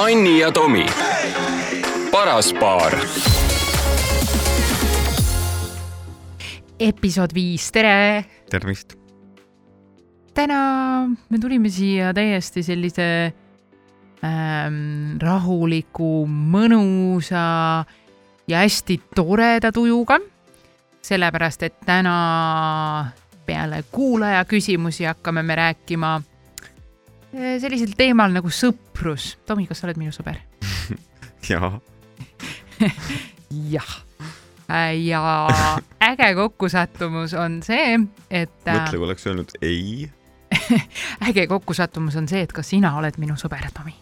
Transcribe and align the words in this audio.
Anni 0.00 0.38
ja 0.38 0.48
Tomi, 0.52 0.86
paras 2.12 2.54
paar. 2.56 2.94
episood 6.80 7.34
viis, 7.36 7.66
tere! 7.72 8.24
tervist! 8.48 8.94
täna 10.32 10.60
me 11.04 11.40
tulime 11.42 11.68
siia 11.68 12.14
täiesti 12.16 12.64
sellise 12.64 13.08
ähm, 14.24 15.20
rahuliku, 15.20 16.24
mõnusa 16.24 17.44
ja 18.48 18.64
hästi 18.64 19.02
toreda 19.14 19.68
tujuga. 19.68 20.16
sellepärast, 21.02 21.62
et 21.62 21.76
täna 21.84 23.12
peale 23.44 23.84
kuulaja 23.92 24.44
küsimusi 24.48 25.04
hakkame 25.04 25.42
me 25.42 25.54
rääkima 25.54 26.22
sellisel 27.32 27.94
teemal 27.98 28.32
nagu 28.34 28.50
sõprus. 28.52 29.34
Tomi, 29.46 29.66
kas 29.70 29.82
sa 29.82 29.88
oled 29.88 30.00
minu 30.00 30.14
sõber? 30.14 30.40
jaa. 31.50 31.74
jah 33.74 33.98
ja 34.94 35.48
äge 36.00 36.34
kokkusattumus 36.34 37.34
on 37.34 37.62
see, 37.62 37.98
et. 38.30 38.52
mõtle, 38.66 38.98
kui 38.98 39.06
oleks 39.06 39.26
öelnud 39.26 39.54
ei 39.62 40.10
äge 41.28 41.46
kokkusattumus 41.50 42.16
on 42.16 42.28
see, 42.30 42.42
et 42.46 42.52
ka 42.52 42.62
sina 42.66 42.92
oled 42.98 43.18
minu 43.18 43.36
sõber, 43.40 43.66
Tomi. 43.74 43.94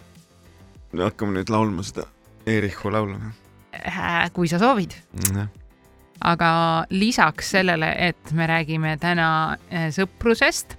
no 0.92 1.08
hakkame 1.08 1.38
nüüd 1.38 1.52
laulma 1.52 1.84
seda 1.86 2.08
Eerichu 2.48 2.92
laulu 2.92 3.16
või? 3.16 3.33
kui 4.33 4.48
sa 4.48 4.60
soovid. 4.60 4.97
jah. 5.33 5.48
aga 6.20 6.50
lisaks 6.91 7.55
sellele, 7.56 7.92
et 8.10 8.33
me 8.33 8.47
räägime 8.48 8.97
täna 9.00 9.30
äh, 9.72 9.88
sõprusest, 9.95 10.77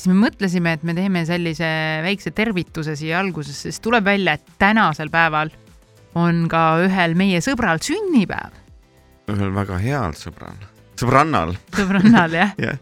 siis 0.00 0.10
me 0.14 0.16
mõtlesime, 0.26 0.74
et 0.76 0.84
me 0.86 0.94
teeme 0.96 1.24
sellise 1.28 1.68
väikse 2.04 2.32
tervituse 2.36 2.96
siia 2.96 3.20
algusesse, 3.20 3.68
sest 3.68 3.84
tuleb 3.84 4.06
välja, 4.06 4.38
et 4.38 4.54
tänasel 4.60 5.12
päeval 5.12 5.52
on 6.18 6.46
ka 6.50 6.80
ühel 6.86 7.16
meie 7.18 7.42
sõbral 7.44 7.82
sünnipäev. 7.84 8.56
ühel 9.30 9.52
väga 9.54 9.76
heal 9.82 10.16
sõbral, 10.18 10.56
sõbrannal. 10.98 11.54
sõbrannal 11.76 12.38
jah 12.40 12.56
jah 12.66 12.78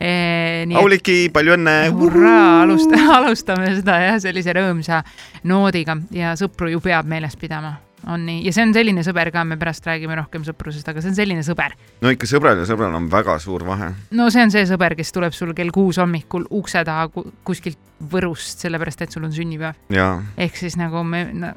E, 0.00 0.64
Auliki, 0.80 1.28
palju 1.28 1.58
õnne! 1.58 1.74
hurraa, 1.92 2.62
alusta, 2.62 2.96
alustame 3.18 3.66
seda 3.76 3.98
jah, 4.00 4.14
sellise 4.22 4.54
rõõmsa 4.56 5.02
noodiga 5.44 5.98
ja 6.16 6.32
sõpru 6.40 6.70
ju 6.72 6.80
peab 6.80 7.08
meeles 7.10 7.36
pidama, 7.36 7.74
on 8.08 8.24
nii, 8.26 8.40
ja 8.46 8.52
see 8.54 8.64
on 8.64 8.72
selline 8.76 9.04
sõber 9.06 9.32
ka, 9.34 9.44
me 9.44 9.58
pärast 9.60 9.86
räägime 9.88 10.16
rohkem 10.18 10.44
sõprusest, 10.46 10.88
aga 10.88 11.02
see 11.02 11.12
on 11.12 11.18
selline 11.18 11.44
sõber. 11.46 11.76
no 12.00 12.12
ikka 12.14 12.28
sõbral 12.30 12.60
ja 12.60 12.66
sõbral 12.68 12.94
on 12.96 13.10
väga 13.12 13.36
suur 13.42 13.64
vahe. 13.68 13.92
no 14.16 14.30
see 14.32 14.44
on 14.46 14.54
see 14.54 14.64
sõber, 14.70 14.96
kes 14.98 15.12
tuleb 15.16 15.36
sul 15.36 15.54
kell 15.56 15.72
kuus 15.74 16.00
hommikul 16.00 16.48
ukse 16.50 16.84
taha 16.86 17.08
kuskilt 17.44 17.78
Võrust, 18.00 18.62
sellepärast 18.62 19.02
et 19.04 19.12
sul 19.12 19.26
on 19.26 19.32
sünnipäev. 19.36 19.76
ehk 20.40 20.56
siis 20.56 20.78
nagu 20.80 21.02
me 21.04 21.26
no, 21.36 21.50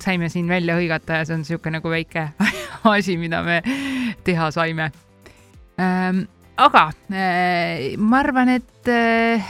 saime 0.00 0.30
siin 0.32 0.48
välja 0.48 0.76
hõigata 0.78 1.20
ja 1.20 1.26
see 1.28 1.36
on 1.36 1.44
niisugune 1.44 1.76
nagu 1.78 1.92
väike 1.92 2.30
asi, 2.96 3.18
mida 3.20 3.42
me 3.44 3.60
teha 4.24 4.48
saime 4.54 4.90
ähm, 5.80 6.24
aga 6.56 6.88
äh, 7.12 7.96
ma 7.98 8.20
arvan, 8.24 8.56
et 8.56 8.88
äh, 8.88 9.44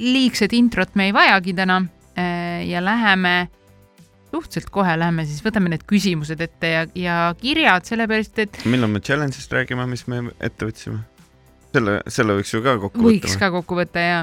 liigset 0.00 0.54
introt 0.56 0.96
me 0.96 1.10
ei 1.10 1.14
vajagi 1.14 1.54
täna 1.56 1.82
äh, 2.16 2.64
ja 2.68 2.80
läheme 2.84 3.50
suhteliselt 4.30 4.70
kohe 4.74 4.96
läheme 4.98 5.26
siis, 5.28 5.42
võtame 5.44 5.72
need 5.72 5.86
küsimused 5.90 6.40
ette 6.40 6.72
ja, 6.72 6.82
ja 6.94 7.20
kirjad, 7.40 7.86
sellepärast 7.88 8.42
et. 8.44 8.60
millal 8.70 8.92
me 8.92 9.02
challenge'ist 9.04 9.52
räägime, 9.54 9.86
mis 9.90 10.06
me 10.10 10.24
ette 10.38 10.68
võtsime? 10.68 11.02
selle, 11.74 11.96
selle 12.10 12.36
võiks 12.38 12.52
ju 12.54 12.60
ka 12.64 12.74
kokku 12.82 13.02
võtta. 13.04 13.10
võiks 13.10 13.36
ka 13.40 13.50
kokku 13.54 13.78
võtta 13.78 14.02
ja, 14.02 14.18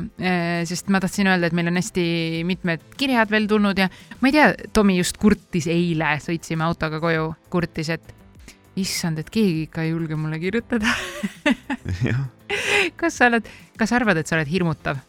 sest 0.67 0.91
ma 0.93 1.01
tahtsin 1.03 1.29
öelda, 1.31 1.49
et 1.49 1.55
meil 1.57 1.71
on 1.71 1.79
hästi 1.79 2.05
mitmed 2.47 2.83
kirjad 2.99 3.31
veel 3.31 3.47
tulnud 3.49 3.79
ja 3.79 3.89
ma 4.21 4.31
ei 4.31 4.35
tea, 4.35 4.51
Tomi 4.75 4.97
just 4.99 5.19
kurtis 5.21 5.69
eile, 5.71 6.15
sõitsime 6.23 6.67
autoga 6.67 7.01
koju, 7.03 7.29
kurtis, 7.53 7.91
et 7.95 8.13
issand, 8.77 9.19
et 9.21 9.29
keegi 9.33 9.65
ikka 9.67 9.85
ei 9.85 9.93
julge 9.93 10.17
mulle 10.19 10.39
kirjutada 10.41 10.91
kas 12.99 13.19
sa 13.19 13.31
oled, 13.31 13.47
kas 13.79 13.91
sa 13.91 13.99
arvad, 13.99 14.19
et 14.19 14.29
sa 14.29 14.37
oled 14.37 14.51
hirmutav? 14.51 15.01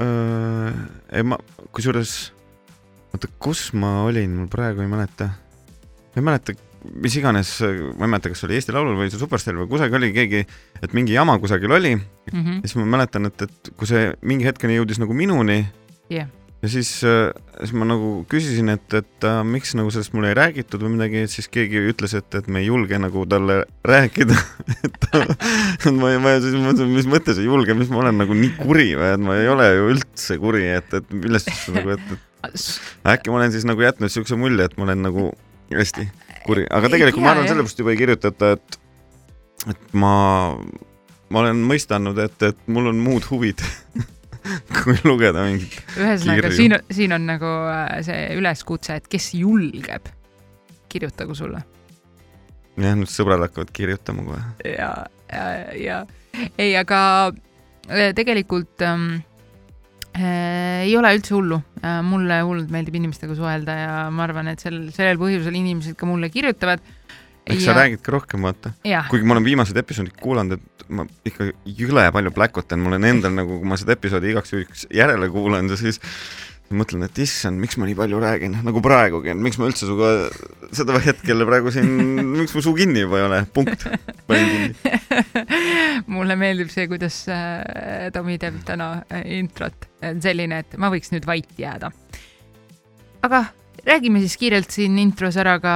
ei, 0.00 1.24
ma, 1.26 1.36
kusjuures, 1.76 2.32
oota, 3.14 3.30
kus 3.42 3.70
ma 3.76 4.00
olin, 4.06 4.34
mul 4.42 4.50
praegu 4.52 4.84
ei 4.84 4.90
mäleta. 4.90 5.30
ma 6.10 6.18
ei 6.18 6.26
mäleta, 6.30 6.56
mis 7.04 7.16
iganes, 7.20 7.52
ma 7.62 8.06
ei 8.06 8.12
mäleta, 8.14 8.32
kas 8.32 8.44
oli 8.48 8.58
Eesti 8.58 8.74
Laulul 8.74 8.98
või 8.98 9.12
Superstar 9.12 9.58
või 9.58 9.70
kusagil 9.70 10.00
oli 10.00 10.12
keegi, 10.16 10.42
et 10.82 10.96
mingi 10.96 11.14
jama 11.16 11.38
kusagil 11.38 11.72
oli 11.72 11.96
mm. 11.96 12.32
-hmm. 12.32 12.60
ja 12.62 12.66
siis 12.66 12.80
ma 12.80 12.88
mäletan, 12.96 13.30
et, 13.30 13.46
et 13.48 13.72
kui 13.76 13.90
see 13.90 14.10
mingi 14.22 14.48
hetkeni 14.48 14.80
jõudis 14.80 15.02
nagu 15.02 15.16
minuni 15.16 15.64
yeah 16.10 16.28
ja 16.62 16.68
siis, 16.68 16.90
äh, 17.04 17.30
siis 17.60 17.72
ma 17.76 17.86
nagu 17.88 18.10
küsisin, 18.28 18.68
et, 18.74 18.84
et 18.96 19.26
äh, 19.26 19.40
miks 19.48 19.72
nagu 19.78 19.90
sellest 19.92 20.12
mulle 20.16 20.32
ei 20.32 20.36
räägitud 20.36 20.82
või 20.84 20.94
midagi, 20.98 21.24
et 21.24 21.32
siis 21.32 21.48
keegi 21.52 21.80
ütles, 21.88 22.14
et, 22.18 22.28
et 22.36 22.50
me 22.52 22.60
ei 22.60 22.68
julge 22.68 22.98
nagu 23.00 23.24
talle 23.30 23.62
rääkida 23.86 24.36
et 24.86 25.08
ma, 25.96 26.12
ma 26.20 26.36
siis 26.42 26.56
mõtlesin, 26.58 26.92
mis 26.92 27.08
mõttes 27.10 27.40
ei 27.40 27.48
julge, 27.48 27.76
mis 27.78 27.92
ma 27.92 28.02
olen 28.04 28.20
nagu 28.20 28.36
nii 28.36 28.52
kuri 28.60 28.90
või, 28.92 29.12
et 29.14 29.24
ma 29.24 29.38
ei 29.40 29.48
ole 29.52 29.70
ju 29.72 29.88
üldse 29.94 30.36
kuri, 30.42 30.66
et, 30.76 30.98
et 31.00 31.14
millest 31.16 31.48
nagu, 31.72 31.96
et, 31.96 32.12
et 32.16 32.28
äkki 33.14 33.32
ma 33.32 33.40
olen 33.42 33.52
siis 33.54 33.66
nagu 33.68 33.82
jätnud 33.84 34.12
siukse 34.12 34.38
mulje, 34.40 34.68
et 34.68 34.76
ma 34.78 34.88
olen 34.88 35.02
nagu 35.08 35.30
hästi 35.74 36.08
kuri, 36.46 36.66
aga 36.70 36.90
tegelikult 36.92 37.24
ma 37.24 37.34
arvan, 37.34 37.48
sellepärast 37.48 37.82
juba 37.82 37.92
ei 37.94 38.00
kirjutata, 38.00 38.54
et, 38.56 38.78
et 39.72 39.92
ma, 39.98 40.14
ma 41.30 41.42
olen 41.42 41.60
mõistanud, 41.68 42.18
et, 42.24 42.46
et 42.50 42.64
mul 42.72 42.90
on 42.92 43.02
muud 43.04 43.28
huvid 43.30 43.62
kui 44.80 44.96
lugeda 45.04 45.44
mingit 45.44 45.76
ühesõnaga, 45.98 46.52
siin, 46.56 46.76
siin 46.92 47.14
on 47.16 47.28
nagu 47.28 47.50
äh, 47.70 47.98
see 48.06 48.22
üleskutse, 48.38 48.96
et 49.00 49.10
kes 49.10 49.32
julgeb, 49.38 50.08
kirjutagu 50.92 51.36
sulle. 51.36 51.62
jah, 52.80 52.96
nüüd 52.96 53.12
sõbrad 53.12 53.44
hakkavad 53.44 53.72
kirjutama 53.76 54.26
kohe. 54.30 54.44
ja, 54.72 54.92
ja, 55.28 55.44
ja 55.76 56.00
ei, 56.56 56.72
aga 56.78 57.02
äh, 57.90 58.14
tegelikult 58.16 58.86
ähm, 58.86 59.10
äh, 59.20 59.29
ei 60.18 60.96
ole 60.98 61.12
üldse 61.16 61.36
hullu 61.36 61.60
äh,. 61.82 62.00
mulle 62.06 62.40
hullult 62.42 62.72
meeldib 62.72 62.96
inimestega 62.98 63.36
suhelda 63.38 63.76
ja 63.78 63.92
ma 64.10 64.26
arvan, 64.26 64.50
et 64.52 64.62
sel, 64.62 64.88
sellel 64.94 65.20
põhjusel 65.20 65.54
inimesed 65.54 65.98
ka 65.98 66.08
mulle 66.08 66.32
kirjutavad 66.32 66.82
eks 67.46 67.62
ja... 67.64 67.72
sa 67.72 67.78
räägid 67.78 68.02
ka 68.04 68.14
rohkem, 68.14 68.42
vaata. 68.46 68.72
kuigi 69.10 69.26
ma 69.26 69.36
olen 69.36 69.46
viimased 69.46 69.76
episoodid 69.80 70.16
kuulanud, 70.20 70.58
et 70.58 70.84
ma 70.90 71.06
ikka 71.26 71.50
jõle 71.64 72.06
palju 72.14 72.32
pläkutan, 72.36 72.82
mul 72.82 72.98
on 72.98 73.08
endal 73.08 73.34
nagu, 73.34 73.60
kui 73.60 73.70
ma 73.70 73.78
seda 73.80 73.96
episoodi 73.96 74.32
igaks 74.34 74.54
juhuks 74.54 74.86
järele 74.94 75.30
kuulan, 75.32 75.70
siis 75.80 76.00
mõtlen, 76.70 77.02
et 77.02 77.18
issand, 77.18 77.58
miks 77.58 77.74
ma 77.80 77.88
nii 77.88 77.96
palju 77.98 78.20
räägin, 78.22 78.54
nagu 78.62 78.82
praegugi, 78.84 79.32
et 79.32 79.40
miks 79.42 79.58
ma 79.58 79.66
üldse 79.66 79.88
sinuga 79.88 80.30
seda 80.76 81.00
hetkel 81.02 81.42
praegu 81.48 81.72
siin, 81.74 81.88
miks 82.36 82.54
mu 82.54 82.62
suu 82.62 82.76
kinni 82.78 83.02
juba 83.02 83.18
ei 83.18 83.26
ole, 83.26 83.40
punkt, 83.56 83.86
mulle 86.14 86.36
meeldib 86.38 86.70
see, 86.70 86.86
kuidas 86.90 87.24
äh, 87.32 88.06
Tomi 88.14 88.38
teeb 88.38 88.60
täna 88.68 88.92
äh, 89.10 89.26
introt, 89.40 89.88
selline, 90.22 90.62
et 90.62 90.78
ma 90.78 90.92
võiks 90.94 91.10
nüüd 91.14 91.26
vait 91.26 91.50
jääda. 91.58 91.90
aga 93.26 93.44
räägime 93.84 94.22
siis 94.22 94.38
kiirelt 94.38 94.70
siin 94.70 94.98
intros 95.02 95.36
ära 95.40 95.58
ka 95.60 95.74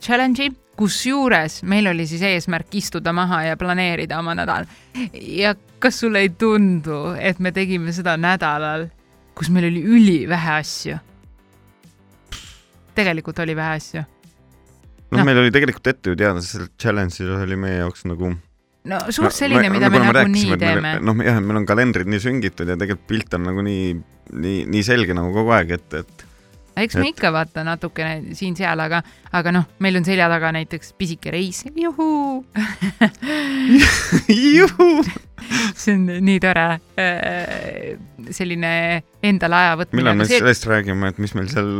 challenge'i 0.00 0.54
kusjuures 0.74 1.60
meil 1.68 1.86
oli 1.92 2.06
siis 2.08 2.22
eesmärk 2.24 2.72
istuda 2.80 3.12
maha 3.14 3.44
ja 3.50 3.60
planeerida 3.60 4.18
oma 4.18 4.34
nädal. 4.34 4.66
ja 5.12 5.54
kas 5.78 6.00
sulle 6.00 6.24
ei 6.24 6.32
tundu, 6.32 7.12
et 7.20 7.38
me 7.44 7.52
tegime 7.52 7.92
seda 7.92 8.16
nädalal, 8.16 8.88
kus 9.34 9.50
meil 9.50 9.68
oli 9.70 9.82
ülivähe 9.82 10.56
asju? 10.60 10.98
tegelikult 12.94 13.38
oli 13.42 13.56
vähe 13.58 13.78
asju. 13.80 14.02
noh 15.10 15.20
no., 15.20 15.26
meil 15.26 15.42
oli 15.42 15.54
tegelikult 15.54 15.92
ette 15.94 16.12
ju 16.12 16.18
teada, 16.18 16.42
see 16.44 16.66
challenge 16.80 17.22
oli 17.38 17.58
meie 17.58 17.80
jaoks 17.82 18.06
nagu 18.10 18.34
no 18.90 19.00
suht 19.14 19.34
selline 19.36 19.68
no,, 19.68 19.74
mida 19.76 19.90
me 19.92 20.02
nagunii 20.04 20.58
teeme. 20.60 20.94
noh, 21.02 21.24
jah, 21.24 21.40
meil 21.42 21.62
on 21.62 21.68
kalendrid 21.68 22.10
nii 22.10 22.22
süngitud 22.22 22.70
ja 22.70 22.78
tegelikult 22.80 23.08
pilt 23.10 23.36
on 23.38 23.48
nagu 23.50 23.64
nii, 23.66 23.90
nii, 24.44 24.62
nii 24.70 24.86
selge 24.86 25.16
nagu 25.16 25.32
kogu 25.34 25.54
aeg, 25.56 25.74
et, 25.78 25.98
et 26.02 26.23
eks 26.76 26.96
me 26.98 27.10
ikka 27.12 27.30
vaata 27.34 27.64
natukene 27.66 28.34
siin-seal, 28.34 28.80
aga, 28.80 29.02
aga 29.32 29.52
noh, 29.54 29.68
meil 29.84 30.00
on 30.00 30.06
selja 30.06 30.28
taga 30.32 30.52
näiteks 30.56 30.94
pisike 30.98 31.34
reis, 31.34 31.64
juhuu 31.74 32.44
juhuu 34.58 35.04
see 35.76 35.94
on 35.94 36.08
nii 36.24 36.40
tore. 36.42 36.64
Äh, 37.00 37.94
selline 38.34 38.72
endale 39.24 39.60
aja 39.60 39.78
võtmine. 39.80 40.00
millal 40.00 40.18
me 40.18 40.26
see... 40.28 40.40
sellest 40.40 40.66
räägime, 40.70 41.12
et 41.12 41.20
mis 41.22 41.34
meil 41.36 41.48
seal, 41.52 41.70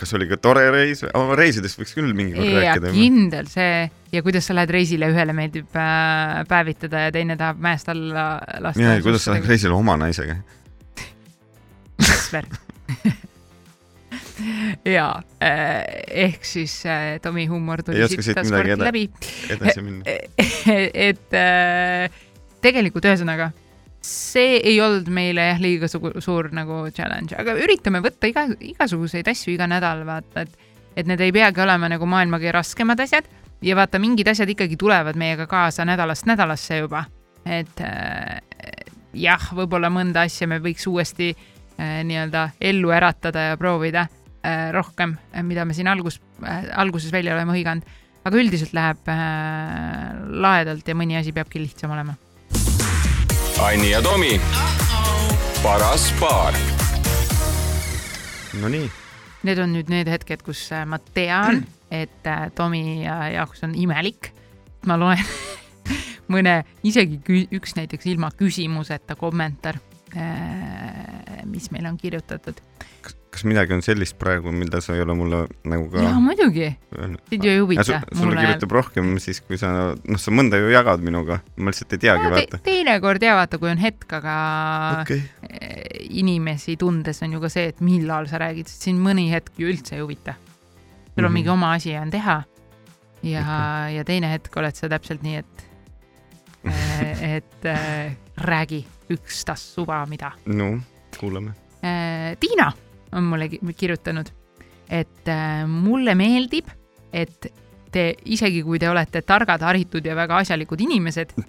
kas 0.00 0.12
oli 0.16 0.28
ka 0.30 0.38
tore 0.42 0.66
reis, 0.74 1.02
reisidest 1.40 1.80
võiks 1.80 1.96
küll 1.96 2.12
mingi 2.16 2.36
kord 2.36 2.52
rääkida. 2.60 2.92
kindel 2.94 3.50
see 3.50 3.86
ja 4.12 4.24
kuidas 4.26 4.48
sa 4.48 4.56
lähed 4.56 4.74
reisile, 4.76 5.10
ühele 5.12 5.34
meeldib 5.36 5.80
äh, 5.80 6.42
päevitada 6.50 7.06
ja 7.08 7.14
teine 7.14 7.38
tahab 7.40 7.62
mäest 7.62 7.90
alla 7.92 8.28
lasta. 8.60 8.82
ja, 8.82 8.98
ja 8.98 9.04
kuidas 9.04 9.26
sa 9.26 9.34
lähed 9.34 9.50
reisile 9.50 9.76
oma 9.76 9.98
naisega? 10.00 10.38
Kasper 11.96 12.46
ja 14.96 15.08
äh, 15.42 15.84
ehk 16.26 16.44
siis 16.44 16.78
äh, 16.86 17.16
Tomi 17.22 17.46
huumor 17.50 17.82
tuli 17.84 18.06
siit 18.08 18.34
taaskord 18.36 18.82
läbi. 18.82 19.06
edasi 19.50 19.84
minna 19.84 20.16
et 21.08 21.36
äh, 21.36 22.10
tegelikult 22.64 23.08
ühesõnaga 23.08 23.52
see 24.06 24.60
ei 24.62 24.78
olnud 24.80 25.08
meile 25.10 25.48
jah, 25.50 25.60
liiga 25.60 25.88
suur, 25.90 26.20
suur 26.22 26.50
nagu 26.54 26.84
challenge, 26.94 27.34
aga 27.38 27.56
üritame 27.58 28.00
võtta 28.04 28.30
iga, 28.30 28.46
igasuguseid 28.72 29.26
asju 29.32 29.54
iga 29.56 29.66
nädal, 29.70 30.04
vaata, 30.06 30.46
et, 30.46 30.70
et 30.94 31.10
need 31.10 31.22
ei 31.24 31.34
peagi 31.34 31.62
olema 31.64 31.90
nagu 31.90 32.06
maailma 32.06 32.38
kõige 32.38 32.54
raskemad 32.54 33.02
asjad 33.02 33.26
ja 33.66 33.76
vaata, 33.78 34.00
mingid 34.02 34.28
asjad 34.30 34.52
ikkagi 34.52 34.78
tulevad 34.78 35.18
meiega 35.18 35.48
kaasa 35.50 35.86
nädalast 35.88 36.28
nädalasse 36.30 36.82
juba. 36.84 37.04
et 37.46 37.82
äh, 37.82 38.38
jah, 39.14 39.50
võib-olla 39.54 39.90
mõnda 39.90 40.26
asja 40.26 40.48
me 40.50 40.60
võiks 40.62 40.86
uuesti 40.90 41.32
äh, 41.32 42.02
nii-öelda 42.06 42.50
ellu 42.60 42.94
äratada 42.94 43.50
ja 43.50 43.58
proovida 43.58 44.06
rohkem, 44.72 45.16
mida 45.42 45.64
me 45.64 45.74
siin 45.74 45.88
algus 45.90 46.20
äh,, 46.42 46.68
alguses 46.78 47.12
välja 47.12 47.34
oleme 47.34 47.56
hõiganud. 47.56 47.96
aga 48.26 48.38
üldiselt 48.42 48.72
läheb 48.74 49.10
äh, 49.10 50.14
lahedalt 50.42 50.88
ja 50.88 50.94
mõni 50.98 51.18
asi 51.18 51.32
peabki 51.32 51.62
lihtsam 51.62 51.94
olema 51.94 52.16
Anni 53.56 53.90
ja 53.90 54.02
Tomi. 54.02 54.40
paras 55.62 56.12
paar. 56.20 56.54
Nonii. 58.60 58.90
Need 59.42 59.58
on 59.62 59.72
nüüd 59.72 59.88
need 59.88 60.10
hetked, 60.12 60.42
kus 60.44 60.66
äh, 60.76 60.84
ma 60.84 60.98
tean, 61.16 61.62
et 62.02 62.28
äh, 62.28 62.50
Tomi 62.54 63.00
jaoks 63.04 63.64
on 63.64 63.72
imelik. 63.74 64.32
ma 64.86 64.98
loen 65.00 65.24
mõne, 66.32 66.60
isegi 66.84 67.46
üks 67.56 67.74
näiteks 67.78 68.06
ilma 68.12 68.28
küsimuseta 68.36 69.16
kommentaar, 69.16 69.80
äh, 70.12 71.40
mis 71.48 71.70
meile 71.72 71.88
on 71.88 71.96
kirjutatud 71.96 72.60
kas 73.34 73.44
midagi 73.44 73.74
on 73.76 73.82
sellist 73.84 74.16
praegu, 74.20 74.52
mida 74.54 74.80
sa 74.84 74.94
ei 74.96 75.02
ole 75.04 75.14
mulle 75.16 75.42
nagu 75.68 75.88
ka. 75.92 76.02
jaa, 76.04 76.16
muidugi. 76.22 76.70
sind 77.28 77.44
ju 77.44 77.50
ei 77.50 77.58
huvita. 77.60 78.00
sulle 78.14 78.36
kirjutab 78.38 78.72
rohkem 78.78 79.16
siis, 79.22 79.42
kui 79.44 79.58
sa, 79.60 79.70
noh, 79.96 80.20
sa 80.20 80.34
mõnda 80.34 80.60
ju 80.60 80.70
jagad 80.72 81.04
minuga, 81.04 81.40
ma 81.56 81.72
lihtsalt 81.72 81.96
ei 81.96 82.02
teagi 82.06 82.24
no,, 82.24 82.32
vaata 82.36 82.56
te. 82.56 82.62
teinekord 82.70 83.26
jaa, 83.26 83.36
vaata, 83.40 83.60
kui 83.62 83.70
on 83.72 83.82
hetk, 83.82 84.06
aga 84.20 84.36
okay. 85.02 85.20
inimesi 86.08 86.78
tundes 86.80 87.22
on 87.26 87.36
ju 87.36 87.42
ka 87.42 87.52
see, 87.52 87.68
et 87.74 87.84
millal 87.84 88.30
sa 88.30 88.40
räägid, 88.42 88.70
sest 88.70 88.88
sind 88.88 89.02
mõni 89.04 89.28
hetk 89.34 89.60
ju 89.60 89.70
üldse 89.72 89.98
ei 89.98 90.04
huvita. 90.04 90.36
sul 90.38 91.24
on 91.24 91.24
mm 91.24 91.26
-hmm. 91.26 91.34
mingi 91.40 91.52
oma 91.52 91.72
asi 91.74 91.96
on 91.96 92.10
teha 92.10 92.42
ja 93.22 93.40
okay., 93.42 93.94
ja 93.96 94.04
teine 94.04 94.32
hetk 94.32 94.56
oled 94.56 94.74
sa 94.74 94.88
täpselt 94.88 95.22
nii, 95.22 95.36
et 95.36 95.68
et 97.36 97.64
äh, 97.64 98.16
räägi 98.36 98.86
ükstapuha 99.10 100.06
mida. 100.06 100.32
no, 100.46 100.78
kuulame. 101.20 101.52
Tiina 102.40 102.72
on 103.12 103.30
mulle 103.30 103.48
kirjutanud, 103.76 104.32
et 104.90 105.28
äh, 105.28 105.62
mulle 105.68 106.14
meeldib, 106.18 106.68
et 107.12 107.52
te, 107.92 108.08
isegi 108.24 108.62
kui 108.66 108.80
te 108.82 108.90
olete 108.90 109.22
targad, 109.22 109.62
haritud 109.62 110.06
ja 110.06 110.16
väga 110.18 110.42
asjalikud 110.42 110.82
inimesed 110.84 111.36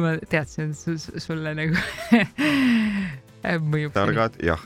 ma 0.00 0.14
teadsin, 0.28 0.72
et 0.72 1.22
sulle 1.22 1.52
nagu 1.56 1.76
mõjub. 3.72 3.92
targad, 3.94 4.38
jah. 4.44 4.60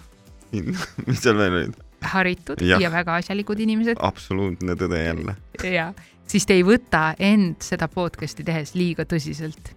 mis 1.06 1.22
seal 1.22 1.38
veel 1.40 1.60
olid? 1.62 1.82
haritud 2.06 2.60
ja. 2.62 2.76
ja 2.78 2.90
väga 2.92 3.16
asjalikud 3.22 3.60
inimesed. 3.64 3.98
absoluutne 4.00 4.76
tõde 4.78 5.00
jälle. 5.02 5.36
ja, 5.64 5.88
siis 6.28 6.46
te 6.46 6.58
ei 6.58 6.64
võta 6.66 7.08
end 7.18 7.64
seda 7.64 7.88
podcast'i 7.90 8.46
tehes 8.46 8.76
liiga 8.78 9.06
tõsiselt. 9.08 9.72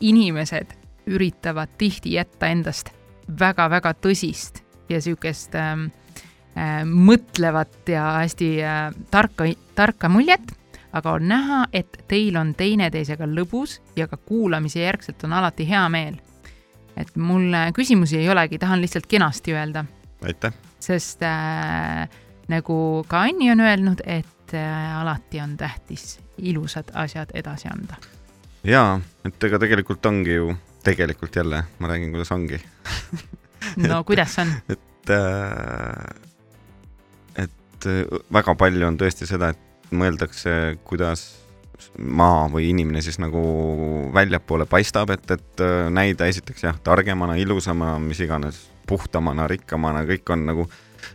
inimesed 0.00 0.78
üritavad 1.10 1.72
tihti 1.78 2.16
jätta 2.16 2.48
endast 2.52 2.92
väga-väga 3.28 3.94
tõsist 3.94 4.62
ja 4.88 4.98
niisugust 4.98 5.54
ähm, 5.58 5.86
äh, 6.56 6.82
mõtlevat 6.88 7.88
ja 7.88 8.18
hästi 8.20 8.50
äh, 8.62 8.82
tarka, 9.10 9.46
tarka 9.74 10.10
muljet, 10.12 10.52
aga 10.92 11.16
on 11.16 11.28
näha, 11.28 11.62
et 11.72 12.02
teil 12.08 12.36
on 12.36 12.52
teineteisega 12.54 13.28
lõbus 13.28 13.78
ja 13.96 14.08
ka 14.10 14.16
kuulamise 14.16 14.82
järgselt 14.82 15.24
on 15.24 15.32
alati 15.38 15.68
hea 15.68 15.86
meel. 15.88 16.20
et 16.96 17.16
mul 17.16 17.54
küsimusi 17.72 18.18
ei 18.18 18.28
olegi, 18.28 18.58
tahan 18.58 18.80
lihtsalt 18.80 19.06
kenasti 19.08 19.54
öelda. 19.56 19.84
aitäh! 20.24 20.52
sest 20.82 21.22
äh, 21.22 22.08
nagu 22.48 23.04
ka 23.08 23.22
Anni 23.28 23.50
on 23.52 23.60
öelnud, 23.60 24.02
et 24.04 24.54
äh, 24.54 25.00
alati 25.00 25.40
on 25.40 25.56
tähtis 25.56 26.18
ilusad 26.38 26.90
asjad 26.94 27.30
edasi 27.34 27.68
anda. 27.72 27.96
jaa, 28.64 29.00
et 29.24 29.44
ega 29.44 29.58
tegelikult 29.58 30.06
ongi 30.06 30.34
ju 30.34 30.52
tegelikult 30.86 31.36
jälle, 31.36 31.64
ma 31.78 31.88
räägin, 31.90 32.12
kuidas 32.14 32.32
ongi 32.34 32.58
no 33.88 34.00
et, 34.00 34.06
kuidas 34.06 34.38
on? 34.42 34.52
et, 34.74 35.10
äh, 35.10 36.14
et 37.44 37.86
äh, 37.86 38.18
väga 38.32 38.56
palju 38.58 38.88
on 38.88 38.98
tõesti 39.00 39.28
seda, 39.28 39.52
et 39.54 39.92
mõeldakse, 39.92 40.78
kuidas 40.88 41.26
maa 41.98 42.46
või 42.50 42.68
inimene 42.70 43.02
siis 43.02 43.18
nagu 43.20 43.40
väljapoole 44.14 44.68
paistab, 44.70 45.10
et, 45.14 45.26
et 45.34 45.64
äh, 45.64 45.88
näida 45.92 46.28
esiteks 46.30 46.68
jah, 46.68 46.78
targemana, 46.84 47.36
ilusamana, 47.40 47.98
mis 48.02 48.22
iganes, 48.22 48.62
puhtamana, 48.88 49.48
rikkamana, 49.50 50.06
kõik 50.08 50.32
on 50.34 50.46
nagu 50.48 50.66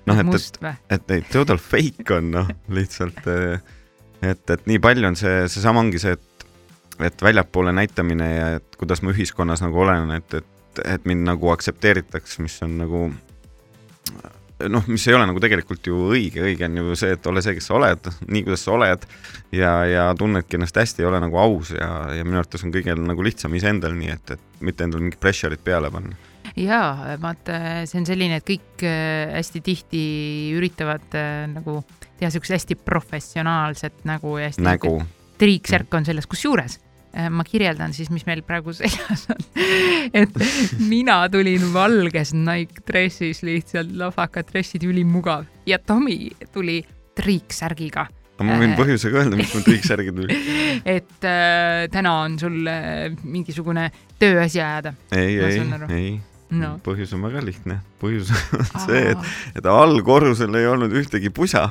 noh, 0.07 0.19
et, 0.19 0.35
et, 0.35 0.85
et 0.97 1.17
ei, 1.17 1.25
total 1.31 1.59
fake 1.61 2.15
on 2.15 2.31
noh, 2.35 2.53
lihtsalt 2.73 3.25
et, 3.27 4.49
et 4.49 4.67
nii 4.69 4.79
palju 4.81 5.09
on 5.09 5.17
see, 5.19 5.43
seesama 5.51 5.83
ongi 5.83 6.01
see, 6.01 6.15
et 6.17 6.26
et 7.03 7.21
väljapoole 7.21 7.73
näitamine 7.75 8.27
ja 8.35 8.47
et 8.57 8.75
kuidas 8.79 9.03
ma 9.05 9.13
ühiskonnas 9.13 9.61
nagu 9.61 9.81
olen, 9.83 10.11
et, 10.17 10.33
et, 10.41 10.83
et 10.85 11.05
mind 11.05 11.27
nagu 11.27 11.51
aktsepteeritakse, 11.53 12.41
mis 12.45 12.57
on 12.65 12.77
nagu 12.81 13.07
noh, 14.65 14.85
mis 14.89 15.05
ei 15.07 15.15
ole 15.15 15.27
nagu 15.29 15.41
tegelikult 15.41 15.85
ju 15.87 15.97
õige, 16.13 16.41
õige 16.47 16.65
on 16.67 16.79
ju 16.79 16.95
see, 16.97 17.13
et 17.17 17.27
ole 17.29 17.43
see, 17.45 17.57
kes 17.57 17.69
sa 17.69 17.75
oled, 17.77 18.09
nii 18.25 18.45
kuidas 18.45 18.63
sa 18.65 18.73
oled 18.73 19.05
ja, 19.53 19.73
ja 19.85 20.05
tunnedki 20.17 20.57
ennast 20.57 20.79
hästi, 20.81 21.05
ole 21.05 21.19
nagu 21.21 21.37
aus 21.41 21.73
ja, 21.75 21.89
ja 22.17 22.25
minu 22.25 22.41
arvates 22.41 22.65
on 22.65 22.73
kõigil 22.73 23.03
nagu 23.05 23.25
lihtsam 23.25 23.53
iseendal, 23.57 23.93
nii 23.97 24.15
et, 24.15 24.33
et 24.37 24.65
mitte 24.65 24.87
endale 24.87 25.05
mingit 25.05 25.21
pressure'it 25.21 25.63
peale 25.63 25.91
panna. 25.93 26.17
Jaa, 26.57 27.17
vaata, 27.21 27.59
see 27.85 27.99
on 28.01 28.07
selline, 28.09 28.39
et 28.39 28.47
kõik 28.47 28.81
äh, 28.87 29.35
hästi 29.35 29.61
tihti 29.61 30.03
üritavad 30.57 31.13
äh, 31.17 31.43
nagu 31.51 31.83
teha 32.17 32.31
siukest 32.33 32.55
hästi 32.55 32.79
professionaalset 32.81 34.07
nägu 34.09 34.39
ja 34.39 34.49
hästi 34.49 34.65
nägu. 34.65 34.95
triiksärk 35.37 35.93
on 35.93 36.07
selles, 36.07 36.25
kusjuures. 36.25 36.79
Äh, 36.79 36.86
ma 37.31 37.45
kirjeldan 37.47 37.95
siis, 37.95 38.11
mis 38.13 38.25
meil 38.27 38.43
praegu 38.45 38.73
seljas 38.75 39.27
on. 39.33 39.41
et 40.21 40.37
mina 40.89 41.23
tulin 41.33 41.69
valges 41.73 42.33
Nike 42.37 42.83
dressis, 42.87 43.41
lihtsalt 43.47 43.95
lahvakad 43.97 44.51
dressid, 44.51 44.85
ülimugav. 44.87 45.47
Ja 45.67 45.79
Tomi 45.79 46.29
tuli 46.53 46.81
triiksärgiga. 47.17 48.07
Aga 48.37 48.45
ma 48.45 48.57
võin 48.61 48.75
äh, 48.75 48.77
põhjusega 48.77 49.23
öelda, 49.23 49.37
miks 49.39 49.53
mul 49.55 49.65
triiksärgi 49.67 50.13
tuli. 50.13 50.39
Et 50.85 51.25
äh, 51.25 51.87
täna 51.93 52.13
on 52.27 52.37
sul 52.41 52.59
äh, 52.69 53.07
mingisugune 53.25 53.89
tööasi 54.21 54.61
ajada. 54.61 54.93
ei, 55.11 55.37
ei, 55.41 55.61
ei. 55.89 56.09
No.. 56.47 56.77
põhjus 56.79 57.11
on 57.11 57.25
väga 57.25 57.41
lihtne, 57.43 57.81
põhjus 57.99 58.29
on 58.31 58.61
see, 58.85 59.01
et, 59.11 59.25
et 59.59 59.65
allkorrusel 59.67 60.55
ei 60.55 60.69
olnud 60.69 60.93
ühtegi 60.95 61.27
pusa 61.35 61.65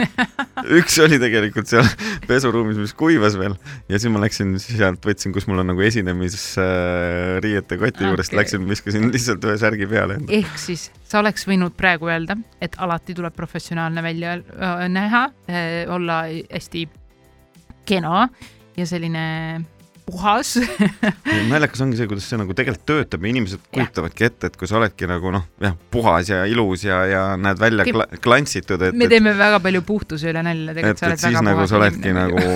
üks 0.78 0.98
oli 1.04 1.18
tegelikult 1.22 1.68
seal 1.70 1.86
pesuruumis, 2.28 2.78
mis 2.80 2.94
kuivas 2.98 3.36
veel 3.40 3.54
ja 3.90 3.98
siis 3.98 4.12
ma 4.12 4.22
läksin 4.22 4.54
sealt, 4.62 5.02
võtsin, 5.06 5.34
kus 5.34 5.48
mul 5.50 5.62
on 5.62 5.72
nagu 5.72 5.84
esinemisriiete 5.84 7.78
koti 7.80 7.96
okay. 7.96 8.08
juurest, 8.08 8.36
läksin, 8.36 8.66
viskasin 8.70 9.10
lihtsalt 9.12 9.44
ühe 9.48 9.58
särgi 9.60 9.88
peale. 9.90 10.18
ehk 10.28 10.56
siis 10.60 10.88
sa 11.08 11.20
oleks 11.22 11.46
võinud 11.48 11.76
praegu 11.78 12.10
öelda, 12.12 12.38
et 12.62 12.78
alati 12.82 13.16
tuleb 13.18 13.36
professionaalne 13.36 14.04
välja 14.04 14.38
äh, 14.38 14.88
näha 14.92 15.28
äh,, 15.50 15.84
olla 15.92 16.24
hästi 16.30 16.88
kena 17.88 18.28
ja 18.76 18.86
selline 18.88 19.24
puhas. 20.06 20.54
Naljakas 21.52 21.82
ongi 21.84 21.98
see, 22.00 22.08
kuidas 22.10 22.28
see 22.28 22.40
nagu 22.40 22.56
tegelikult 22.58 22.86
töötab. 22.88 23.24
Ja 23.24 23.32
inimesed 23.32 23.64
kujutavadki 23.74 24.28
ette, 24.28 24.52
et 24.52 24.60
kui 24.60 24.70
sa 24.70 24.78
oledki 24.80 25.08
nagu 25.10 25.34
noh, 25.34 25.48
jah, 25.62 25.76
puhas 25.94 26.30
ja 26.32 26.44
ilus 26.50 26.86
ja, 26.86 27.02
ja 27.10 27.24
näed 27.40 27.60
välja 27.62 27.86
kla 27.88 28.08
klantsitud, 28.22 28.88
et 28.88 28.96
me 28.98 29.10
teeme 29.10 29.34
väga 29.38 29.60
palju 29.64 29.84
puhtuse 29.86 30.32
üle 30.32 30.44
nalja, 30.46 30.76
tegelikult 30.78 31.02
sa 31.02 31.12
oled 31.12 31.26
väga 31.28 31.44
nagu 31.48 31.60
puhas. 31.62 31.74
sa 31.74 31.82
oledki 31.82 32.16
nagu 32.16 32.46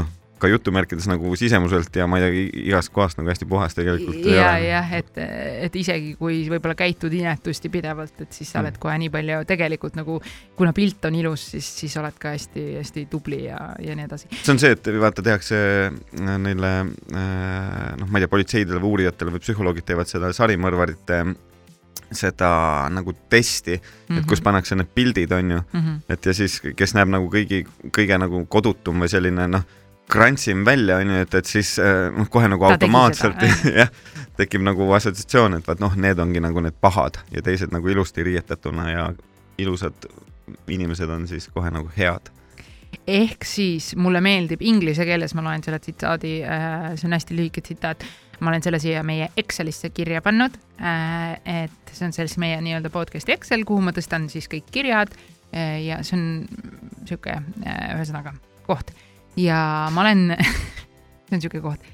noh 0.00 0.12
ka 0.44 0.50
jutumärkides 0.52 1.08
nagu 1.10 1.32
sisemuselt 1.38 1.96
ja 1.96 2.06
ma 2.10 2.20
ei 2.20 2.24
tea, 2.24 2.44
igast 2.68 2.92
kohast 2.94 3.18
nagu 3.18 3.30
hästi 3.32 3.48
puhas 3.48 3.76
tegelikult. 3.76 4.20
ja, 4.28 4.52
jah, 4.60 4.92
et, 4.98 5.20
et 5.68 5.78
isegi 5.80 6.14
kui 6.20 6.42
võib-olla 6.52 6.76
käitud 6.78 7.12
inetusti 7.16 7.70
pidevalt, 7.72 8.20
et 8.26 8.36
siis 8.36 8.52
sa 8.52 8.60
oled 8.60 8.76
mm. 8.76 8.82
kohe 8.82 8.98
nii 9.04 9.12
palju 9.14 9.40
tegelikult 9.48 9.96
nagu, 10.00 10.18
kuna 10.58 10.74
pilt 10.76 11.08
on 11.08 11.16
ilus, 11.20 11.48
siis, 11.54 11.70
siis 11.80 11.96
oled 12.00 12.18
ka 12.20 12.34
hästi-hästi 12.34 13.06
tubli 13.12 13.44
ja, 13.46 13.58
ja 13.82 13.96
nii 13.96 14.08
edasi. 14.08 14.30
see 14.36 14.54
on 14.54 14.62
see, 14.62 14.74
et 14.76 14.92
vaata, 15.00 15.24
tehakse 15.24 15.58
äh, 15.88 16.36
neile 16.44 16.74
äh, 16.84 17.90
noh, 18.00 18.08
ma 18.08 18.20
ei 18.20 18.26
tea, 18.26 18.34
politseidele 18.36 18.82
või 18.82 18.98
uurijatele 18.98 19.34
või 19.34 19.44
psühholoogid 19.44 19.88
teevad 19.88 20.10
seda 20.10 20.32
sarimõrvarite 20.36 21.24
seda 22.14 22.50
nagu 22.92 23.14
testi 23.30 23.76
mm, 23.76 23.80
-hmm. 23.82 24.18
et 24.18 24.26
kus 24.26 24.38
mhm. 24.38 24.44
pannakse 24.44 24.76
need 24.76 24.90
pildid, 24.94 25.32
on 25.32 25.50
ju 25.50 25.58
mm, 25.72 25.80
-hmm. 25.80 26.00
et 26.08 26.26
ja 26.26 26.34
siis, 26.34 26.60
kes 26.76 26.94
näeb 26.94 27.08
nagu 27.08 27.30
kõigi, 27.30 27.64
kõige 27.90 28.18
nagu 28.18 28.46
kodutum 28.46 29.00
või 29.02 29.08
selline 29.08 29.48
noh 29.48 29.64
krantsim 30.10 30.64
välja, 30.64 30.96
onju, 30.96 31.16
et, 31.24 31.34
et 31.34 31.48
siis 31.48 31.74
äh, 31.82 32.10
noh, 32.14 32.28
kohe 32.30 32.48
nagu 32.50 32.66
Ta 32.66 32.76
automaatselt 32.76 33.42
jah, 33.80 33.90
tekib 34.38 34.64
nagu 34.66 34.86
assotsiatsioon, 34.96 35.58
et 35.58 35.68
vaat 35.68 35.82
noh, 35.82 35.94
need 36.00 36.20
ongi 36.20 36.42
nagu 36.44 36.62
need 36.64 36.76
pahad 36.80 37.20
ja 37.34 37.42
teised 37.44 37.72
nagu 37.74 37.88
ilusti 37.88 38.26
riietatuna 38.26 38.88
ja 38.90 39.06
ilusad 39.58 40.08
inimesed 40.68 41.10
on 41.10 41.28
siis 41.30 41.48
kohe 41.52 41.70
nagu 41.72 41.90
head. 41.96 42.28
ehk 43.10 43.46
siis 43.48 43.94
mulle 43.96 44.20
meeldib 44.24 44.62
inglise 44.62 45.06
keeles, 45.08 45.34
ma 45.34 45.46
loen 45.46 45.64
selle 45.64 45.80
tsitaadi, 45.80 46.34
äh, 46.44 46.90
see 46.98 47.08
on 47.08 47.16
hästi 47.16 47.38
lühike 47.38 47.64
tsitaat. 47.64 48.04
ma 48.40 48.50
olen 48.50 48.62
selle 48.62 48.78
siia 48.82 49.02
meie 49.06 49.30
Excelisse 49.40 49.88
kirja 49.94 50.20
pannud, 50.20 50.56
et 51.46 51.92
see 51.94 52.04
on 52.04 52.12
siis 52.12 52.34
meie 52.42 52.58
nii-öelda 52.60 52.90
podcast'i 52.92 53.32
Excel, 53.32 53.62
kuhu 53.64 53.80
ma 53.80 53.94
tõstan 53.94 54.26
siis 54.28 54.50
kõik 54.50 54.66
kirjad 54.74 55.14
ja 55.54 56.00
see 56.02 56.18
on 56.18 56.24
niisugune, 56.42 57.38
ühesõnaga, 57.94 58.34
koht. 58.66 58.90
Ja 59.36 59.88
ma 59.94 60.04
olen 60.04 60.36
see 61.26 61.34
on 61.34 61.40
niisugune 61.40 61.62
koht, 61.64 61.90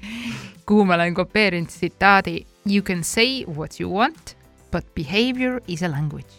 kuhu 0.65 0.85
ma 0.85 0.97
olen 0.99 1.13
kopeerinud 1.17 1.71
tsitaadi 1.71 2.45
You 2.69 2.83
can 2.85 3.03
say 3.03 3.43
what 3.47 3.79
you 3.79 3.89
want, 3.89 4.37
but 4.71 4.85
behavior 4.95 5.61
is 5.67 5.83
a 5.83 5.89
language. 5.91 6.29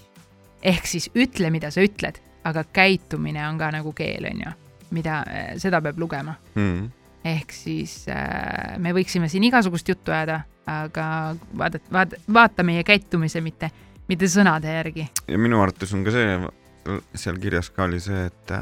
ehk 0.62 0.86
siis 0.86 1.08
ütle, 1.18 1.50
mida 1.50 1.72
sa 1.74 1.82
ütled, 1.82 2.20
aga 2.44 2.62
käitumine 2.64 3.42
on 3.48 3.58
ka 3.58 3.72
nagu 3.74 3.92
keel, 3.92 4.28
on 4.30 4.44
ju, 4.44 4.52
mida, 4.94 5.24
seda 5.58 5.80
peab 5.82 5.98
lugema 5.98 6.36
mm 6.54 6.90
ehk 7.24 7.54
siis 7.54 8.02
äh, 8.10 8.78
me 8.82 8.92
võiksime 8.94 9.28
siin 9.30 9.44
igasugust 9.46 9.88
juttu 9.88 10.12
ajada, 10.14 10.42
aga 10.68 11.06
vaadat-, 11.58 11.90
vaat-, 11.94 12.18
vaata 12.32 12.64
meie 12.66 12.82
käitumise, 12.86 13.42
mitte, 13.44 13.70
mitte 14.10 14.28
sõnade 14.30 14.74
järgi. 14.74 15.06
ja 15.28 15.38
minu 15.38 15.62
arvates 15.62 15.94
on 15.94 16.04
ka 16.06 16.14
see, 16.14 16.36
seal 17.14 17.38
kirjas 17.42 17.70
ka 17.70 17.86
oli 17.86 18.00
see, 18.02 18.26
et, 18.26 18.52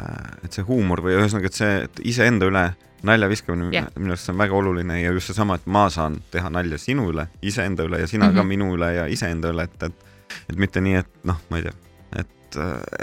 et 0.45 0.53
see 0.53 0.65
huumor 0.67 1.03
või 1.05 1.17
ühesõnaga, 1.17 1.50
et 1.50 1.57
see, 1.57 1.77
et 1.87 2.00
iseenda 2.12 2.49
üle 2.50 2.65
nalja 3.07 3.31
viskamine 3.31 3.71
yeah. 3.73 3.87
minu 3.97 4.12
arust 4.12 4.29
see 4.29 4.35
on 4.35 4.43
väga 4.43 4.57
oluline 4.59 4.99
ja 5.00 5.12
just 5.17 5.33
seesama, 5.33 5.57
et 5.57 5.67
ma 5.67 5.87
saan 5.93 6.19
teha 6.33 6.50
nalja 6.53 6.79
sinu 6.79 7.09
üle, 7.12 7.27
iseenda 7.41 7.87
üle 7.89 8.03
ja 8.03 8.07
sina 8.11 8.27
mm 8.27 8.31
-hmm. 8.31 8.37
ka 8.37 8.43
mhm. 8.43 8.49
minu 8.49 8.75
üle 8.77 8.93
ja 8.95 9.07
iseenda 9.09 9.55
üle, 9.55 9.65
et, 9.65 9.83
et 9.83 10.07
et 10.50 10.57
mitte 10.57 10.81
nii, 10.81 10.95
et 11.00 11.25
noh, 11.27 11.39
ma 11.50 11.59
ei 11.59 11.67
tea, 11.67 11.75
et, 12.23 12.59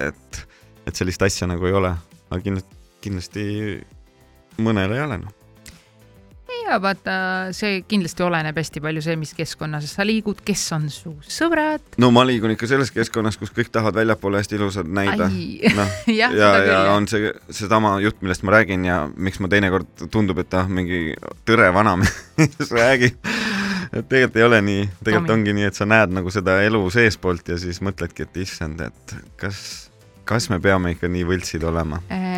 et, 0.07 0.39
et 0.87 0.95
sellist 0.95 1.21
asja 1.21 1.47
nagu 1.47 1.65
ei 1.67 1.75
ole, 1.75 1.93
aga 2.29 2.41
kindlasti, 2.43 2.77
kindlasti 3.01 3.43
mõnel 4.63 4.95
ei 4.95 5.03
ole, 5.03 5.17
noh 5.25 5.36
ja 6.67 6.77
vaata, 6.81 7.15
see 7.55 7.81
kindlasti 7.87 8.25
oleneb 8.25 8.57
hästi 8.57 8.81
palju 8.83 9.03
see, 9.05 9.15
mis 9.19 9.33
keskkonnas 9.37 9.87
sa 9.97 10.05
liigud, 10.07 10.41
kes 10.45 10.63
on 10.75 10.87
su 10.93 11.13
sõbrad. 11.23 11.83
no 12.01 12.11
ma 12.15 12.25
liigun 12.27 12.53
ikka 12.55 12.69
selles 12.69 12.91
keskkonnas, 12.95 13.39
kus 13.39 13.53
kõik 13.55 13.71
tahavad 13.73 13.99
väljapoole 14.01 14.41
hästi 14.41 14.59
ilusad 14.59 14.91
näida. 14.99 15.29
noh, 15.29 15.97
ja, 16.19 16.31
ja, 16.31 16.51
ja 16.67 16.79
on 16.95 17.07
see 17.11 17.31
seesama 17.49 17.97
jutt, 18.03 18.21
millest 18.25 18.45
ma 18.47 18.57
räägin 18.57 18.85
ja 18.87 19.03
miks 19.15 19.41
ma 19.43 19.51
teinekord 19.51 20.07
tundub, 20.11 20.43
et 20.43 20.57
ah, 20.57 20.69
mingi 20.69 21.15
tõre 21.47 21.71
vanamees 21.75 22.73
räägib 22.79 23.19
et 23.93 24.07
tegelikult 24.09 24.39
ei 24.41 24.47
ole 24.47 24.61
nii, 24.61 24.87
tegelikult 25.03 25.35
ongi 25.37 25.55
nii, 25.55 25.67
et 25.69 25.77
sa 25.77 25.87
näed 25.87 26.13
nagu 26.15 26.31
seda 26.33 26.59
elu 26.65 26.81
seestpoolt 26.93 27.53
ja 27.53 27.59
siis 27.61 27.79
mõtledki, 27.85 28.27
et 28.27 28.41
issand, 28.43 28.83
et 28.83 29.15
kas, 29.39 29.59
kas 30.27 30.51
me 30.51 30.59
peame 30.63 30.97
ikka 30.97 31.11
nii 31.11 31.27
võltsid 31.31 31.67
olema 31.67 32.03
äh,? 32.11 32.36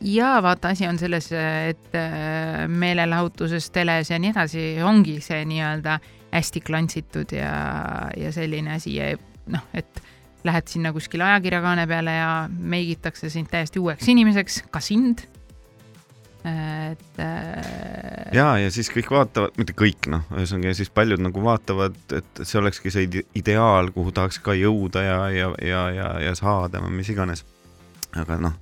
Ja 0.00 0.42
vaata, 0.42 0.68
asi 0.68 0.86
on 0.88 0.98
selles, 0.98 1.30
et 1.32 1.96
äh, 1.98 2.68
meelelahutuses, 2.68 3.70
teles 3.74 4.10
ja 4.10 4.18
nii 4.20 4.32
edasi 4.32 4.64
ongi 4.84 5.18
see 5.24 5.44
nii-öelda 5.48 5.98
hästi 6.30 6.62
klantsitud 6.64 7.34
ja, 7.34 7.52
ja 8.16 8.30
selline 8.32 8.76
asi 8.78 8.94
ja 8.96 9.10
noh, 9.50 9.66
et 9.74 10.02
lähed 10.44 10.70
sinna 10.72 10.92
kuskile 10.96 11.26
ajakirjakaane 11.26 11.84
peale 11.90 12.14
ja 12.16 12.30
meigitakse 12.50 13.30
sind 13.30 13.50
täiesti 13.50 13.82
uueks 13.82 14.08
inimeseks, 14.08 14.62
ka 14.70 14.80
sind. 14.80 15.26
et 16.48 17.20
äh.... 17.20 18.30
ja, 18.32 18.54
ja 18.58 18.70
siis 18.72 18.88
kõik 18.94 19.10
vaatavad, 19.12 19.52
mitte 19.60 19.74
kõik 19.76 20.08
noh, 20.08 20.24
ühesõnaga 20.32 20.72
siis 20.78 20.88
paljud 20.94 21.20
nagu 21.20 21.44
vaatavad, 21.44 21.98
et 22.16 22.40
see 22.40 22.62
olekski 22.62 22.94
see 22.94 23.24
ideaal, 23.36 23.92
kuhu 23.92 24.14
tahaks 24.16 24.40
ka 24.40 24.56
jõuda 24.56 25.04
ja, 25.04 25.20
ja, 25.34 25.52
ja, 25.60 25.84
ja, 25.92 26.10
ja 26.30 26.34
saada 26.38 26.80
või 26.80 27.02
mis 27.02 27.12
iganes. 27.12 27.44
aga 28.16 28.40
noh 28.40 28.56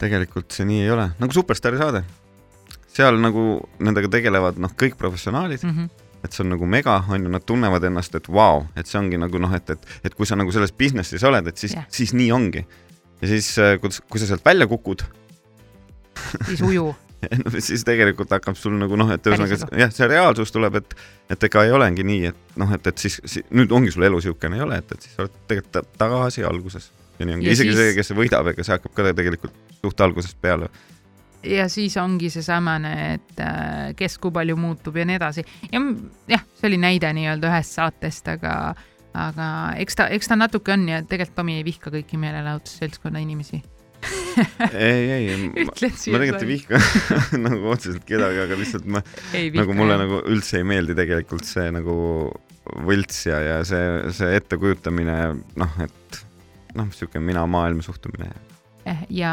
tegelikult 0.00 0.54
see 0.54 0.66
nii 0.68 0.84
ei 0.84 0.92
ole, 0.94 1.08
nagu 1.20 1.36
Superstaari 1.36 1.80
saade. 1.80 2.04
seal 2.94 3.18
nagu 3.18 3.44
nendega 3.82 4.10
tegelevad 4.10 4.58
noh, 4.62 4.70
kõik 4.78 4.94
professionaalid 4.98 5.64
mm, 5.64 5.70
-hmm. 5.70 6.04
et 6.24 6.32
see 6.32 6.44
on 6.44 6.52
nagu 6.54 6.66
mega, 6.66 7.02
on 7.08 7.26
ju, 7.26 7.30
nad 7.30 7.44
tunnevad 7.46 7.84
ennast, 7.84 8.14
et 8.14 8.28
vau 8.28 8.60
wow,, 8.60 8.66
et 8.76 8.86
see 8.86 8.98
ongi 8.98 9.18
nagu 9.18 9.38
noh, 9.38 9.54
et, 9.54 9.70
et, 9.70 9.86
et 10.04 10.14
kui 10.14 10.26
sa 10.26 10.38
nagu 10.38 10.52
selles 10.52 10.72
business'is 10.72 11.24
oled, 11.26 11.46
et 11.46 11.58
siis 11.58 11.74
yeah., 11.74 11.86
siis 11.88 12.14
nii 12.14 12.30
ongi. 12.32 12.66
ja 13.20 13.28
siis, 13.28 13.58
äh, 13.58 13.78
kui, 13.80 13.90
kui 14.10 14.20
sa 14.20 14.26
sealt 14.26 14.44
välja 14.44 14.66
kukud 14.66 15.04
siis 16.48 16.62
uju 16.62 16.94
no 17.44 17.52
siis 17.58 17.84
tegelikult 17.86 18.32
hakkab 18.34 18.56
sul 18.58 18.74
nagu 18.78 18.96
noh, 18.98 19.10
et 19.14 19.26
ühesõnaga 19.26 19.58
jah, 19.80 19.92
see 19.94 20.08
reaalsus 20.10 20.52
tuleb, 20.54 20.80
et, 20.80 20.96
et 21.32 21.46
ega 21.48 21.64
ei 21.66 21.72
olegi 21.74 22.06
nii, 22.06 22.32
et 22.32 22.60
noh, 22.60 22.72
et, 22.76 22.90
et 22.90 23.06
siis, 23.06 23.20
siis 23.24 23.46
nüüd 23.54 23.72
ongi 23.74 23.94
sul 23.94 24.06
elu 24.06 24.20
niisugune 24.20 24.58
ei 24.58 24.64
ole, 24.66 24.80
et, 24.82 24.94
et 24.96 25.06
siis 25.06 25.18
oled 25.22 25.40
tegelikult 25.50 25.94
tagasi 26.00 26.44
alguses 26.46 26.90
ja 27.18 27.28
nii 27.28 27.38
ongi, 27.38 27.52
isegi 27.52 27.72
siis... 27.72 27.80
see, 27.80 27.94
kes 27.98 28.12
võidab, 28.18 28.50
ega 28.52 28.66
see 28.66 28.76
hakkab 28.76 28.94
ka 28.96 29.12
tegelikult 29.12 29.63
suht 29.84 30.00
algusest 30.04 30.40
peale. 30.40 30.70
ja 31.44 31.68
siis 31.68 31.96
ongi 32.00 32.30
seesamane, 32.32 32.94
et 33.18 33.44
äh, 33.44 33.92
kes 33.98 34.16
kui 34.18 34.32
palju 34.32 34.56
muutub 34.56 34.96
ja 34.96 35.04
nii 35.04 35.20
edasi. 35.20 35.44
Ja 35.72 35.82
jah, 36.30 36.44
see 36.56 36.70
oli 36.70 36.80
näide 36.80 37.12
nii-öelda 37.12 37.52
ühest 37.52 37.76
saatest, 37.76 38.32
aga, 38.32 38.54
aga 39.12 39.50
eks 39.84 40.00
ta, 40.00 40.08
eks 40.08 40.32
ta 40.32 40.40
natuke 40.40 40.72
on 40.72 40.88
ja 40.88 41.02
tegelikult 41.04 41.36
Tomi 41.36 41.60
ei 41.60 41.68
vihka 41.68 41.92
kõiki 41.92 42.20
meelelahutusseltskonna 42.20 43.20
inimesi. 43.24 43.60
Ei, 44.72 45.10
ei, 45.10 45.36
ma, 45.54 45.64
ma 45.68 45.74
tegelikult 45.76 46.42
ei 46.42 46.48
vihka 46.48 46.80
nagu 47.46 47.70
otseselt 47.74 48.04
kedagi, 48.08 48.40
aga 48.44 48.58
lihtsalt 48.58 48.88
ma, 48.90 49.02
nagu 49.60 49.76
mulle 49.76 49.98
nagu 50.00 50.20
üldse 50.30 50.60
ei 50.60 50.66
meeldi 50.68 50.96
tegelikult 50.98 51.46
see 51.48 51.68
nagu 51.74 51.94
võlts 52.88 53.26
ja, 53.28 53.38
ja 53.44 53.58
see, 53.68 53.84
see 54.16 54.32
ettekujutamine, 54.38 55.18
noh, 55.60 55.78
et 55.84 56.20
noh, 56.74 56.88
niisugune 56.88 57.24
mina-maailm 57.28 57.82
suhtumine. 57.84 58.32
Eh, 58.84 59.04
ja 59.16 59.32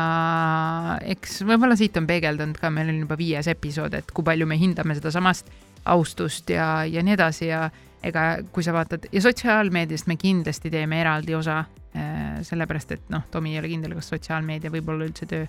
eks 1.11 1.41
võib-olla 1.43 1.75
siit 1.79 1.97
on 1.99 2.07
peegeldunud 2.07 2.59
ka, 2.59 2.69
meil 2.71 2.91
on 2.93 3.01
juba 3.03 3.17
viies 3.19 3.49
episood, 3.51 3.97
et 3.97 4.11
kui 4.15 4.23
palju 4.23 4.47
me 4.47 4.55
hindame 4.59 4.95
sedasamast 4.95 5.51
austust 5.91 6.53
ja, 6.53 6.85
ja 6.87 7.03
nii 7.03 7.17
edasi 7.17 7.49
ja 7.49 7.65
ega 8.05 8.25
kui 8.53 8.63
sa 8.63 8.73
vaatad 8.73 9.09
ja 9.11 9.21
sotsiaalmeediast 9.21 10.07
me 10.07 10.15
kindlasti 10.21 10.71
teeme 10.73 11.01
eraldi 11.01 11.35
osa 11.35 11.57
äh,, 11.97 12.39
sellepärast 12.47 12.95
et 12.95 13.11
noh, 13.13 13.25
Tomi 13.33 13.55
ei 13.55 13.59
ole 13.59 13.73
kindel, 13.73 13.97
kas 13.97 14.13
sotsiaalmeedia 14.13 14.71
võib 14.73 14.93
olla 14.93 15.09
üldse 15.09 15.27
töö. 15.29 15.43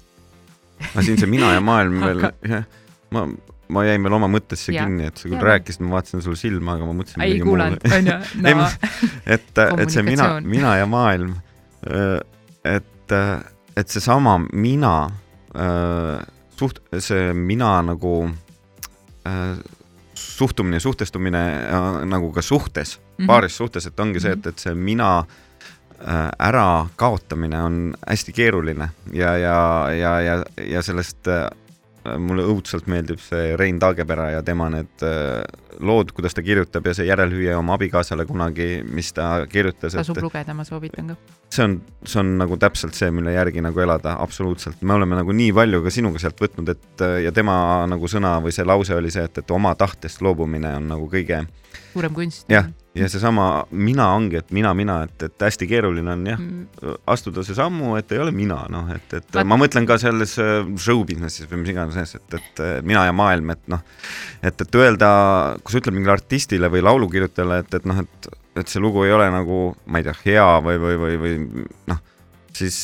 aga 0.88 1.06
siin 1.06 1.20
see 1.20 1.30
mina 1.30 1.52
ja 1.54 1.62
maailm 1.64 2.02
veel 2.08 2.26
jah, 2.26 2.66
ma, 3.14 3.24
ma 3.72 3.86
jäin 3.86 4.02
veel 4.02 4.18
oma 4.18 4.28
mõttesse 4.32 4.74
ja. 4.74 4.88
kinni, 4.88 5.12
et 5.12 5.20
sa 5.20 5.28
küll 5.28 5.38
ja. 5.38 5.46
rääkisid, 5.52 5.86
ma 5.86 6.00
vaatasin 6.00 6.26
sulle 6.26 6.40
silma, 6.40 6.74
aga 6.80 6.90
ma 6.90 6.98
mõtlesin. 7.04 7.24
ei 7.28 7.38
kuulanud, 7.44 7.86
onju. 8.00 8.18
et, 9.38 9.64
et 9.68 9.94
see 9.94 10.10
mina, 10.10 10.32
mina 10.42 10.76
ja 10.80 10.90
maailm 10.90 11.38
Äh, 11.86 12.20
et, 12.76 13.12
et 13.76 13.88
seesama 13.88 14.38
mina, 14.52 15.10
äh, 15.54 16.24
suht-, 16.56 16.82
see 16.98 17.32
mina 17.32 17.76
nagu 17.82 18.30
suhtumine, 20.14 20.80
suhtestumine 20.80 21.42
nagu 22.10 22.32
ka 22.32 22.42
suhtes 22.42 22.98
mm, 22.98 23.22
-hmm. 23.22 23.26
paaris 23.26 23.56
suhtes, 23.56 23.86
et 23.86 24.00
ongi 24.00 24.20
see, 24.20 24.32
et, 24.32 24.46
et 24.46 24.58
see 24.58 24.74
mina 24.74 25.24
ära 26.38 26.86
kaotamine 26.96 27.62
on 27.62 27.94
hästi 28.08 28.32
keeruline 28.32 28.88
ja, 29.12 29.36
ja, 29.38 29.88
ja, 29.94 30.20
ja, 30.20 30.44
ja 30.66 30.82
sellest 30.82 31.28
mulle 32.18 32.42
õudselt 32.42 32.88
meeldib 32.90 33.20
see 33.22 33.56
Rein 33.56 33.78
Taagepera 33.78 34.30
ja 34.30 34.42
tema 34.42 34.66
need 34.70 35.04
lood, 35.80 36.12
kuidas 36.16 36.36
ta 36.36 36.42
kirjutab 36.44 36.86
ja 36.86 36.94
see 36.96 37.06
järelhüüe 37.08 37.54
oma 37.56 37.76
abikaasale 37.78 38.26
kunagi, 38.28 38.82
mis 38.84 39.12
ta 39.16 39.46
kirjutas. 39.50 39.96
tasub 39.96 40.20
lugeda, 40.24 40.54
ma 40.54 40.66
soovitan 40.68 41.12
ka. 41.12 41.16
see 41.52 41.64
on, 41.64 41.78
see 42.04 42.20
on 42.22 42.36
nagu 42.40 42.58
täpselt 42.60 42.98
see, 42.98 43.10
mille 43.14 43.34
järgi 43.36 43.64
nagu 43.64 43.80
elada, 43.80 44.16
absoluutselt. 44.24 44.82
me 44.82 44.94
oleme 44.98 45.18
nagu 45.18 45.32
nii 45.32 45.52
palju 45.56 45.82
ka 45.84 45.94
sinuga 45.94 46.22
sealt 46.22 46.40
võtnud, 46.42 46.74
et 46.74 47.06
ja 47.24 47.32
tema 47.32 47.56
nagu 47.90 48.10
sõna 48.10 48.38
või 48.44 48.54
see 48.54 48.66
lause 48.68 48.96
oli 48.96 49.10
see, 49.14 49.24
et, 49.28 49.42
et 49.42 49.50
oma 49.56 49.74
tahtest 49.78 50.22
loobumine 50.24 50.76
on 50.78 50.88
nagu 50.94 51.10
kõige 51.12 51.44
suurem 51.92 52.14
kunst. 52.14 52.46
jah, 52.50 52.68
ja 52.96 53.08
seesama 53.08 53.64
mina 53.70 54.08
ongi, 54.14 54.38
et 54.40 54.50
mina, 54.54 54.72
mina, 54.76 54.98
et, 55.06 55.26
et 55.26 55.44
hästi 55.46 55.68
keeruline 55.68 56.12
on 56.12 56.24
jah 56.26 56.40
mm., 56.40 56.96
astuda 57.12 57.44
see 57.46 57.56
sammu, 57.56 57.94
et 58.00 58.12
ei 58.12 58.20
ole 58.22 58.32
mina, 58.36 58.62
noh, 58.72 58.90
et, 58.94 59.06
et 59.18 59.28
Vaat... 59.34 59.48
ma 59.48 59.58
mõtlen 59.60 59.88
ka 59.88 59.98
selles 60.00 60.34
äh, 60.42 60.68
show 60.80 61.04
business'is 61.08 61.48
või 61.50 61.62
mis 61.62 61.72
iganes, 61.74 62.16
et, 62.18 62.38
et 62.38 62.62
mina 62.88 63.06
ja 63.08 63.16
maailm, 63.16 63.54
et 63.54 63.64
noh, 63.72 63.84
et, 64.40 64.64
et 64.66 64.80
öelda, 64.80 65.12
kui 65.62 65.74
sa 65.74 65.82
ütled 65.82 65.96
mingile 65.96 66.16
artistile 66.16 66.70
või 66.72 66.84
laulukirjutajale, 66.84 67.62
et, 67.62 67.74
et 67.78 67.88
noh, 67.88 68.02
et, 68.02 68.30
et 68.62 68.70
see 68.70 68.82
lugu 68.82 69.04
ei 69.06 69.14
ole 69.14 69.28
nagu, 69.32 69.64
ma 69.86 70.00
ei 70.00 70.06
tea, 70.06 70.14
hea 70.26 70.46
või, 70.64 70.78
või, 70.82 70.96
või, 71.02 71.18
või 71.22 71.66
noh, 71.90 72.00
siis 72.56 72.78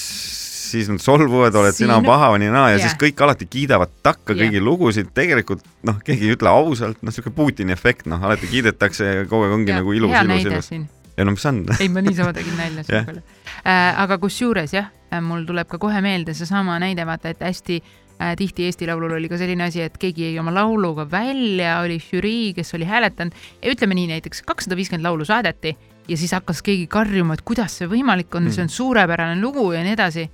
siis 0.69 0.89
nad 0.93 1.01
solvuvad, 1.01 1.55
oled 1.57 1.73
Siin... 1.73 1.89
sina 1.89 1.99
paha 2.05 2.27
või 2.35 2.43
nii 2.43 2.51
naa 2.53 2.67
ja 2.69 2.77
yeah. 2.77 2.83
siis 2.85 2.97
kõik 3.01 3.23
alati 3.25 3.47
kiidavad 3.49 3.93
takka 4.05 4.35
yeah. 4.35 4.43
kõigi 4.43 4.61
lugusid, 4.61 5.11
tegelikult 5.17 5.63
noh, 5.89 5.97
keegi 6.05 6.29
ei 6.29 6.37
ütle 6.37 6.53
ausalt, 6.53 7.01
noh, 7.01 7.09
niisugune 7.09 7.37
Putini 7.39 7.73
efekt, 7.73 8.05
noh, 8.11 8.21
alati 8.29 8.51
kiidetakse 8.51 9.09
ja 9.09 9.23
kogu 9.25 9.47
aeg 9.47 9.55
ongi 9.57 9.73
yeah. 9.73 9.81
nagu 9.81 9.95
ilus, 9.97 10.13
ilus, 10.13 10.45
ilus. 10.45 11.15
ja 11.17 11.25
no 11.25 11.35
mis 11.35 11.49
on 11.49 11.63
ei, 11.81 11.89
ma 11.93 12.05
niisama 12.05 12.35
tegin 12.37 12.59
nalja 12.61 12.85
selle 12.85 13.05
peale 13.09 13.25
äh,. 13.65 14.03
aga 14.05 14.21
kusjuures 14.21 14.77
jah, 14.77 14.93
mul 15.25 15.49
tuleb 15.49 15.71
ka 15.73 15.81
kohe 15.81 16.05
meelde 16.05 16.37
seesama 16.37 16.77
näide, 16.85 17.09
vaata, 17.09 17.33
et 17.33 17.41
hästi 17.49 17.81
äh, 17.81 17.97
tihti 18.37 18.65
Eesti 18.67 18.87
Laulul 18.87 19.13
oli 19.19 19.29
ka 19.31 19.39
selline 19.39 19.69
asi, 19.69 19.83
et 19.85 19.99
keegi 19.99 20.29
jäi 20.29 20.39
oma 20.41 20.55
lauluga 20.55 21.07
välja, 21.11 21.79
oli 21.85 21.99
žürii, 22.03 22.55
kes 22.57 22.75
oli 22.75 22.89
hääletanud 22.89 23.37
ja 23.63 23.73
ütleme 23.73 23.95
nii, 23.95 24.09
näiteks 24.15 24.43
kakssada 24.47 24.77
viiskümmend 24.77 25.07
laulu 25.07 25.27
saadeti 25.29 25.77
ja 26.09 26.17
siis 26.17 26.33
hakkas 26.35 26.63
keegi 26.67 26.87
karjuma, 26.91 27.37
et 27.39 27.45
kuidas 27.47 27.79
see 27.79 27.91
võimalik 27.91 28.35
on 28.35 28.49
mm., 28.49 28.57
see 28.57 28.65
on 28.67 28.73
suurepärane 28.73 29.41
lugu 29.41 29.71
ja 29.73 29.85
nii 29.87 29.95
edasi 29.95 30.27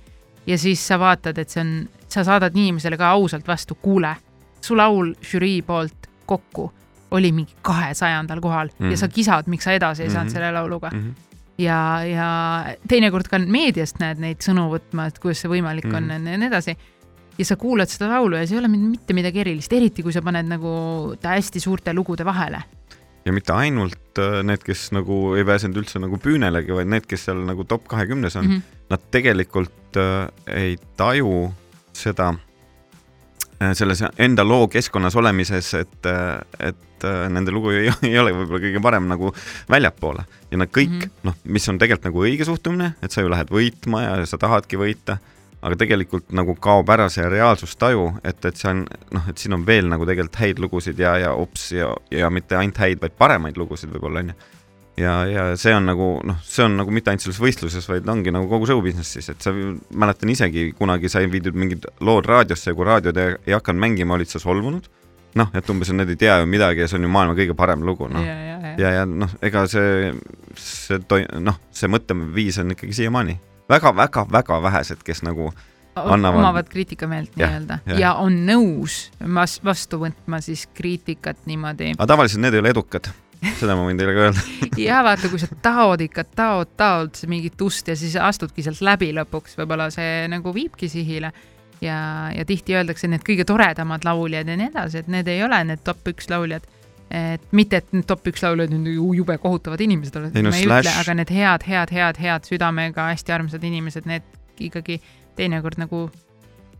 ja 0.47 0.57
siis 0.57 0.81
sa 0.87 0.97
vaatad, 1.01 1.37
et 1.37 1.53
see 1.53 1.61
on, 1.61 1.75
sa 2.09 2.25
saadad 2.25 2.55
inimesele 2.57 2.97
ka 2.97 3.11
ausalt 3.17 3.47
vastu, 3.47 3.77
kuule, 3.81 4.15
su 4.61 4.77
laul 4.77 5.13
žürii 5.21 5.61
poolt 5.67 6.09
kokku 6.25 6.71
oli 7.15 7.29
mingi 7.31 7.53
kahesajandal 7.61 8.41
kohal 8.41 8.67
mm 8.67 8.85
-hmm. 8.85 8.91
ja 8.91 8.97
sa 8.97 9.07
kisad, 9.07 9.47
miks 9.47 9.63
sa 9.63 9.71
edasi 9.71 10.03
ei 10.03 10.09
saanud 10.09 10.25
mm 10.25 10.29
-hmm. 10.29 10.33
selle 10.33 10.51
lauluga 10.51 10.89
mm. 10.93 10.99
-hmm 10.99 11.25
ja, 11.57 12.05
ja 12.05 12.29
teinekord 12.87 13.29
ka 13.31 13.39
meediast 13.39 13.99
näed 13.99 14.19
neid 14.19 14.43
sõnu 14.45 14.67
võtma, 14.71 15.07
et 15.07 15.19
kuidas 15.23 15.43
see 15.43 15.51
võimalik 15.51 15.87
on 15.91 16.09
mm. 16.09 16.27
ja 16.27 16.37
nii 16.41 16.49
edasi. 16.49 16.77
Ja 17.37 17.45
sa 17.45 17.55
kuulad 17.59 17.91
seda 17.91 18.09
laulu 18.13 18.39
ja 18.39 18.47
see 18.47 18.57
ei 18.57 18.63
ole 18.63 18.71
mitte 18.71 19.13
midagi 19.17 19.43
erilist, 19.43 19.73
eriti 19.73 20.03
kui 20.03 20.13
sa 20.15 20.23
paned 20.25 20.47
nagu 20.47 21.15
ta 21.21 21.35
hästi 21.35 21.59
suurte 21.63 21.93
lugude 21.93 22.25
vahele 22.25 22.63
ja 23.25 23.33
mitte 23.33 23.53
ainult 23.57 24.21
äh, 24.21 24.39
need, 24.45 24.63
kes 24.65 24.89
nagu 24.95 25.35
ei 25.37 25.45
pääsenud 25.47 25.81
üldse 25.81 26.01
nagu 26.01 26.19
püünelegi, 26.21 26.73
vaid 26.77 26.89
need, 26.91 27.07
kes 27.09 27.27
seal 27.29 27.41
nagu 27.47 27.65
top 27.67 27.87
kahekümnes 27.91 28.37
on 28.39 28.47
mm, 28.47 28.57
-hmm. 28.57 28.89
nad 28.89 29.07
tegelikult 29.11 29.97
äh, 29.97 30.27
ei 30.47 30.77
taju 30.97 31.53
seda 31.93 32.33
äh, 33.61 33.73
selles 33.73 34.03
enda 34.17 34.43
loo 34.47 34.67
keskkonnas 34.67 35.15
olemises, 35.15 35.73
et, 35.73 36.05
äh, 36.05 36.39
et 36.59 37.03
äh, 37.03 37.29
nende 37.29 37.51
lugu 37.51 37.73
ei, 37.73 37.89
ei 38.11 38.19
ole 38.19 38.33
võib-olla 38.35 38.61
kõige 38.67 38.81
parem 38.81 39.07
nagu 39.09 39.33
väljapoole 39.69 40.25
ja 40.51 40.57
nad 40.57 40.69
kõik 40.69 40.91
mm 40.91 40.99
-hmm. 40.99 41.23
noh, 41.23 41.37
mis 41.43 41.69
on 41.69 41.79
tegelikult 41.81 42.11
nagu 42.11 42.25
õige 42.27 42.45
suhtumine, 42.45 42.93
et 43.01 43.11
sa 43.11 43.21
ju 43.21 43.29
lähed 43.29 43.49
võitma 43.49 44.03
ja 44.03 44.25
sa 44.25 44.37
tahadki 44.37 44.77
võita 44.77 45.17
aga 45.65 45.77
tegelikult 45.81 46.33
nagu 46.37 46.53
kaob 46.61 46.89
ära 46.93 47.07
see 47.09 47.25
reaalsustaju, 47.29 48.09
et, 48.23 48.43
et 48.45 48.59
see 48.59 48.71
on 48.71 48.83
noh, 49.15 49.29
et 49.31 49.41
siin 49.41 49.55
on 49.57 49.63
veel 49.65 49.87
nagu 49.89 50.05
tegelikult 50.05 50.41
häid 50.41 50.59
lugusid 50.61 50.99
ja, 51.01 51.15
ja 51.23 51.31
ops 51.37 51.71
ja, 51.73 51.89
ja 52.13 52.29
mitte 52.33 52.57
ainult 52.59 52.81
häid, 52.81 53.01
vaid 53.01 53.15
paremaid 53.17 53.57
lugusid 53.57 53.89
võib-olla 53.93 54.21
onju. 54.21 54.35
ja, 55.01 55.15
ja 55.29 55.45
see 55.59 55.73
on 55.75 55.89
nagu 55.89 56.09
noh, 56.27 56.37
see 56.45 56.67
on 56.67 56.77
nagu 56.77 56.93
mitte 56.93 57.09
ainult 57.09 57.25
selles 57.25 57.41
võistluses, 57.41 57.87
vaid 57.89 58.05
ongi 58.11 58.33
nagu 58.35 58.49
kogu 58.51 58.69
show 58.69 58.83
business'is, 58.85 59.31
et 59.33 59.41
sa 59.41 59.55
mäletan 59.55 60.33
isegi 60.35 60.67
kunagi 60.77 61.09
sai 61.09 61.25
viidud 61.31 61.57
mingid 61.57 61.89
lood 62.05 62.29
raadiosse 62.29 62.69
ja 62.69 62.77
kui 62.77 62.85
raadiod 62.85 63.23
ei, 63.23 63.33
ei 63.49 63.57
hakanud 63.57 63.87
mängima, 63.87 64.19
olid 64.19 64.29
sa 64.29 64.43
solvunud 64.43 64.91
noh, 65.35 65.49
et 65.57 65.73
umbes, 65.73 65.89
need 65.97 66.13
ei 66.13 66.21
tea 66.27 66.37
ju 66.43 66.47
midagi 66.47 66.85
ja 66.85 66.91
see 66.91 67.01
on 67.01 67.09
ju 67.09 67.11
maailma 67.11 67.35
kõige 67.35 67.57
parem 67.57 67.81
lugu, 67.87 68.07
noh. 68.11 68.21
ja, 68.23 68.37
ja, 68.37 68.61
ja, 68.61 68.77
ja, 68.85 68.93
ja 68.99 69.09
noh, 69.09 69.33
ega 69.43 69.65
see, 69.71 70.13
see 70.61 71.01
toi-, 71.09 71.25
noh, 71.41 71.57
see 71.75 71.89
mõtteviis 71.91 72.61
on 72.61 72.77
ikkagi 72.77 73.01
siiamaani 73.01 73.39
väga-väga-väga 73.69 74.61
vähesed, 74.63 75.03
kes 75.05 75.23
nagu 75.25 75.51
annavad. 75.95 76.39
omavad 76.39 76.69
kriitikameelt 76.69 77.37
nii-öelda 77.39 77.79
ja, 77.85 77.99
ja 77.99 78.13
on 78.19 78.41
nõus 78.47 79.05
vas 79.35 79.59
vastu 79.63 79.99
võtma 80.01 80.41
siis 80.43 80.67
kriitikat 80.73 81.45
niimoodi. 81.47 81.93
aga 81.95 82.09
tavaliselt 82.13 82.43
need 82.43 82.57
ei 82.57 82.63
ole 82.65 82.73
edukad 82.75 83.09
seda 83.59 83.75
ma 83.77 83.85
võin 83.87 83.99
teile 83.99 84.15
ka 84.15 84.27
öelda 84.27 84.43
ja 84.89 85.01
vaata, 85.05 85.29
kui 85.31 85.41
sa 85.41 85.49
taod 85.61 86.03
ikka, 86.05 86.25
taod, 86.35 86.73
taod 86.77 87.19
mingit 87.31 87.61
ust 87.61 87.87
ja 87.91 87.97
siis 87.99 88.15
astudki 88.19 88.65
sealt 88.65 88.81
läbi 88.85 89.11
lõpuks, 89.15 89.57
võib-olla 89.59 89.89
see 89.93 90.25
nagu 90.31 90.53
viibki 90.55 90.89
sihile. 90.91 91.31
ja, 91.83 91.97
ja 92.35 92.45
tihti 92.47 92.75
öeldakse, 92.75 93.07
need 93.11 93.23
kõige 93.27 93.47
toredamad 93.47 94.07
lauljad 94.07 94.49
ja 94.51 94.57
nii 94.59 94.71
edasi, 94.73 95.03
et 95.03 95.11
need 95.11 95.31
ei 95.31 95.43
ole 95.45 95.63
need 95.71 95.83
top 95.87 96.11
üks 96.11 96.29
lauljad 96.31 96.67
et 97.13 97.43
mitte, 97.55 97.81
et 97.81 97.93
need 97.93 98.07
top 98.09 98.25
üks 98.31 98.43
lauljad 98.43 98.73
on 98.73 98.87
jube 98.89 99.37
kohutavad 99.41 99.81
inimesed 99.85 100.15
oled, 100.19 100.37
no, 100.37 100.49
ma 100.49 100.57
ei 100.57 100.65
slash... 100.65 100.87
ütle, 100.87 100.95
aga 101.03 101.17
need 101.21 101.33
head, 101.35 101.67
head, 101.69 101.93
head, 101.93 102.21
head 102.21 102.49
südamega 102.49 103.09
hästi 103.11 103.35
armsad 103.35 103.65
inimesed, 103.67 104.07
need 104.09 104.25
ikkagi 104.65 104.99
teinekord 105.37 105.79
nagu 105.81 106.05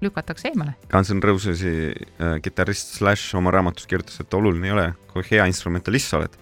lükatakse 0.04 0.50
eemale. 0.52 0.76
Guns 0.92 1.12
N 1.14 1.22
Rosesi 1.24 1.76
äh, 1.92 2.40
kitarrist 2.44 2.98
Slash 2.98 3.36
oma 3.38 3.54
raamatus 3.54 3.88
kirjutas, 3.90 4.20
et 4.22 4.34
oluline 4.34 4.70
ei 4.70 4.76
ole, 4.76 4.90
kui 5.12 5.24
hea 5.30 5.46
instrumentalist 5.50 6.12
sa 6.12 6.20
oled, 6.20 6.36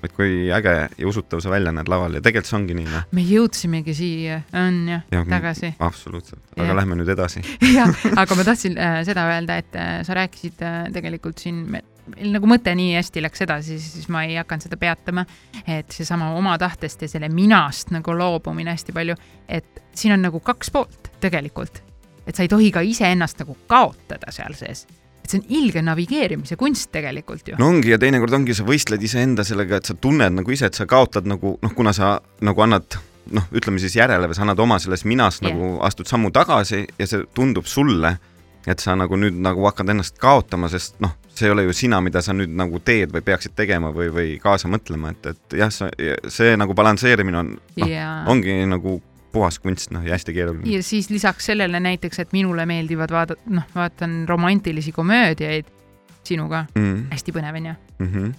vaid 0.00 0.14
kui 0.16 0.48
äge 0.54 0.74
ja 0.96 1.08
usutav 1.08 1.42
sa 1.44 1.52
välja 1.52 1.72
näed 1.74 1.90
laval 1.90 2.16
ja 2.16 2.22
tegelikult 2.24 2.50
see 2.50 2.58
ongi 2.60 2.76
nii, 2.78 2.88
noh. 2.88 3.06
me 3.16 3.24
jõudsimegi 3.26 3.94
siia, 3.96 4.40
on 4.56 4.82
jah 4.88 5.04
ja, 5.12 5.24
tagasi. 5.28 5.74
absoluutselt, 5.78 6.42
aga 6.56 6.70
ja. 6.70 6.76
lähme 6.80 6.96
nüüd 7.00 7.12
edasi 7.12 7.42
jah, 7.78 7.92
aga 8.14 8.38
ma 8.38 8.46
tahtsin 8.48 8.78
äh, 8.80 9.00
seda 9.08 9.26
öelda, 9.34 9.60
et 9.60 9.76
äh, 9.76 10.00
sa 10.06 10.16
rääkisid 10.16 10.64
äh, 10.64 10.82
tegelikult 10.94 11.42
siin 11.42 11.66
meil 12.14 12.34
nagu 12.36 12.48
mõte 12.50 12.74
nii 12.76 12.94
hästi 12.96 13.22
läks 13.24 13.44
edasi, 13.46 13.78
siis 13.82 14.08
ma 14.12 14.24
ei 14.26 14.38
hakanud 14.40 14.66
seda 14.66 14.78
peatama, 14.80 15.24
et 15.66 15.92
seesama 15.94 16.32
oma 16.38 16.56
tahtest 16.60 17.04
ja 17.06 17.10
selle 17.10 17.30
minast 17.32 17.92
nagu 17.94 18.14
loobumine 18.16 18.74
hästi 18.74 18.94
palju, 18.96 19.16
et 19.48 19.82
siin 19.96 20.16
on 20.16 20.24
nagu 20.28 20.40
kaks 20.44 20.72
poolt 20.74 21.12
tegelikult, 21.22 21.82
et 22.26 22.34
sa 22.34 22.46
ei 22.46 22.52
tohi 22.52 22.70
ka 22.74 22.84
iseennast 22.86 23.42
nagu 23.44 23.56
kaotada 23.70 24.32
seal 24.34 24.56
sees 24.58 24.86
et 25.20 25.28
see 25.30 25.40
on 25.40 25.52
ilge 25.60 25.82
navigeerimise 25.84 26.56
kunst 26.58 26.90
tegelikult 26.94 27.52
ju. 27.52 27.58
no 27.60 27.68
ongi 27.70 27.92
ja 27.92 27.98
teinekord 28.00 28.34
ongi, 28.34 28.56
sa 28.56 28.64
võistled 28.66 29.02
iseenda 29.04 29.44
sellega, 29.46 29.78
et 29.78 29.90
sa 29.90 29.94
tunned 29.94 30.40
nagu 30.40 30.54
ise, 30.54 30.70
et 30.70 30.78
sa 30.78 30.88
kaotad 30.90 31.28
nagu 31.28 31.56
noh, 31.62 31.74
kuna 31.76 31.92
sa 31.96 32.16
nagu 32.46 32.64
annad 32.64 32.98
noh, 33.36 33.46
ütleme 33.54 33.80
siis 33.82 33.96
järele 33.98 34.30
või 34.30 34.36
sa 34.36 34.44
annad 34.46 34.62
oma 34.62 34.80
selles 34.82 35.04
minas 35.08 35.40
yeah. 35.40 35.52
nagu 35.52 35.78
astud 35.86 36.08
sammu 36.10 36.32
tagasi 36.34 36.82
ja 36.98 37.06
see 37.06 37.26
tundub 37.36 37.68
sulle 37.70 38.16
et 38.66 38.82
sa 38.82 38.94
nagu 38.98 39.16
nüüd 39.16 39.38
nagu 39.40 39.64
hakkad 39.68 39.92
ennast 39.92 40.18
kaotama, 40.20 40.68
sest 40.72 40.98
noh, 41.00 41.14
see 41.34 41.48
ei 41.48 41.54
ole 41.54 41.64
ju 41.68 41.76
sina, 41.76 42.00
mida 42.04 42.22
sa 42.24 42.34
nüüd 42.36 42.52
nagu 42.56 42.80
teed 42.84 43.14
või 43.14 43.24
peaksid 43.24 43.54
tegema 43.56 43.92
või, 43.94 44.10
või 44.12 44.34
kaasa 44.42 44.68
mõtlema, 44.72 45.14
et, 45.14 45.32
et 45.32 45.58
jah, 45.62 45.72
see, 45.72 46.16
see 46.28 46.56
nagu 46.60 46.76
balansseerimine 46.76 47.40
on 47.40 47.54
no,, 47.56 47.90
ongi 48.32 48.60
nagu 48.68 48.98
puhas 49.32 49.60
kunst, 49.62 49.92
noh, 49.94 50.04
ja 50.04 50.16
hästi 50.16 50.34
keeruline. 50.34 50.70
ja 50.70 50.82
siis 50.84 51.10
lisaks 51.10 51.50
sellele 51.52 51.80
näiteks, 51.80 52.18
et 52.24 52.32
minule 52.36 52.66
meeldivad 52.68 53.12
vaadata, 53.14 53.52
noh, 53.54 53.68
vaatan 53.74 54.24
romantilisi 54.28 54.92
komöödiaid 54.92 55.70
sinuga 56.26 56.66
mm., 56.74 57.06
hästi 57.14 57.32
põnev 57.32 57.56
on 57.56 57.66
ju 57.70 57.74
mm. 57.98 58.12
-hmm. 58.12 58.32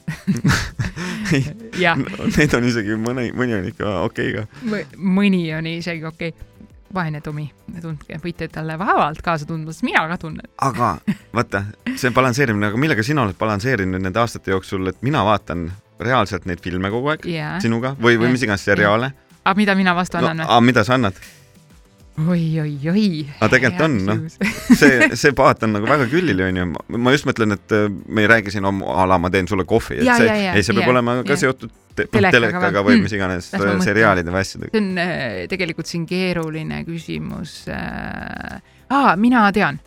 ja 1.83 1.95
no, 1.95 2.29
Neid 2.37 2.53
on 2.53 2.67
isegi 2.69 2.97
mõni, 2.99 3.31
mõni 3.33 3.57
on 3.57 3.67
ikka 3.71 3.97
okei 4.05 4.35
okay 4.35 4.45
ka. 4.45 4.95
mõni 4.97 5.43
on 5.57 5.67
isegi 5.67 6.05
okei 6.05 6.29
okay 6.29 6.50
vaene 6.93 7.21
Tomi, 7.21 7.47
tundke, 7.81 8.19
võite 8.23 8.47
talle 8.51 8.77
vaevalt 8.79 9.21
kaasa 9.25 9.47
tundma, 9.49 9.73
sest 9.73 9.85
mina 9.87 10.03
ka 10.09 10.17
tunnen. 10.21 10.47
aga 10.61 10.93
vaata, 11.37 11.63
see 11.95 12.13
balansseerimine, 12.15 12.71
aga 12.71 12.81
millega 12.81 13.05
sina 13.05 13.25
oled 13.25 13.37
balansseerinud 13.39 14.01
nende 14.01 14.21
aastate 14.21 14.53
jooksul, 14.53 14.91
et 14.91 15.01
mina 15.05 15.23
vaatan 15.27 15.69
reaalselt 16.01 16.47
neid 16.49 16.63
filme 16.63 16.89
kogu 16.93 17.13
aeg 17.13 17.27
yeah. 17.29 17.59
sinuga 17.61 17.95
või, 18.01 18.17
või 18.21 18.33
mis 18.33 18.45
iganes 18.47 18.65
seriaale 18.65 19.11
yeah.. 19.11 19.37
aga 19.43 19.57
mida 19.59 19.77
mina 19.77 19.95
vastu 19.97 20.17
annan 20.21 20.41
no,? 20.41 20.49
aga 20.49 20.65
mida 20.65 20.85
sa 20.87 20.97
annad? 20.97 21.17
Oi-oi-oi. 22.29 23.25
aga 23.39 23.49
tegelikult 23.55 23.85
on, 23.85 23.97
noh, 24.07 24.21
see, 24.81 25.11
see 25.19 25.35
paat 25.37 25.65
on 25.67 25.75
nagu 25.77 25.89
väga 25.89 26.07
külili, 26.11 26.45
onju. 26.47 26.67
ma 26.97 27.13
just 27.15 27.27
mõtlen, 27.29 27.55
et 27.57 27.75
äh, 27.75 27.87
me 27.89 28.25
ei 28.25 28.31
räägi 28.31 28.53
siin 28.55 28.67
a 28.67 29.05
la 29.09 29.19
ma 29.21 29.31
teen 29.33 29.49
sulle 29.49 29.65
kohvi, 29.69 30.01
et 30.01 30.07
ja, 30.07 30.17
see, 30.19 30.35
ei, 30.51 30.65
see 30.65 30.75
peab 30.77 30.87
ja, 30.87 30.93
olema 30.95 31.17
ka 31.25 31.35
ja. 31.35 31.41
seotud 31.45 31.73
te 31.95 32.07
telekaga, 32.07 32.83
või 32.85 33.01
mis 33.03 33.15
iganes 33.15 33.49
mm, 33.57 33.81
seriaalide 33.83 34.33
või 34.33 34.45
asjadega. 34.45 34.71
see 34.71 34.83
on 34.83 35.01
äh, 35.01 35.41
tegelikult 35.51 35.91
siin 35.91 36.05
keeruline 36.09 36.83
küsimus 36.87 37.57
äh,. 37.71 38.61
aa, 38.91 39.15
mina 39.19 39.43
tean. 39.55 39.81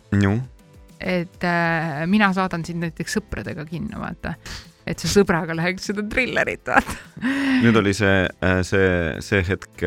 et 0.99 1.49
äh, 1.49 2.05
mina 2.11 2.31
saadan 2.35 2.65
sind 2.67 2.85
näiteks 2.85 3.19
sõpradega 3.19 3.67
kinno, 3.69 4.01
vaata 4.03 4.35
et 4.85 5.01
sa 5.01 5.09
sõbraga 5.09 5.55
läheks 5.57 5.87
seda 5.89 6.03
trillerit 6.09 6.69
vaata. 6.69 6.97
nüüd 7.65 7.81
oli 7.81 7.95
see, 7.97 8.27
äh, 8.29 8.61
see, 8.67 8.91
see 9.25 9.41
hetk, 9.47 9.81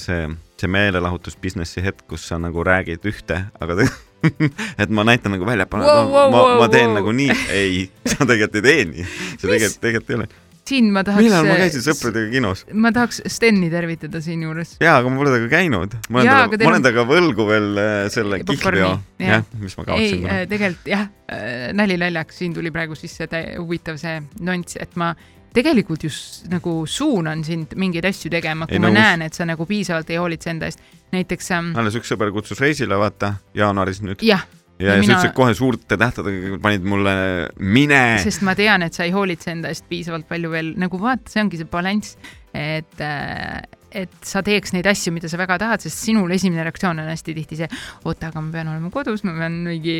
see 0.00 0.24
see 0.62 0.70
meelelahutusbusinessi 0.70 1.82
hetk, 1.84 2.06
kus 2.10 2.28
sa 2.30 2.38
nagu 2.42 2.64
räägid 2.66 3.04
ühte, 3.10 3.42
aga 3.60 3.82
et 4.82 4.94
ma 4.94 5.04
näitan 5.06 5.34
nagu 5.34 5.46
väljapoole 5.48 5.88
wow, 5.88 6.14
wow, 6.14 6.30
ma, 6.30 6.46
ma 6.62 6.70
teen 6.70 6.92
wow. 6.92 7.00
nagu 7.00 7.18
nii, 7.18 7.36
ei, 7.50 7.84
sa 8.06 8.22
tegelikult 8.22 8.62
ei 8.62 8.66
tee 8.68 8.88
nii, 8.92 9.10
see 9.34 9.50
tegelikult, 9.50 9.82
tegelikult 9.82 10.14
ei 10.14 10.20
ole 10.20 10.32
siin 10.68 10.92
ma 10.94 11.02
tahaks. 11.04 11.24
millal 11.24 11.46
ma 11.48 11.56
käisin 11.58 11.82
sõpradega 11.84 12.30
kinos? 12.32 12.64
ma 12.84 12.92
tahaks 12.94 13.22
Steni 13.34 13.68
tervitada 13.72 14.22
siinjuures. 14.22 14.76
jaa, 14.82 14.96
aga 15.00 15.10
ma 15.10 15.20
pole 15.20 15.34
temaga 15.34 15.50
käinud. 15.52 15.96
ma 16.08 16.22
olen 16.22 16.30
temaga, 16.30 16.62
ma 16.62 16.70
olen 16.70 16.86
temaga 16.86 17.04
võlgu 17.10 17.46
veel 17.48 17.68
äh, 17.82 17.98
selle 18.14 18.40
kihlveo, 18.46 18.92
jah, 19.22 19.44
mis 19.58 19.76
ma 19.78 19.86
kaotsin. 19.88 20.06
ei, 20.06 20.24
äh, 20.30 20.42
tegelikult 20.50 20.90
jah, 20.92 21.06
äh, 21.34 21.68
nali 21.76 21.98
naljaks, 22.00 22.42
siin 22.42 22.54
tuli 22.56 22.72
praegu 22.74 22.98
sisse 22.98 23.28
huvitav 23.58 23.98
see 24.02 24.20
nüanss, 24.40 24.78
et 24.82 24.94
ma 25.00 25.12
tegelikult 25.54 26.04
just 26.04 26.46
nagu 26.52 26.82
suunan 26.86 27.44
sind 27.44 27.76
mingeid 27.76 28.06
asju 28.08 28.30
tegema, 28.32 28.66
kui 28.66 28.78
ei, 28.78 28.82
ma 28.82 28.90
nõus. 28.90 28.98
näen, 28.98 29.26
et 29.28 29.36
sa 29.36 29.46
nagu 29.48 29.66
piisavalt 29.68 30.10
ei 30.10 30.20
hoolitse 30.20 30.50
enda 30.50 30.70
eest. 30.70 30.82
näiteks 31.12 31.50
ähm,. 31.52 31.72
alles 31.76 31.96
üks 32.00 32.12
sõber 32.12 32.32
kutsus 32.32 32.60
reisile, 32.60 32.98
vaata, 32.98 33.34
jaanuaris 33.54 34.02
nüüd. 34.02 34.24
jah. 34.26 34.46
Ja, 34.82 34.96
ja, 34.96 35.00
mina... 35.00 35.06
sa 35.06 35.18
ütlesid 35.18 35.36
kohe 35.36 35.54
suurte 35.58 35.98
tähtedega, 36.00 36.58
panid 36.62 36.88
mulle 36.88 37.14
mine. 37.58 38.02
sest 38.22 38.44
ma 38.46 38.56
tean, 38.58 38.84
et 38.86 38.98
sa 38.98 39.06
ei 39.06 39.14
hoolitse 39.14 39.54
enda 39.54 39.72
eest 39.72 39.86
piisavalt 39.90 40.28
palju 40.30 40.50
veel, 40.52 40.74
nagu 40.80 41.00
vaata, 41.02 41.32
see 41.32 41.44
ongi 41.44 41.60
see 41.60 41.70
balanss, 41.70 42.18
et 42.52 43.04
äh, 43.04 43.62
et 43.92 44.12
sa 44.24 44.42
teeks 44.44 44.72
neid 44.74 44.86
asju, 44.88 45.12
mida 45.14 45.28
sa 45.30 45.38
väga 45.40 45.58
tahad, 45.60 45.82
sest 45.84 46.06
sinul 46.06 46.32
esimene 46.34 46.64
reaktsioon 46.66 47.02
on 47.02 47.10
hästi 47.12 47.34
tihti 47.36 47.58
see, 47.60 47.68
oota, 48.08 48.30
aga 48.30 48.42
ma 48.44 48.52
pean 48.54 48.70
olema 48.72 48.90
kodus, 48.94 49.24
ma 49.28 49.34
pean 49.36 49.58
mingi 49.66 49.96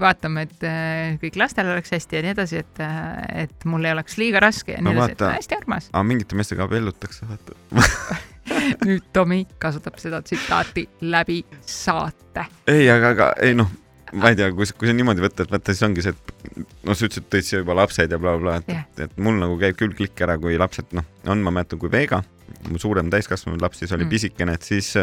vaatama, 0.00 0.46
et 0.46 0.66
äh, 0.66 1.18
kõik 1.22 1.38
lastel 1.40 1.70
oleks 1.72 1.94
hästi 1.96 2.18
ja 2.18 2.24
nii 2.26 2.34
edasi, 2.36 2.62
et, 2.64 2.82
äh, 2.86 3.44
et 3.44 3.68
mul 3.70 3.86
ei 3.86 3.94
oleks 3.96 4.18
liiga 4.20 4.42
raske 4.42 4.76
ja 4.76 4.84
nii 4.84 4.96
edasi, 4.96 5.16
et 5.18 5.26
hästi 5.26 5.58
armas. 5.58 5.90
aga 5.92 6.06
mingite 6.06 6.38
meestega 6.38 6.66
abiellutakse, 6.68 7.28
vaata 7.30 8.20
nüüd 8.86 9.10
Tomi 9.14 9.44
kasutab 9.62 9.98
seda 10.02 10.22
tsitaati 10.24 10.86
läbi 11.10 11.42
saate. 11.66 12.46
ei, 12.70 12.86
aga, 12.90 13.14
aga 13.14 13.32
ei 13.42 13.58
noh 13.58 13.70
ma 14.18 14.32
ei 14.32 14.38
tea, 14.38 14.50
kui, 14.56 14.66
kui 14.78 14.90
see 14.90 14.96
niimoodi 14.98 15.22
võtta, 15.24 15.46
et 15.46 15.54
vaata, 15.54 15.74
siis 15.74 15.86
ongi 15.86 16.04
see, 16.04 16.14
et 16.16 16.60
noh, 16.86 16.96
sa 16.96 17.06
ütlesid, 17.06 17.28
tõid 17.30 17.46
siia 17.46 17.62
juba 17.62 17.76
lapsed 17.78 18.10
ja 18.10 18.18
blablabla 18.18 18.58
bla, 18.58 18.66
bla, 18.66 18.84
et 18.84 18.98
yeah., 18.98 19.08
et 19.10 19.22
mul 19.22 19.38
nagu 19.38 19.58
käib 19.60 19.78
küll 19.78 19.96
klikk 19.96 20.26
ära, 20.26 20.38
kui 20.40 20.58
lapsed, 20.60 20.90
noh, 20.96 21.06
on, 21.30 21.42
ma 21.46 21.54
mäletan, 21.54 21.80
kui 21.82 21.92
Veega 21.92 22.22
mu 22.68 22.80
suurem 22.80 23.10
täiskasvanud 23.12 23.62
laps 23.62 23.80
siis 23.80 23.92
oli 23.94 24.04
mm. 24.04 24.14
pisikene, 24.14 24.56
et 24.58 24.66
siis, 24.66 24.94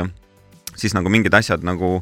siis 0.76 0.96
nagu 0.98 1.12
mingid 1.14 1.34
asjad 1.38 1.64
nagu 1.66 2.02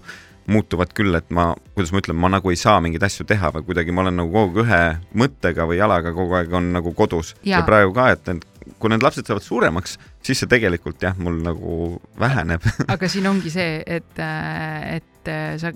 muutuvad 0.51 0.91
küll, 0.93 1.15
et 1.17 1.29
ma, 1.33 1.49
kuidas 1.73 1.93
ma 1.93 2.01
ütlen, 2.03 2.17
ma 2.21 2.29
nagu 2.35 2.51
ei 2.53 2.59
saa 2.59 2.77
mingeid 2.83 3.05
asju 3.07 3.25
teha 3.29 3.49
või 3.55 3.65
kuidagi 3.65 3.93
ma 3.95 4.03
olen 4.03 4.19
nagu 4.21 4.33
kogu 4.33 4.61
aeg 4.61 4.65
ühe 4.65 4.81
mõttega 5.21 5.65
või 5.65 5.79
jalaga 5.79 6.13
kogu 6.13 6.37
aeg 6.37 6.53
on 6.53 6.69
nagu 6.75 6.93
kodus 6.97 7.33
ja, 7.41 7.57
ja 7.57 7.61
praegu 7.65 7.95
ka, 7.95 8.11
et 8.13 8.29
need, 8.29 8.45
kui 8.81 8.93
need 8.93 9.05
lapsed 9.05 9.25
saavad 9.25 9.45
suuremaks, 9.45 9.97
siis 10.25 10.43
see 10.43 10.51
tegelikult 10.51 11.01
jah, 11.01 11.17
mul 11.17 11.39
nagu 11.45 11.79
väheneb 12.21 12.65
aga 12.93 13.09
siin 13.09 13.25
ongi 13.31 13.53
see, 13.53 13.79
et, 13.97 14.21
et 14.21 15.33
sa, 15.61 15.73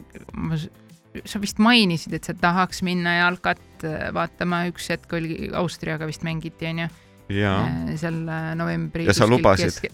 sa 1.26 1.42
vist 1.42 1.60
mainisid, 1.64 2.14
et 2.16 2.28
sa 2.28 2.36
tahaks 2.38 2.84
minna 2.86 3.18
jalkat 3.20 3.86
vaatama, 4.16 4.66
üks 4.72 4.90
hetk 4.92 5.14
oli 5.16 5.50
Austriaga 5.56 6.08
vist 6.10 6.26
mängiti, 6.28 6.68
onju. 6.70 6.90
seal 8.00 8.20
novembri. 8.58 9.06
ja 9.06 9.14
sa 9.14 9.28
lubasid 9.30 9.84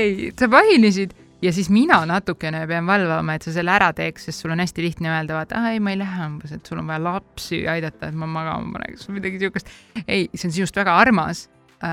ei, 0.00 0.30
sa 0.38 0.48
mainisid 0.50 1.14
ja 1.42 1.52
siis 1.52 1.70
mina 1.70 2.00
natukene 2.06 2.66
pean 2.68 2.86
valvama, 2.86 3.36
et 3.36 3.46
sa 3.46 3.54
selle 3.54 3.72
ära 3.72 3.90
teeks, 3.96 4.28
sest 4.28 4.44
sul 4.44 4.52
on 4.54 4.62
hästi 4.62 4.84
lihtne 4.84 5.12
öelda, 5.12 5.38
vaata, 5.38 5.62
ei, 5.72 5.80
ma 5.82 5.94
ei 5.94 6.00
lähe 6.00 6.26
umbes, 6.26 6.52
et 6.56 6.66
sul 6.66 6.80
on 6.82 6.90
vaja 6.90 7.02
lapsi 7.04 7.62
aidata, 7.70 8.10
et 8.10 8.18
ma 8.18 8.28
magama 8.30 8.76
paneks 8.76 9.08
või 9.08 9.20
midagi 9.20 9.40
siukest. 9.42 9.72
ei, 10.06 10.28
see 10.34 10.50
on 10.50 10.56
sinust 10.58 10.76
väga 10.76 10.96
armas 11.00 11.46
äh,. 11.80 11.90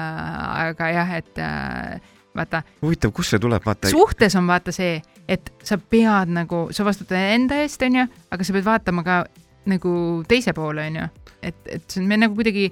aga 0.68 0.92
jah, 0.94 1.16
et 1.22 1.44
äh, 1.44 2.14
vaata. 2.38 2.64
huvitav, 2.82 3.14
kust 3.16 3.36
see 3.36 3.44
tuleb, 3.44 3.66
vaata. 3.66 3.92
suhtes 3.94 4.36
on 4.40 4.50
vaata 4.50 4.74
see, 4.76 4.98
et 5.28 5.52
sa 5.64 5.78
pead 5.78 6.34
nagu, 6.34 6.68
sa 6.72 6.86
vastutad 6.88 7.34
enda 7.36 7.62
eest, 7.64 7.84
onju, 7.84 8.08
aga 8.32 8.48
sa 8.48 8.56
pead 8.56 8.68
vaatama 8.68 9.06
ka 9.08 9.22
nagu 9.68 9.94
teise 10.28 10.54
poole, 10.58 10.88
onju. 10.92 11.08
et, 11.42 11.58
et 11.66 11.88
see 11.90 12.04
on, 12.04 12.10
me 12.10 12.20
nagu 12.22 12.38
kuidagi 12.38 12.70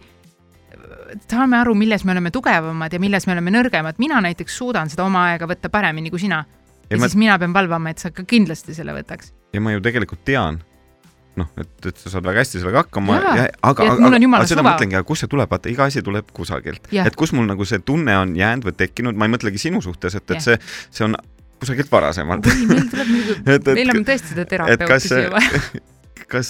saame 1.29 1.57
aru, 1.59 1.75
milles 1.77 2.03
me 2.05 2.13
oleme 2.15 2.31
tugevamad 2.33 2.93
ja 2.93 2.99
milles 2.99 3.27
me 3.27 3.35
oleme 3.35 3.53
nõrgemad. 3.53 3.99
mina 4.01 4.21
näiteks 4.21 4.57
suudan 4.57 4.89
seda 4.91 5.05
oma 5.05 5.29
aega 5.31 5.47
võtta 5.49 5.71
paremini 5.71 6.11
kui 6.13 6.21
sina 6.21 6.43
ja, 6.45 6.95
ja 6.95 6.99
ma... 6.99 7.07
siis 7.07 7.19
mina 7.19 7.37
pean 7.41 7.53
valvama, 7.55 7.93
et 7.93 8.01
sa 8.03 8.11
ka 8.15 8.25
kindlasti 8.27 8.75
selle 8.77 8.95
võtaks. 8.95 9.33
ja 9.53 9.61
ma 9.63 9.75
ju 9.75 9.83
tegelikult 9.85 10.25
tean, 10.27 10.61
noh, 11.39 11.49
et, 11.59 11.71
et 11.89 12.01
sa 12.01 12.11
saad 12.13 12.27
väga 12.27 12.43
hästi 12.43 12.61
sellega 12.61 12.83
hakkama. 12.83 13.17
aga, 13.19 13.47
aga, 13.69 13.87
aga 13.95 14.43
seda 14.49 14.63
ma 14.63 14.73
mõtlengi, 14.73 14.97
aga 14.99 15.07
kust 15.07 15.25
see 15.25 15.31
tuleb, 15.31 15.49
vaata 15.51 15.71
iga 15.71 15.87
asi 15.89 16.03
tuleb 16.05 16.29
kusagilt, 16.35 16.91
et 16.91 17.17
kus 17.19 17.33
mul 17.35 17.49
nagu 17.49 17.67
see 17.67 17.81
tunne 17.85 18.17
on 18.21 18.35
jäänud 18.37 18.69
või 18.69 18.77
tekkinud, 18.83 19.17
ma 19.17 19.29
ei 19.29 19.35
mõtlegi 19.35 19.61
sinu 19.67 19.83
suhtes, 19.85 20.17
et, 20.19 20.35
et 20.35 20.43
see, 20.43 20.59
see 20.91 21.07
on 21.07 21.17
kusagilt 21.61 21.91
varasemalt. 21.91 22.47
meil 22.69 22.87
tuleb 22.91 23.11
muidugi, 23.11 23.75
meil 23.81 23.93
on 23.95 24.07
tõesti 24.07 24.33
seda 24.33 24.47
terapeuti 24.55 25.03
siia 25.07 25.33
vaja 25.33 25.83
kas 26.25 26.49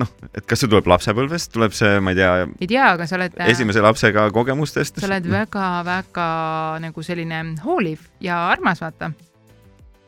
noh, 0.00 0.08
et 0.32 0.46
kas 0.48 0.62
see 0.62 0.70
tuleb 0.70 0.86
lapsepõlvest, 0.88 1.50
tuleb 1.52 1.74
see, 1.76 1.98
ma 2.00 2.14
ei 2.14 2.20
tea. 2.20 2.30
ei 2.56 2.68
tea, 2.70 2.84
aga 2.94 3.04
sa 3.06 3.18
oled. 3.18 3.34
esimese 3.52 3.82
lapsega 3.84 4.30
kogemustest. 4.32 5.02
sa 5.02 5.10
oled 5.10 5.26
väga-väga 5.28 6.28
nagu 6.86 7.04
selline 7.04 7.42
hooliv 7.66 8.06
ja 8.24 8.46
armas, 8.48 8.80
vaata 8.80 9.12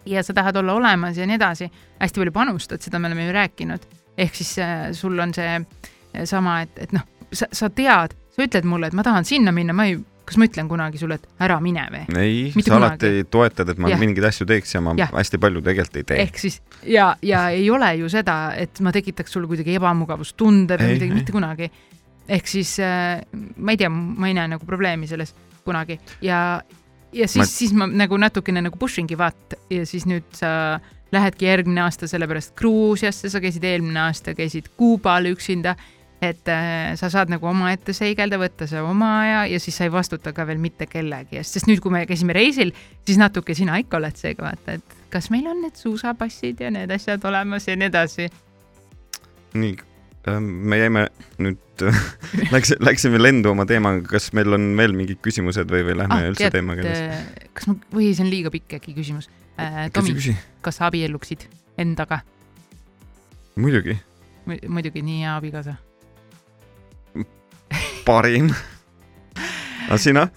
ja 0.06 0.22
sa 0.22 0.34
tahad 0.34 0.56
olla 0.56 0.72
olemas 0.72 1.18
ja 1.18 1.26
nii 1.26 1.36
edasi, 1.36 1.70
hästi 2.00 2.20
palju 2.20 2.32
panustad, 2.32 2.82
seda 2.82 2.98
me 2.98 3.10
oleme 3.10 3.26
ju 3.26 3.32
rääkinud. 3.32 3.84
Ehk 4.18 4.36
siis 4.36 4.54
äh, 4.62 4.90
sul 4.96 5.18
on 5.22 5.34
see 5.34 5.58
äh, 5.58 6.24
sama, 6.28 6.60
et, 6.66 6.78
et 6.86 6.94
noh, 6.96 7.04
sa, 7.32 7.48
sa 7.52 7.70
tead, 7.72 8.16
sa 8.32 8.46
ütled 8.46 8.66
mulle, 8.68 8.90
et 8.90 8.96
ma 8.96 9.04
tahan 9.06 9.26
sinna 9.28 9.54
minna, 9.54 9.74
ma 9.76 9.86
ei, 9.88 9.98
kas 10.28 10.38
ma 10.38 10.46
ütlen 10.48 10.68
kunagi 10.70 11.00
sulle, 11.00 11.18
et 11.18 11.44
ära 11.44 11.58
mine 11.62 11.84
või? 11.92 12.02
ei, 12.20 12.42
sa 12.52 12.58
kunagi. 12.60 12.76
alati 12.78 13.24
toetad, 13.32 13.72
et 13.74 13.80
ma 13.82 13.90
ja. 13.92 13.98
mingeid 14.00 14.26
asju 14.28 14.46
teeks 14.48 14.76
ja 14.76 14.82
ma 14.84 14.94
ja. 14.98 15.08
hästi 15.12 15.40
palju 15.42 15.64
tegelikult 15.64 15.98
ei 16.00 16.06
tee. 16.08 16.20
ehk 16.26 16.42
siis 16.42 16.60
ja, 16.88 17.12
ja 17.24 17.46
ei 17.54 17.66
ole 17.72 17.94
ju 18.00 18.12
seda, 18.12 18.36
et 18.58 18.82
ma 18.84 18.94
tekitaks 18.94 19.34
sulle 19.34 19.50
kuidagi 19.50 19.76
ebamugavustunde 19.80 20.78
või 20.80 20.94
midagi, 20.94 21.16
mitte 21.16 21.34
kunagi. 21.34 21.70
ehk 22.38 22.50
siis 22.50 22.76
äh, 22.84 23.18
ma 23.56 23.74
ei 23.74 23.80
tea, 23.80 23.90
ma 23.90 24.30
ei 24.30 24.38
näe 24.38 24.54
nagu 24.54 24.68
probleemi 24.68 25.10
selles 25.10 25.34
kunagi 25.66 25.98
ja, 26.24 26.62
ja 27.12 27.28
siis 27.28 27.42
ma..., 27.42 27.50
siis 27.50 27.76
ma 27.76 27.90
nagu 27.90 28.18
natukene 28.20 28.64
nagu 28.64 28.78
push 28.78 29.02
ingi 29.02 29.18
vaat 29.18 29.58
ja 29.70 29.86
siis 29.88 30.06
nüüd 30.10 30.28
sa 30.36 30.80
lähedki 31.12 31.48
järgmine 31.48 31.82
aasta 31.84 32.08
sellepärast 32.10 32.54
Gruusiasse, 32.58 33.30
sa 33.32 33.40
käisid 33.40 33.64
eelmine 33.68 34.00
aasta, 34.06 34.34
käisid 34.38 34.70
Kuubal 34.76 35.28
üksinda, 35.32 35.74
et 36.22 36.48
äh, 36.48 36.94
sa 36.98 37.10
saad 37.12 37.32
nagu 37.32 37.46
omaette 37.50 37.94
seigelda, 37.96 38.38
võtta 38.40 38.68
see 38.70 38.82
oma 38.82 39.12
aja 39.20 39.44
ja 39.52 39.60
siis 39.60 39.76
sa 39.78 39.88
ei 39.88 39.92
vastuta 39.92 40.32
ka 40.32 40.46
veel 40.48 40.62
mitte 40.62 40.86
kellegi 40.90 41.40
eest, 41.40 41.58
sest 41.58 41.70
nüüd, 41.70 41.82
kui 41.82 41.94
me 41.94 42.04
käisime 42.08 42.36
reisil, 42.36 42.74
siis 43.06 43.20
natuke 43.20 43.56
sina 43.58 43.78
ikka 43.82 44.00
oled 44.00 44.18
seega 44.18 44.46
vaata, 44.46 44.78
et 44.78 44.98
kas 45.12 45.30
meil 45.34 45.48
on 45.50 45.64
need 45.66 45.78
suusapassid 45.78 46.62
ja 46.62 46.72
need 46.74 46.92
asjad 46.94 47.24
olemas 47.28 47.68
ja 47.68 47.76
nii 47.76 47.90
edasi. 47.92 48.28
nii 49.58 49.80
Ehm, 50.30 50.44
me 50.70 50.78
jäime 50.78 51.06
nüüd 51.42 51.82
läks, 52.54 52.76
läksime 52.78 53.18
lendu 53.18 53.50
oma 53.50 53.66
teemaga, 53.66 54.04
kas 54.06 54.30
meil 54.36 54.54
on 54.54 54.68
veel 54.78 54.94
mingid 54.94 55.18
küsimused 55.24 55.70
või, 55.72 55.82
või 55.88 55.96
lähme 55.98 56.18
ah, 56.20 56.26
üldse 56.30 56.50
teemaga 56.54 56.84
edasi? 56.84 57.08
Äh, 57.10 57.48
kas 57.56 57.66
ma, 57.66 57.74
või 57.90 58.12
see 58.14 58.22
on 58.26 58.30
liiga 58.30 58.52
pikk 58.54 58.76
äkki 58.78 58.94
küsimus 58.94 59.26
äh,? 59.58 59.90
Tomi, 59.92 60.36
kas 60.60 60.80
sa 60.80 60.88
abielluksid 60.90 61.48
endaga? 61.78 62.20
muidugi. 63.56 63.98
muidugi, 64.46 65.02
nii 65.02 65.20
hea 65.24 65.36
abikaasa. 65.36 65.74
parim 68.06 68.52
aga 69.88 69.98
sina? 69.98 70.28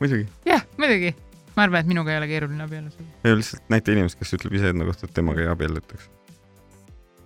muidugi. 0.00 0.28
jah, 0.46 0.66
muidugi. 0.76 1.14
ma 1.56 1.66
arvan, 1.68 1.80
et 1.80 1.90
minuga 1.94 2.12
ei 2.12 2.22
ole 2.22 2.30
keeruline 2.30 2.68
abielluda. 2.68 3.10
ei, 3.24 3.36
lihtsalt 3.36 3.66
näita 3.68 3.96
inimest, 3.96 4.20
kes 4.20 4.38
ütleb 4.38 4.60
ise 4.60 4.74
enda 4.74 4.88
kohta, 4.88 5.08
et 5.08 5.16
temaga 5.16 5.44
ei 5.44 5.52
abiellutaks 5.52 6.10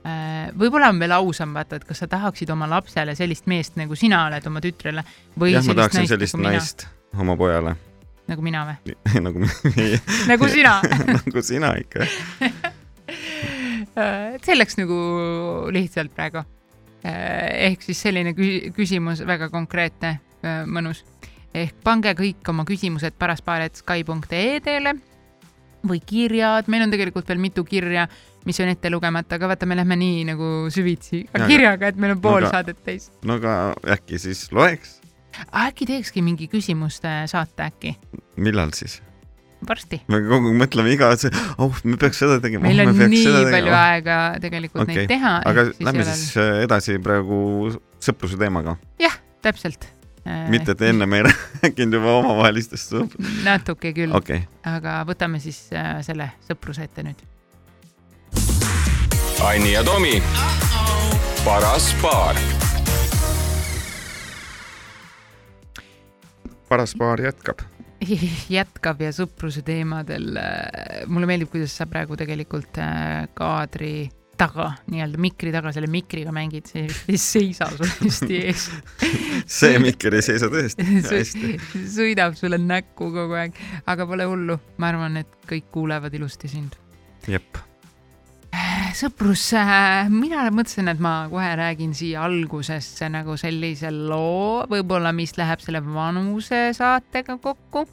Äh, 0.02 0.48
võib-olla 0.58 0.88
on 0.90 0.98
veel 0.98 1.12
ausam 1.14 1.52
vaata, 1.54 1.78
et 1.78 1.84
kas 1.86 2.00
sa 2.02 2.08
tahaksid 2.10 2.50
oma 2.50 2.66
lapsele 2.66 3.14
sellist 3.14 3.46
meest, 3.50 3.76
nagu 3.78 3.94
sina 3.94 4.24
oled 4.26 4.46
oma 4.50 4.58
tütrele 4.64 5.04
või 5.38 5.52
jah, 5.52 5.62
ma 5.68 5.76
tahaksin 5.78 6.08
sellist 6.10 6.34
nagu 6.34 6.48
naist 6.48 6.88
oma 7.14 7.36
pojale. 7.38 7.76
Nagu 8.30 8.44
mina 8.44 8.64
või? 8.68 8.96
nagu 9.26 9.46
nagu 10.30 10.50
sina 10.50 10.74
nagu 11.26 11.44
sina 11.44 11.72
ikka 11.80 12.06
äh, 13.96 14.38
see 14.42 14.56
läks 14.56 14.78
nagu 14.80 14.98
lihtsalt 15.74 16.14
praegu. 16.16 16.44
Äh, 17.02 17.70
ehk 17.70 17.82
siis 17.82 18.02
selline 18.04 18.34
küsimus, 18.76 19.24
väga 19.26 19.48
konkreetne, 19.50 20.20
mõnus. 20.70 21.02
ehk 21.54 21.80
pange 21.84 22.14
kõik 22.18 22.48
oma 22.50 22.64
küsimused 22.68 23.18
paraspaar.sky.ee-le 23.18 24.94
või 25.82 25.98
kirjad, 26.06 26.68
meil 26.70 26.84
on 26.84 26.92
tegelikult 26.94 27.26
veel 27.28 27.42
mitu 27.42 27.64
kirja 27.66 28.06
mis 28.44 28.60
on 28.60 28.70
ette 28.72 28.90
lugemata, 28.90 29.36
aga 29.38 29.52
vaata, 29.52 29.66
me 29.66 29.76
lähme 29.78 29.96
nii 29.98 30.24
nagu 30.32 30.50
süvitsi 30.72 31.22
ja, 31.24 31.46
kirjaga, 31.46 31.92
et 31.92 32.00
meil 32.00 32.16
on 32.16 32.22
pool 32.22 32.40
no, 32.40 32.48
aga, 32.48 32.56
saadet 32.56 32.82
täis. 32.86 33.10
no 33.26 33.38
aga 33.38 33.56
äkki 33.96 34.18
siis 34.22 34.48
loeks? 34.54 34.98
Äkki 35.66 35.88
teekski 35.88 36.22
mingi 36.24 36.48
küsimuste 36.52 37.22
saate 37.30 37.68
äkki? 37.70 37.96
millal 38.36 38.74
siis? 38.76 39.00
varsti. 39.68 40.00
me 40.10 40.20
kogu 40.26 40.52
aeg 40.52 40.60
mõtleme 40.64 40.92
iga, 40.94 41.12
oh, 41.62 41.80
me 41.84 41.96
peaks 42.00 42.22
seda 42.22 42.38
tegema. 42.42 42.66
meil 42.66 42.84
oh, 42.84 42.92
on 42.92 43.00
nii 43.12 43.24
palju 43.24 43.50
tegema. 43.54 43.80
aega 43.94 44.20
tegelikult 44.42 44.84
okay. 44.84 45.02
neid 45.02 45.10
teha. 45.14 45.34
aga 45.48 45.66
siis 45.70 45.82
lähme 45.88 46.06
siis 46.10 46.36
äh, 46.42 46.52
edasi 46.66 46.98
praegu 47.02 47.72
sõpruse 48.02 48.38
teemaga. 48.40 48.76
jah, 49.02 49.18
täpselt 49.44 49.86
äh, 50.26 50.46
mitte, 50.52 50.76
et 50.76 50.86
enne 50.90 51.08
me 51.08 51.22
ei 51.22 51.28
rääkinud 51.28 52.00
juba 52.00 52.16
omavahelistest 52.22 52.96
sõprusest. 52.96 53.44
natuke 53.46 53.94
küll 53.96 54.16
okay.. 54.18 54.46
aga 54.68 55.02
võtame 55.08 55.42
siis 55.42 55.64
äh, 55.76 55.98
selle 56.06 56.32
sõpruse 56.48 56.88
ette 56.88 57.06
nüüd 57.06 57.28
Anni 59.42 59.72
ja 59.72 59.82
Tomi. 59.84 60.22
paras 61.44 61.90
paar. 62.02 62.38
Paras 66.72 66.96
paar 66.98 67.20
jätkab 67.20 67.60
jätkab 68.58 69.04
ja 69.04 69.12
sõpruse 69.14 69.62
teemadel. 69.66 70.32
mulle 71.12 71.28
meeldib, 71.30 71.52
kuidas 71.52 71.76
sa 71.76 71.86
praegu 71.90 72.18
tegelikult 72.18 72.80
äh, 72.82 73.28
kaadri 73.38 74.10
taga, 74.42 74.68
nii-öelda 74.90 75.20
mikri 75.22 75.52
taga 75.54 75.72
selle 75.74 75.88
mikriga 75.92 76.32
mängid, 76.34 76.66
see 76.70 76.86
ei 77.12 77.20
seisa 77.20 77.68
sul 77.76 77.90
hästi 78.00 78.38
ees 78.40 78.68
see 79.58 79.80
mikker 79.82 80.16
ei 80.18 80.24
seisa 80.24 80.50
tõesti 80.52 80.86
hästi. 81.12 81.56
sõidab 81.94 82.38
sulle 82.38 82.60
näkku 82.62 83.12
kogu 83.14 83.38
aeg, 83.38 83.58
aga 83.86 84.08
pole 84.08 84.26
hullu, 84.30 84.58
ma 84.82 84.92
arvan, 84.92 85.20
et 85.22 85.36
kõik 85.50 85.70
kuulevad 85.74 86.14
ilusti 86.18 86.50
sind. 86.50 86.78
jep 87.30 87.62
sõprus, 88.96 89.44
mina 90.12 90.44
mõtlesin, 90.54 90.90
et 90.92 91.00
ma 91.02 91.26
kohe 91.30 91.50
räägin 91.58 91.94
siia 91.96 92.22
algusesse 92.26 93.08
nagu 93.12 93.36
sellise 93.40 93.90
loo, 93.92 94.62
võib-olla, 94.70 95.12
mis 95.16 95.34
läheb 95.38 95.62
selle 95.64 95.82
vanuse 95.84 96.70
saatega 96.76 97.38
kokku. 97.42 97.86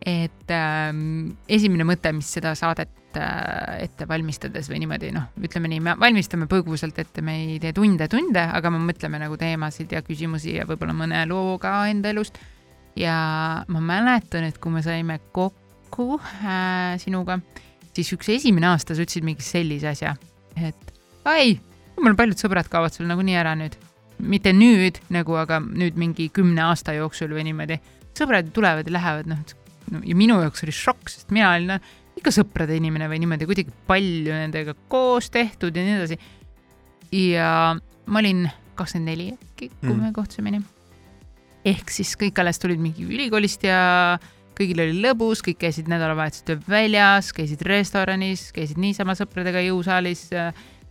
et 0.00 0.52
ähm, 0.56 1.34
esimene 1.48 1.84
mõte, 1.84 2.08
mis 2.16 2.28
seda 2.32 2.54
saadet 2.56 3.18
äh, 3.20 3.82
ette 3.84 4.06
valmistades 4.08 4.70
või 4.70 4.78
niimoodi, 4.80 5.10
noh, 5.12 5.26
ütleme 5.44 5.68
nii, 5.68 5.80
me 5.84 5.94
valmistame 6.00 6.48
põgusalt 6.48 6.98
ette, 7.02 7.20
me 7.20 7.36
ei 7.42 7.58
tee 7.60 7.74
tunde-tunde, 7.76 8.46
aga 8.56 8.72
me 8.72 8.80
mõtleme 8.86 9.20
nagu 9.20 9.36
teemasid 9.36 9.92
ja 9.92 10.00
küsimusi 10.06 10.56
ja 10.56 10.64
võib-olla 10.68 10.96
mõne 10.96 11.26
loo 11.28 11.58
ka 11.60 11.82
enda 11.92 12.14
elust. 12.14 12.40
ja 12.96 13.16
ma 13.68 13.80
mäletan, 13.80 14.48
et 14.48 14.58
kui 14.58 14.72
me 14.72 14.82
saime 14.82 15.20
kokku 15.36 16.16
äh, 16.16 16.96
sinuga 16.98 17.40
siis 17.96 18.12
üks 18.16 18.30
esimene 18.36 18.70
aasta 18.70 18.94
sa 18.94 19.04
ütlesid 19.04 19.26
mingi 19.26 19.44
sellise 19.44 19.90
asja, 19.92 20.14
et 20.56 20.92
ai, 21.28 21.56
mul 22.00 22.16
paljud 22.18 22.40
sõbrad 22.40 22.68
kaovad 22.70 22.94
sul 22.96 23.08
nagunii 23.10 23.38
ära 23.38 23.54
nüüd. 23.58 23.76
mitte 24.20 24.52
nüüd 24.52 25.00
nagu, 25.08 25.32
aga 25.40 25.60
nüüd 25.64 25.96
mingi 25.96 26.28
kümne 26.28 26.62
aasta 26.62 26.92
jooksul 26.92 27.32
või 27.32 27.46
niimoodi. 27.48 27.80
sõbrad 28.16 28.52
tulevad 28.52 28.86
ja 28.86 28.92
lähevad, 28.92 29.26
noh 29.30 29.40
no, 29.90 30.02
ja 30.04 30.16
minu 30.16 30.40
jaoks 30.42 30.64
oli 30.66 30.74
šokk, 30.74 31.10
sest 31.12 31.30
mina 31.34 31.52
olin, 31.54 31.74
noh, 31.74 31.94
ikka 32.20 32.32
sõprade 32.34 32.76
inimene 32.76 33.08
või 33.10 33.20
niimoodi 33.22 33.48
kuidagi 33.48 33.72
palju 33.88 34.34
nendega 34.34 34.74
koos 34.92 35.30
tehtud 35.32 35.76
ja 35.76 35.84
nii 35.86 35.96
edasi. 35.98 36.18
ja 37.16 37.52
ma 38.06 38.22
olin 38.22 38.44
kakskümmend 38.78 39.10
neli 39.10 39.30
äkki, 39.34 39.70
kui 39.80 39.92
mm. 39.94 40.02
me 40.04 40.12
kohtusime 40.16 40.54
nii. 40.54 40.66
ehk 41.72 41.92
siis 41.92 42.14
kõik 42.20 42.38
alles 42.40 42.60
tulid 42.60 42.80
mingi 42.82 43.06
ülikoolist 43.08 43.64
ja 43.66 44.18
kõigil 44.60 44.84
oli 44.84 44.98
lõbus, 45.00 45.42
kõik 45.44 45.60
käisid 45.64 45.88
nädalavahetustel 45.90 46.60
väljas, 46.68 47.32
käisid 47.36 47.62
restoranis, 47.66 48.50
käisid 48.56 48.80
niisama 48.80 49.16
sõpradega 49.18 49.62
jõusaalis, 49.64 50.28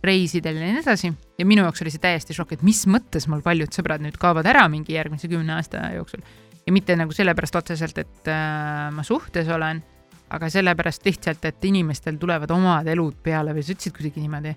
reisidel 0.04 0.58
ja 0.58 0.66
nii 0.66 0.82
edasi. 0.82 1.12
ja 1.38 1.46
minu 1.46 1.64
jaoks 1.66 1.82
oli 1.84 1.92
see 1.92 2.02
täiesti 2.02 2.36
šokk, 2.36 2.56
et 2.56 2.66
mis 2.66 2.82
mõttes 2.88 3.28
mul 3.28 3.42
paljud 3.44 3.72
sõbrad 3.74 4.02
nüüd 4.02 4.16
kaovad 4.20 4.48
ära 4.48 4.66
mingi 4.72 4.96
järgmise 4.96 5.28
kümne 5.28 5.58
aasta 5.58 5.90
jooksul. 5.94 6.24
ja 6.66 6.72
mitte 6.72 6.96
nagu 6.96 7.12
sellepärast 7.12 7.62
otseselt, 7.62 7.98
et 7.98 8.30
äh, 8.32 8.88
ma 8.92 9.04
suhtes 9.06 9.48
olen 9.48 9.82
aga 10.30 10.50
sellepärast 10.50 11.06
lihtsalt, 11.06 11.44
et 11.44 11.64
inimestel 11.70 12.18
tulevad 12.20 12.50
omad 12.54 12.88
elud 12.90 13.18
peale 13.22 13.54
või 13.56 13.64
sa 13.66 13.74
ütlesid 13.74 13.96
kuidagi 13.96 14.22
niimoodi? 14.22 14.54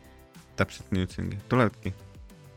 täpselt 0.58 0.92
nii 0.94 1.08
ütlesingi, 1.08 1.40
tulevadki. 1.50 1.94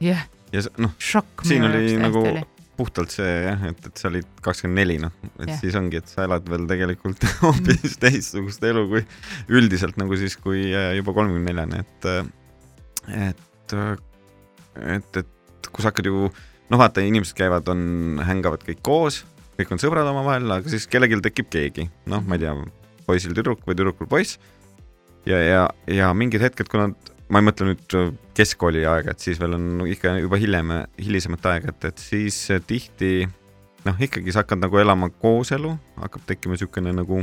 jah 0.05 0.27
yeah.. 0.27 0.29
ja 0.53 0.65
noh, 0.83 0.93
siin 1.01 1.65
oli 1.65 1.97
nagu 2.01 2.23
oli. 2.23 2.45
Puhtalt 2.77 3.13
see 3.15 3.29
jah, 3.47 3.63
et, 3.71 3.87
et 3.89 4.01
sa 4.01 4.11
olid 4.11 4.27
kakskümmend 4.45 4.81
neli, 4.81 4.97
noh, 5.03 5.15
et 5.39 5.47
yeah. 5.49 5.61
siis 5.61 5.77
ongi, 5.79 6.01
et 6.01 6.11
sa 6.11 6.27
elad 6.27 6.47
veel 6.51 6.67
tegelikult 6.71 7.25
hoopis 7.43 7.83
mm. 7.83 8.01
teistsugust 8.03 8.67
elu 8.69 8.85
kui 8.91 9.05
üldiselt 9.57 9.97
nagu 10.01 10.19
siis, 10.21 10.37
kui 10.41 10.69
äh, 10.71 10.93
juba 10.99 11.15
kolmekümne 11.17 11.53
neljane, 11.53 11.85
et, 11.87 12.11
äh, 12.11 13.31
et, 13.31 13.77
äh, 13.77 13.95
et, 14.99 15.23
et 15.23 15.71
kui 15.71 15.85
sa 15.85 15.91
hakkad 15.93 16.11
ju 16.11 16.27
noh, 16.27 16.81
vaata, 16.81 17.05
inimesed 17.05 17.37
käivad, 17.39 17.69
on, 17.73 18.21
hängavad 18.27 18.67
kõik 18.67 18.83
koos, 18.87 19.23
kõik 19.57 19.73
on 19.73 19.83
sõbrad 19.83 20.09
omavahel, 20.11 20.51
aga 20.59 20.73
siis 20.73 20.89
kellelgi 20.91 21.23
tekib 21.25 21.51
keegi, 21.53 21.89
noh, 22.11 22.25
ma 22.27 22.37
ei 22.37 22.45
tea 22.45 22.55
poisil 23.07 23.37
tüdruk 23.37 23.63
või 23.67 23.79
tüdrukul 23.79 24.11
poiss. 24.11 24.41
ja, 25.27 25.39
ja, 25.43 25.63
ja 25.91 26.13
mingid 26.15 26.45
hetked, 26.45 26.69
kui 26.71 26.83
nad, 26.83 27.13
ma 27.33 27.41
ei 27.41 27.47
mõtle 27.49 27.73
nüüd 27.73 27.97
keskkooli 28.37 28.85
aega, 28.87 29.15
et 29.15 29.25
siis 29.25 29.41
veel 29.41 29.57
on 29.57 29.87
ikka 29.91 30.15
juba 30.21 30.39
hiljem, 30.41 30.73
hilisemat 31.01 31.51
aega, 31.53 31.75
et, 31.75 31.89
et 31.91 32.03
siis 32.03 32.39
tihti 32.69 33.27
noh, 33.87 34.01
ikkagi 34.03 34.35
sa 34.35 34.45
hakkad 34.45 34.63
nagu 34.63 34.79
elama 34.83 35.11
kooselu, 35.23 35.73
hakkab 36.03 36.27
tekkima 36.29 36.57
niisugune 36.57 36.95
nagu 36.95 37.23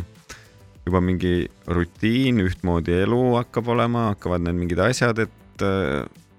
juba 0.84 1.00
mingi 1.04 1.48
rutiin, 1.72 2.42
ühtmoodi 2.44 2.96
elu 3.04 3.22
hakkab 3.38 3.72
olema, 3.72 4.10
hakkavad 4.12 4.44
need 4.44 4.60
mingid 4.60 4.84
asjad, 4.84 5.24
et 5.24 5.68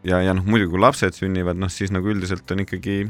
ja, 0.05 0.21
ja 0.21 0.35
noh, 0.37 0.45
muidugi 0.45 0.75
kui 0.75 0.83
lapsed 0.85 1.17
sünnivad, 1.17 1.61
noh 1.61 1.73
siis 1.73 1.93
nagu 1.95 2.13
üldiselt 2.13 2.51
on 2.53 2.65
ikkagi 2.65 3.05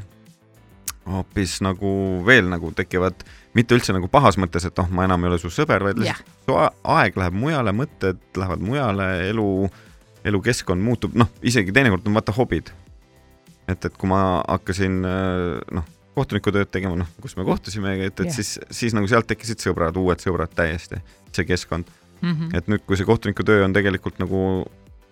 hoopis 1.11 1.59
nagu 1.65 1.91
veel 2.25 2.47
nagu 2.49 2.71
tekivad 2.77 3.27
mitte 3.55 3.77
üldse 3.77 3.95
nagu 3.95 4.09
pahas 4.11 4.39
mõttes, 4.41 4.65
et 4.67 4.79
oh, 4.81 4.89
ma 4.91 5.05
enam 5.07 5.27
ei 5.27 5.33
ole 5.33 5.41
su 5.43 5.51
sõber, 5.53 5.85
vaid 5.85 6.01
lihtsalt 6.01 6.25
yeah. 6.25 6.47
su 6.47 6.93
aeg 6.95 7.19
läheb 7.21 7.37
mujale, 7.39 7.75
mõtted 7.77 8.23
lähevad 8.39 8.65
mujale, 8.65 9.09
elu, 9.29 9.49
elukeskkond 10.25 10.83
muutub, 10.83 11.15
noh, 11.19 11.29
isegi 11.45 11.73
teinekord 11.75 12.07
on 12.09 12.17
vaata 12.17 12.35
hobid. 12.37 12.73
et, 13.69 13.85
et 13.85 13.97
kui 13.97 14.09
ma 14.09 14.43
hakkasin 14.49 15.01
noh, 15.03 15.85
kohtunikutööd 16.15 16.71
tegema, 16.71 16.99
noh, 17.01 17.11
kus 17.23 17.37
me 17.39 17.47
kohtusime, 17.47 17.97
et, 17.99 18.13
et 18.13 18.27
yeah. 18.27 18.35
siis, 18.35 18.59
siis 18.71 18.95
nagu 18.97 19.09
sealt 19.11 19.27
tekkisid 19.31 19.63
sõbrad, 19.65 19.97
uued 19.99 20.21
sõbrad 20.23 20.53
täiesti, 20.55 21.01
see 21.35 21.47
keskkond 21.49 21.89
mm. 22.21 22.33
-hmm. 22.33 22.57
et 22.59 22.69
nüüd, 22.69 22.85
kui 22.87 22.99
see 23.01 23.09
kohtunikutöö 23.09 23.65
on 23.65 23.73
tegelikult 23.77 24.21
nagu 24.23 24.65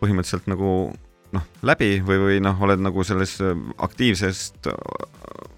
põhimõtteliselt 0.02 0.50
nagu 0.50 0.92
noh, 1.32 1.46
läbi 1.62 1.94
või, 2.04 2.18
või 2.26 2.40
noh, 2.44 2.60
oled 2.60 2.82
nagu 2.82 3.04
selles 3.04 3.38
aktiivsest 3.78 4.68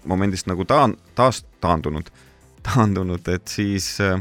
momendist 0.05 0.47
nagu 0.47 0.65
taan-, 0.65 0.97
taas 1.15 1.43
taandunud 1.61 2.11
taandunud, 2.67 3.27
et 3.29 3.47
siis 3.51 3.99
äh, 4.03 4.19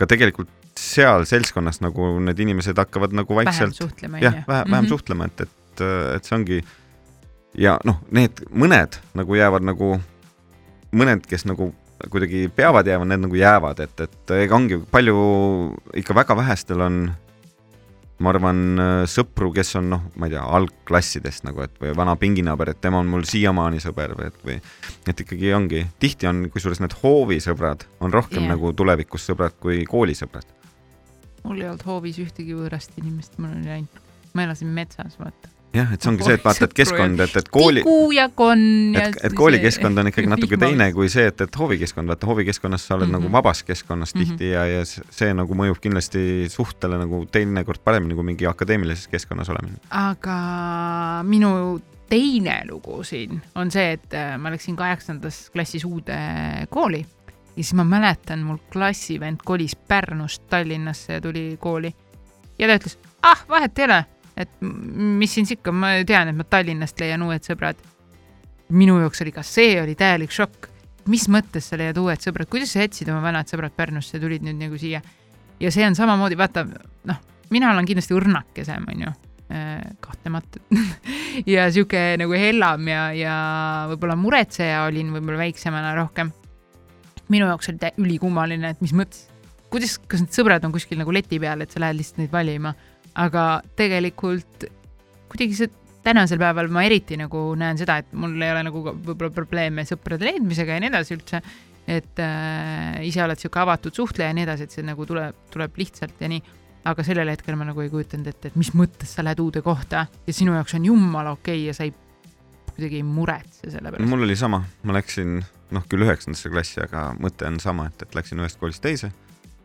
ka 0.00 0.08
tegelikult 0.10 0.50
seal 0.80 1.26
seltskonnas 1.28 1.80
nagu 1.84 2.12
need 2.24 2.40
inimesed 2.46 2.78
hakkavad 2.80 3.14
nagu 3.16 3.36
vaikselt 3.36 3.74
vähem 3.74 3.78
suhtlema, 3.78 4.22
jah, 4.22 4.38
vähem, 4.40 4.46
vähem 4.48 4.68
mm 4.70 4.74
-hmm. 4.84 4.88
suhtlema, 4.88 5.24
et, 5.30 5.40
et, 5.40 5.84
et 6.16 6.24
see 6.24 6.36
ongi 6.36 6.62
ja 7.58 7.78
noh, 7.84 8.00
need 8.10 8.44
mõned 8.50 9.00
nagu 9.14 9.34
jäävad 9.34 9.66
nagu, 9.66 9.94
mõned, 10.92 11.26
kes 11.26 11.46
nagu 11.48 11.72
kuidagi 12.10 12.48
peavad 12.56 12.86
jääma, 12.86 13.04
need 13.04 13.26
nagu 13.26 13.36
jäävad, 13.36 13.80
et, 13.84 14.00
et 14.00 14.36
ega 14.40 14.56
ongi 14.56 14.80
palju, 14.90 15.16
ikka 16.00 16.16
väga 16.16 16.36
vähestel 16.36 16.80
on 16.80 17.02
ma 18.20 18.32
arvan, 18.34 18.60
sõpru, 19.08 19.48
kes 19.56 19.74
on 19.80 19.90
noh, 19.94 20.02
ma 20.20 20.28
ei 20.28 20.34
tea, 20.34 20.42
algklassidest 20.44 21.46
nagu, 21.48 21.64
et 21.64 21.76
või 21.80 21.94
vana 21.96 22.14
pinginaaber, 22.20 22.72
et 22.72 22.80
tema 22.80 23.00
on 23.00 23.08
mul 23.08 23.24
siiamaani 23.28 23.80
sõber 23.80 24.12
või 24.18 24.28
et 24.28 24.40
või 24.44 24.56
et 25.08 25.22
ikkagi 25.24 25.54
ongi, 25.56 25.84
tihti 26.02 26.28
on 26.28 26.44
kusjuures 26.52 26.82
need 26.84 26.96
hoovisõbrad 27.00 27.86
on 28.04 28.12
rohkem 28.12 28.44
yeah. 28.44 28.52
nagu 28.54 28.74
tulevikus 28.76 29.24
sõbrad 29.30 29.56
kui 29.60 29.86
koolisõbrad. 29.88 30.59
Mul 31.44 31.60
ei 31.60 31.68
olnud 31.68 31.86
hoovis 31.86 32.20
ühtegi 32.22 32.56
võõrast 32.56 32.98
inimest, 33.00 33.38
mul 33.38 33.56
oli 33.56 33.78
ainult, 33.78 34.04
ma 34.34 34.46
elasin 34.48 34.70
metsas, 34.74 35.18
vaata 35.20 35.50
jah, 35.74 35.90
et 35.94 36.02
see 36.02 36.10
ongi 36.10 36.26
see, 36.26 36.36
et 36.38 36.44
vaata, 36.44 36.66
et 36.66 36.74
keskkond, 36.80 37.22
et, 37.22 37.36
et 37.40 37.50
kooli. 37.52 37.84
tigu 37.84 38.10
ja 38.14 38.26
konn 38.34 38.96
ja. 38.96 39.06
et, 39.08 39.18
et 39.28 39.36
koolikeskkond 39.38 40.02
on 40.02 40.08
ikkagi 40.10 40.30
natuke 40.30 40.58
teine 40.60 40.90
kui 40.96 41.10
see, 41.12 41.28
et, 41.30 41.44
et 41.46 41.58
hoovikeskkond, 41.62 42.10
vaata 42.10 42.30
hoovikeskkonnas 42.30 42.86
sa 42.86 42.96
oled 42.96 43.06
mm 43.06 43.10
-hmm. 43.10 43.18
nagu 43.18 43.28
mhm. 43.28 43.32
vabas 43.38 43.62
keskkonnas 43.62 44.12
tihti 44.12 44.32
mm 44.32 44.50
-hmm. 44.50 44.54
ja, 44.54 44.66
ja 44.66 44.84
see 44.86 45.34
nagu 45.34 45.54
mõjub 45.54 45.78
kindlasti 45.80 46.48
suhtele 46.48 46.98
nagu 46.98 47.24
teinekord 47.26 47.80
paremini 47.84 48.14
kui 48.14 48.24
mingi 48.24 48.46
akadeemilises 48.46 49.08
keskkonnas 49.08 49.48
olemine. 49.48 49.78
aga 49.90 51.22
minu 51.22 51.80
teine 52.08 52.62
lugu 52.70 53.04
siin 53.04 53.40
on 53.54 53.70
see, 53.70 53.92
et 53.92 54.14
äh, 54.14 54.38
ma 54.38 54.50
läksin 54.50 54.76
kaheksandas 54.76 55.50
klassis 55.50 55.84
uude 55.84 56.18
kooli 56.70 57.06
ja 57.60 57.66
siis 57.66 57.76
ma 57.76 57.84
mäletan, 57.84 58.46
mul 58.46 58.62
klassivend 58.72 59.44
kolis 59.44 59.76
Pärnust 59.76 60.48
Tallinnasse 60.48 61.18
ja 61.18 61.20
tuli 61.20 61.58
kooli 61.60 61.92
ja 62.58 62.68
ta 62.70 62.80
ütles, 62.80 62.96
ah, 63.22 63.44
vahet 63.48 63.78
ei 63.78 63.84
ole 63.84 64.00
et 64.40 64.60
mis 64.62 65.32
siin 65.34 65.48
ikka, 65.56 65.72
ma 65.74 65.94
tean, 66.06 66.30
et 66.30 66.38
ma 66.38 66.46
Tallinnast 66.48 67.00
leian 67.02 67.22
uued 67.26 67.46
sõbrad. 67.46 67.80
minu 68.70 69.00
jaoks 69.00 69.24
oli 69.24 69.32
ka 69.34 69.42
see 69.42 69.80
oli 69.82 69.96
täielik 69.98 70.30
šokk. 70.32 70.68
mis 71.10 71.26
mõttes 71.28 71.70
sa 71.70 71.78
leiad 71.80 71.98
uued 71.98 72.20
sõbrad, 72.22 72.48
kuidas 72.48 72.72
sa 72.72 72.84
jätsid 72.84 73.08
oma 73.10 73.22
vanad 73.24 73.48
sõbrad 73.50 73.74
Pärnusse 73.76 74.16
ja 74.16 74.22
tulid 74.22 74.44
nüüd 74.46 74.60
nagu 74.60 74.78
siia? 74.78 75.02
ja 75.60 75.70
see 75.70 75.86
on 75.86 75.94
samamoodi, 75.94 76.38
vaata, 76.38 76.64
noh, 77.04 77.18
mina 77.50 77.72
olen 77.72 77.88
kindlasti 77.88 78.16
õrnakesem, 78.16 78.86
onju 78.94 79.10
äh, 79.52 79.80
kahtlemata 80.00 80.62
ja 81.54 81.68
sihuke 81.72 82.16
nagu 82.20 82.32
hellam 82.32 82.88
ja, 82.88 83.10
ja 83.16 83.34
võib-olla 83.92 84.16
muretseja 84.16 84.84
olin 84.88 85.12
võib-olla 85.16 85.44
väiksemana 85.44 85.94
rohkem. 85.98 86.32
Minu 87.30 87.46
jaoks 87.48 87.70
oli 87.70 87.92
ülikummaline, 88.04 88.74
et 88.74 88.80
mis 88.84 88.94
mõttes, 88.96 89.28
kuidas, 89.70 89.96
kas 90.10 90.24
need 90.24 90.34
sõbrad 90.34 90.64
on 90.66 90.74
kuskil 90.74 90.98
nagu 90.98 91.12
leti 91.14 91.38
peal, 91.42 91.62
et 91.62 91.70
sa 91.70 91.82
lähed 91.82 92.00
lihtsalt 92.00 92.24
neid 92.24 92.32
valima 92.34 92.74
aga 93.18 93.44
tegelikult 93.78 94.66
kuidagi 95.30 95.56
see 95.56 95.70
tänasel 96.04 96.40
päeval 96.40 96.70
ma 96.72 96.84
eriti 96.86 97.18
nagu 97.20 97.50
näen 97.58 97.78
seda, 97.80 97.98
et 98.00 98.14
mul 98.16 98.38
ei 98.40 98.52
ole 98.52 98.62
nagu 98.70 98.82
võib-olla 98.88 99.32
probleeme 99.34 99.84
sõprade 99.88 100.26
leidmisega 100.26 100.76
ja 100.76 100.82
nii 100.82 100.92
edasi 100.92 101.16
üldse. 101.16 101.42
et 101.90 102.20
äh, 102.22 103.00
ise 103.02 103.22
oled 103.24 103.40
sihuke 103.40 103.58
avatud 103.58 103.94
suhtleja 103.94 104.30
ja 104.30 104.36
nii 104.36 104.46
edasi, 104.46 104.66
et 104.68 104.74
see 104.74 104.84
nagu 104.86 105.06
tuleb, 105.06 105.36
tuleb 105.50 105.78
lihtsalt 105.80 106.20
ja 106.20 106.28
nii. 106.30 106.42
aga 106.90 107.04
sellel 107.04 107.28
hetkel 107.28 107.58
ma 107.60 107.66
nagu 107.68 107.82
ei 107.84 107.90
kujutanud 107.92 108.30
ette, 108.30 108.48
et 108.48 108.56
mis 108.56 108.72
mõttes 108.72 109.12
sa 109.12 109.24
lähed 109.26 109.40
uude 109.42 109.60
kohta 109.62 110.06
ja 110.08 110.32
sinu 110.32 110.54
jaoks 110.56 110.78
on 110.78 110.86
jumala 110.88 111.34
okei 111.36 111.58
okay 111.58 111.66
ja 111.68 111.76
sa 111.76 111.84
ei 111.84 111.92
kuidagi 112.70 113.02
ei 113.02 113.04
muretse 113.04 113.68
selle 113.68 113.90
pärast. 113.92 114.08
mul 114.08 114.24
oli 114.24 114.36
sama, 114.36 114.62
ma 114.84 114.96
läksin 114.96 115.42
noh, 115.74 115.86
küll 115.90 116.06
üheksandasse 116.06 116.52
klassi, 116.52 116.80
aga 116.84 117.10
mõte 117.20 117.48
on 117.48 117.58
sama, 117.62 117.88
et, 117.90 118.06
et 118.06 118.14
läksin 118.18 118.40
ühest 118.42 118.60
koolist 118.60 118.82
teise. 118.84 119.12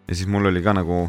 Ja 0.06 0.18
siis 0.18 0.30
mul 0.30 0.52
oli 0.52 0.62
ka 0.65 0.76
nagu 0.78 1.08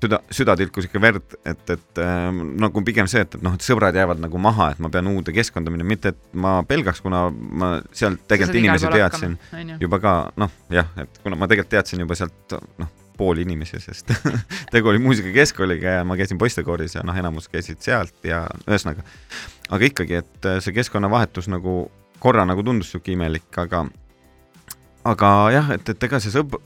süda, 0.00 0.20
süda 0.32 0.54
tilkus 0.58 0.88
ikka 0.88 1.00
verd, 1.02 1.36
et, 1.44 1.62
et 1.74 2.00
äh, 2.00 2.28
nagu 2.32 2.82
pigem 2.86 3.08
see, 3.10 3.22
et, 3.24 3.36
et 3.36 3.44
noh, 3.44 3.56
et 3.56 3.64
sõbrad 3.64 3.96
jäävad 3.96 4.22
nagu 4.22 4.40
maha, 4.42 4.70
et 4.74 4.80
ma 4.82 4.90
pean 4.92 5.10
uude 5.10 5.34
keskkonda 5.36 5.72
minema, 5.72 5.92
mitte 5.92 6.14
et 6.14 6.22
ma 6.32 6.60
pelgaks, 6.66 7.02
kuna 7.04 7.26
ma 7.30 7.72
sealt 7.96 8.24
tegelikult 8.30 8.60
inimesi 8.62 8.90
teadsin. 8.94 9.36
hakkama, 9.50 9.78
juba 9.84 10.00
ka 10.02 10.14
noh, 10.40 10.56
jah, 10.72 10.88
et 11.00 11.22
kuna 11.24 11.38
ma 11.38 11.50
tegelikult 11.50 11.74
teadsin 11.76 12.04
juba 12.04 12.18
sealt 12.18 12.56
noh, 12.80 12.90
pooli 13.20 13.44
inimesi, 13.44 13.82
sest 13.84 14.12
tegu 14.72 14.92
oli 14.92 15.00
muusikakeskkooliga 15.04 15.98
ja 15.98 16.04
ma 16.08 16.16
käisin 16.16 16.40
poistekooris 16.40 16.96
ja 16.96 17.04
noh, 17.04 17.16
enamus 17.16 17.50
käisid 17.52 17.82
sealt 17.84 18.16
ja 18.24 18.46
ühesõnaga, 18.64 19.04
aga 19.68 19.90
ikkagi, 19.90 20.22
et 20.22 20.52
see 20.64 20.76
keskkonnavahetus 20.76 21.50
nagu 21.52 21.82
korra 22.20 22.46
nagu 22.48 22.64
tundus 22.64 22.92
sihuke 22.92 23.12
imelik, 23.12 23.48
aga 23.60 23.84
aga 25.04 25.30
jah, 25.54 25.70
et, 25.76 25.88
et 25.88 26.08
ega 26.08 26.20
see 26.20 26.34
sõb-, 26.34 26.58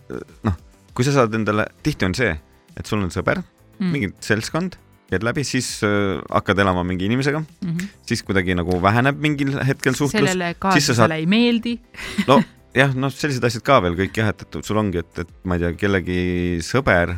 noh, 0.44 0.58
kui 0.94 1.06
sa 1.06 1.14
saad 1.14 1.34
endale, 1.34 1.68
tihti 1.82 2.08
on 2.08 2.16
see 2.18 2.34
et 2.78 2.88
sul 2.88 3.02
on 3.02 3.12
sõber 3.14 3.40
mm., 3.40 3.92
mingi 3.92 4.10
seltskond, 4.24 4.78
käid 5.12 5.26
läbi, 5.26 5.44
siis 5.46 5.68
äh, 5.86 6.18
hakkad 6.32 6.62
elama 6.64 6.84
mingi 6.86 7.06
inimesega 7.08 7.42
mm, 7.42 7.70
-hmm. 7.70 7.92
siis 8.08 8.22
kuidagi 8.26 8.56
nagu 8.58 8.80
väheneb 8.82 9.20
mingil 9.20 9.58
hetkel 9.66 9.94
suhtlus. 9.94 10.18
sellele 10.18 10.54
kaaslasele 10.58 10.96
saad... 10.96 11.16
ei 11.18 11.26
meeldi 11.26 11.78
no 12.30 12.42
jah, 12.74 12.94
noh, 12.94 13.12
sellised 13.12 13.44
asjad 13.44 13.62
ka 13.62 13.80
veel 13.84 13.98
kõik 13.98 14.18
jah, 14.22 14.32
et, 14.34 14.42
et 14.42 14.64
sul 14.64 14.80
ongi, 14.80 15.04
et, 15.04 15.22
et 15.22 15.32
ma 15.44 15.58
ei 15.58 15.64
tea, 15.64 15.72
kellegi 15.84 16.20
sõber 16.64 17.16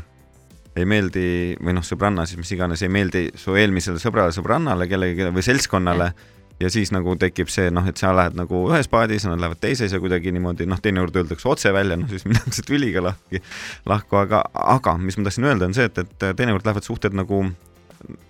ei 0.77 0.85
meeldi 0.85 1.57
või 1.57 1.73
noh, 1.79 1.85
sõbranna 1.87 2.27
siis 2.29 2.37
mis 2.37 2.53
iganes 2.53 2.83
ei 2.85 2.93
meeldi 2.93 3.31
su 3.35 3.57
eelmisele 3.57 4.03
sõbrale, 4.03 4.35
sõbrannale, 4.37 4.89
kellegi 4.91 5.31
või 5.33 5.45
seltskonnale 5.45 6.13
ja 6.61 6.71
siis 6.73 6.93
nagu 6.95 7.15
tekib 7.21 7.51
see 7.53 7.71
noh, 7.75 7.87
et 7.89 8.01
sa 8.01 8.13
lähed 8.17 8.37
nagu 8.39 8.63
ühes 8.71 8.89
paadis, 8.93 9.27
nad 9.29 9.41
lähevad 9.41 9.61
teises 9.61 9.93
ja 9.93 10.01
kuidagi 10.03 10.33
niimoodi 10.35 10.69
noh, 10.69 10.81
teinekord 10.83 11.19
öeldakse 11.21 11.49
otse 11.53 11.73
välja, 11.77 11.99
noh 12.01 12.11
siis 12.11 12.25
minnakse 12.29 12.65
tüliga 12.67 13.05
lahki, 13.05 13.43
lahku, 13.89 14.21
aga, 14.23 14.43
aga 14.77 14.97
mis 15.03 15.19
ma 15.19 15.29
tahtsin 15.29 15.49
öelda, 15.51 15.69
on 15.69 15.77
see, 15.77 15.89
et, 15.91 16.01
et 16.05 16.29
teinekord 16.39 16.67
lähevad 16.67 16.87
suhted 16.87 17.17
nagu 17.17 17.45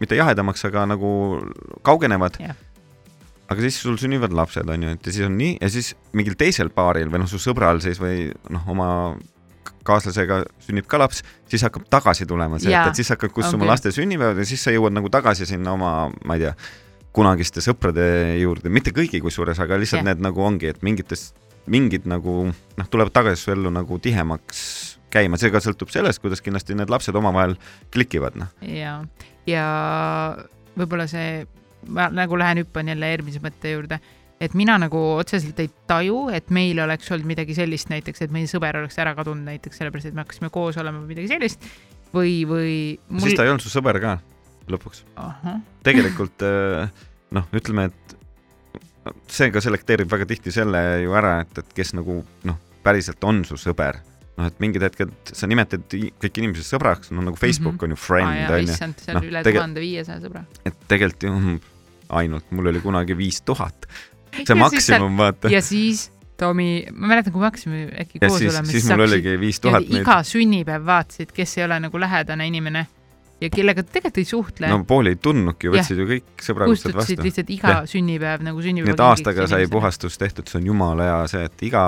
mitte 0.01 0.19
jahedamaks, 0.19 0.65
aga 0.69 0.87
nagu 0.95 1.11
kaugenevad 1.87 2.41
yeah. 2.41 2.59
aga 3.53 3.67
siis 3.67 3.79
sul 3.83 3.99
sünnivad 4.01 4.35
lapsed, 4.35 4.67
on 4.73 4.89
ju, 4.89 4.97
et 4.99 5.07
ja 5.07 5.15
siis 5.15 5.29
on 5.29 5.39
nii 5.39 5.57
ja 5.61 5.71
siis 5.71 5.95
mingil 6.17 6.39
teisel 6.39 6.73
paaril 6.75 7.12
või 7.12 7.23
noh, 7.23 7.31
su 7.31 7.41
sõbral 7.43 7.83
siis 7.85 8.03
või 8.03 8.29
noh, 8.51 8.67
oma 8.75 8.89
kaaslasega 9.87 10.41
sünnib 10.65 10.89
ka 10.91 10.99
laps, 10.99 11.23
siis 11.51 11.62
hakkab 11.62 11.87
tagasi 11.91 12.27
tulema 12.27 12.59
see, 12.59 12.75
et, 12.75 12.91
et 12.91 12.99
siis 12.99 13.12
hakkad 13.15 13.31
kutsuma 13.31 13.62
okay. 13.62 13.71
laste 13.71 13.95
sünnipäevad 13.95 14.43
ja 14.43 14.49
siis 14.49 14.67
sa 14.67 14.75
jõuad 14.75 14.95
nagu 14.97 15.11
tagasi 15.15 15.47
sinna 15.47 15.77
oma, 15.79 15.93
ma 16.27 16.39
ei 16.39 16.43
tea 16.43 16.57
kunagiste 17.17 17.63
sõprade 17.65 18.05
juurde, 18.43 18.71
mitte 18.73 18.93
kõigi 18.97 19.23
kusjuures, 19.25 19.61
aga 19.63 19.79
lihtsalt 19.81 20.03
yeah. 20.03 20.11
need 20.13 20.25
nagu 20.25 20.43
ongi, 20.45 20.71
et 20.73 20.83
mingites, 20.87 21.31
mingid 21.73 22.05
nagu 22.11 22.43
noh, 22.51 22.91
tulevad 22.93 23.15
tagasi 23.17 23.47
su 23.47 23.55
ellu 23.55 23.73
nagu 23.73 23.99
tihemaks 24.03 24.61
käima, 25.13 25.41
see 25.41 25.53
ka 25.55 25.63
sõltub 25.65 25.93
sellest, 25.93 26.21
kuidas 26.23 26.45
kindlasti 26.45 26.77
need 26.77 26.93
lapsed 26.93 27.17
omavahel 27.17 27.57
klikivad, 27.95 28.37
noh. 28.41 28.53
ja, 28.69 28.99
ja 29.49 29.65
võib-olla 30.77 31.09
see, 31.11 31.47
ma 31.89 32.11
nagu 32.13 32.39
lähen 32.39 32.65
hüppan 32.65 32.93
jälle 32.93 33.11
eelmise 33.15 33.41
mõtte 33.45 33.73
juurde, 33.73 34.01
et 34.43 34.55
mina 34.59 34.77
nagu 34.83 35.01
otseselt 35.17 35.59
ei 35.63 35.71
taju, 35.89 36.27
et 36.37 36.53
meil 36.53 36.81
oleks 36.85 37.11
olnud 37.15 37.33
midagi 37.33 37.57
sellist 37.57 37.89
näiteks, 37.93 38.27
et 38.27 38.35
meie 38.35 38.51
sõber 38.51 38.83
oleks 38.83 38.99
ära 39.01 39.17
kadunud 39.17 39.49
näiteks 39.49 39.81
sellepärast, 39.81 40.11
et 40.11 40.17
me 40.17 40.27
hakkasime 40.27 40.53
koos 40.53 40.77
olema 40.83 41.01
või 41.01 41.15
midagi 41.15 41.33
sellist. 41.33 41.65
Või, 42.15 42.43
või 42.49 42.75
mul.... 43.09 43.25
siis 43.25 43.37
ta 43.37 43.45
ei 43.45 43.51
olnud 43.51 43.65
su 43.65 43.73
sõber 43.73 43.99
ka 44.01 44.19
lõpuks. 44.73 45.05
tegelikult 45.87 46.43
äh, 46.47 46.91
noh, 47.37 47.47
ütleme, 47.57 47.91
et 47.91 48.17
see 49.31 49.51
ka 49.55 49.63
selekteerib 49.63 50.11
väga 50.11 50.27
tihti 50.27 50.55
selle 50.55 50.83
ju 51.05 51.15
ära, 51.19 51.41
et, 51.45 51.63
et 51.63 51.73
kes 51.77 51.95
nagu 51.99 52.21
noh, 52.49 52.61
päriselt 52.87 53.23
on 53.27 53.45
su 53.47 53.59
sõber 53.61 54.01
noh, 54.37 54.49
et 54.49 54.59
mingid 54.63 54.85
hetked 54.85 55.33
sa 55.37 55.49
nimetad 55.51 55.87
kõik 55.93 56.43
inimesed 56.43 56.67
sõbraks, 56.67 57.13
no 57.15 57.25
nagu 57.25 57.39
Facebook 57.41 57.77
mm 57.77 57.79
-hmm. 57.79 57.85
on 57.85 57.91
ju 57.91 57.97
friend 57.97 58.51
on 58.51 58.61
ju. 58.61 58.73
issand, 58.73 58.99
seal 59.03 59.19
no, 59.19 59.25
üle 59.29 59.43
tuhande 59.47 59.81
viiesaja 59.81 60.21
sõbra. 60.25 60.45
et 60.65 60.77
tegelikult 60.89 61.23
ju 61.23 61.33
mm, 61.33 61.61
ainult, 62.21 62.51
mul 62.51 62.73
oli 62.73 62.81
kunagi 62.81 63.17
viis 63.17 63.41
tuhat. 63.41 63.89
see 64.45 64.55
maksimum, 64.55 65.17
vaata. 65.17 65.49
ja 65.49 65.63
siis 65.63 66.11
Tomi, 66.37 66.85
ma 66.93 67.07
mäletan, 67.09 67.33
kui 67.33 67.41
me 67.41 67.47
hakkasime 67.47 67.79
äkki 67.97 68.19
koos 68.21 68.39
siis, 68.39 68.53
olema. 68.53 68.69
siis 68.69 68.89
mul 68.91 69.01
oligi 69.07 69.41
viis 69.41 69.61
tuhat. 69.61 69.87
iga 69.89 70.23
sünnipäev 70.23 70.85
vaatasid, 70.85 71.33
kes 71.33 71.59
ei 71.59 71.65
ole 71.65 71.81
nagu 71.81 72.01
lähedane 72.01 72.47
inimene 72.47 72.87
ja 73.40 73.51
kellega 73.53 73.85
tegelikult 73.85 74.20
ei 74.20 74.29
suhtle. 74.29 74.68
no 74.70 74.83
pooli 74.88 75.12
ei 75.14 75.18
tundnudki, 75.20 75.70
võtsid 75.72 76.01
ju 76.01 76.09
kõik 76.09 76.44
sõbraliselt 76.44 76.94
vastu. 76.96 77.16
kustutasid 77.16 77.25
lihtsalt 77.27 77.51
iga 77.53 77.72
ja. 77.72 77.81
sünnipäev 77.90 78.44
nagu 78.46 78.62
sünnipäeva. 78.64 78.92
nii 78.92 78.96
et 78.96 79.05
aastaga 79.07 79.49
sai 79.51 79.68
puhastus 79.72 80.16
tehtud, 80.20 80.49
see 80.49 80.62
on 80.62 80.70
jumala 80.72 81.09
hea 81.09 81.18
see, 81.33 81.49
et 81.51 81.66
iga 81.68 81.83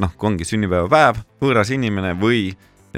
noh, 0.00 0.14
kui 0.16 0.30
ongi 0.32 0.48
sünnipäevapäev, 0.48 1.20
võõras 1.44 1.72
inimene 1.74 2.14
või 2.18 2.46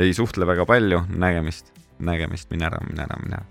ei 0.01 0.13
suhtle 0.17 0.47
väga 0.47 0.67
palju, 0.69 1.03
nägemist, 1.19 1.73
nägemist, 1.99 2.51
mine 2.55 2.69
ära, 2.71 2.79
mine 2.87 3.07
ära, 3.07 3.19
mine 3.23 3.41
ära. 3.41 3.47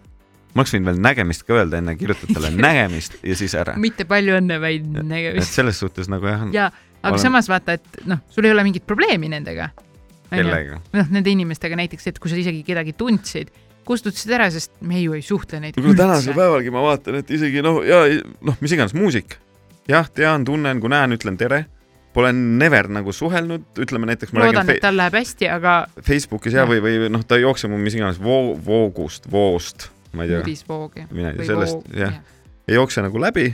ma 0.54 0.64
oleks 0.64 0.74
võinud 0.74 0.90
veel 0.90 1.04
nägemist 1.04 1.46
ka 1.48 1.60
öelda 1.60 1.82
enne, 1.82 1.98
kirjutad 2.00 2.32
talle 2.32 2.54
nägemist 2.68 3.20
ja 3.24 3.36
siis 3.40 3.58
ära. 3.60 3.76
mitte 3.78 4.08
palju 4.10 4.40
õnne, 4.40 4.62
vaid 4.64 4.88
nägemist. 5.04 5.60
selles 5.60 5.84
suhtes 5.84 6.08
nagu 6.12 6.32
jah. 6.32 6.48
ja, 6.56 6.72
aga 7.02 7.16
olen... 7.16 7.26
samas 7.28 7.52
vaata, 7.52 7.76
et 7.76 8.04
noh, 8.08 8.24
sul 8.32 8.48
ei 8.48 8.56
ole 8.56 8.64
mingit 8.64 8.88
probleemi 8.88 9.32
nendega. 9.36 9.74
kellega? 10.32 10.80
noh, 10.96 11.12
nende 11.12 11.36
inimestega 11.36 11.76
näiteks, 11.84 12.14
et 12.14 12.24
kui 12.24 12.32
sa 12.32 12.40
isegi 12.40 12.64
kedagi 12.64 12.96
tundsid 12.96 13.52
kustutasid 13.90 14.34
ära, 14.38 14.48
sest 14.54 14.76
me 14.86 15.02
ju 15.02 15.18
ei 15.18 15.26
suhtle 15.26 15.62
neid. 15.64 15.78
kuule 15.78 15.98
tänasel 15.98 16.38
päevalgi 16.38 16.74
ma 16.74 16.86
vaatan, 16.86 17.20
et 17.24 17.34
isegi 17.34 17.64
noh, 17.66 17.82
ja 17.86 18.04
noh, 18.46 18.58
mis 18.62 18.74
iganes 18.76 18.96
muusik, 18.98 19.38
jah, 19.90 20.10
tean, 20.14 20.46
tunnen, 20.48 20.82
kui 20.84 20.92
näen, 20.94 21.18
ütlen 21.18 21.40
tere. 21.40 21.66
Pole 22.10 22.32
never 22.34 22.88
nagu 22.90 23.14
suhelnud, 23.14 23.68
ütleme 23.80 24.10
näiteks. 24.10 24.34
loodan, 24.34 24.70
et 24.74 24.82
tal 24.82 24.98
läheb 24.98 25.14
hästi, 25.20 25.46
aga. 25.54 25.76
Facebookis 26.06 26.58
ja, 26.58 26.66
või, 26.70 26.82
või 26.82 27.12
noh, 27.14 27.22
ta 27.26 27.38
ei 27.38 27.46
jookse 27.46 27.70
mul 27.70 27.82
mis 27.86 27.98
iganes 27.98 28.18
voo, 28.22 28.56
voogust, 28.66 29.30
voost, 29.32 29.92
ma 30.18 30.26
ei 30.26 30.34
tea. 30.34 30.42
uudisvoogi. 30.42 31.06
tea 31.14 31.50
sellest, 31.52 31.86
jah 31.94 32.18
ja. 32.18 32.38
ei 32.68 32.78
jookse 32.80 33.06
nagu 33.06 33.22
läbi. 33.22 33.52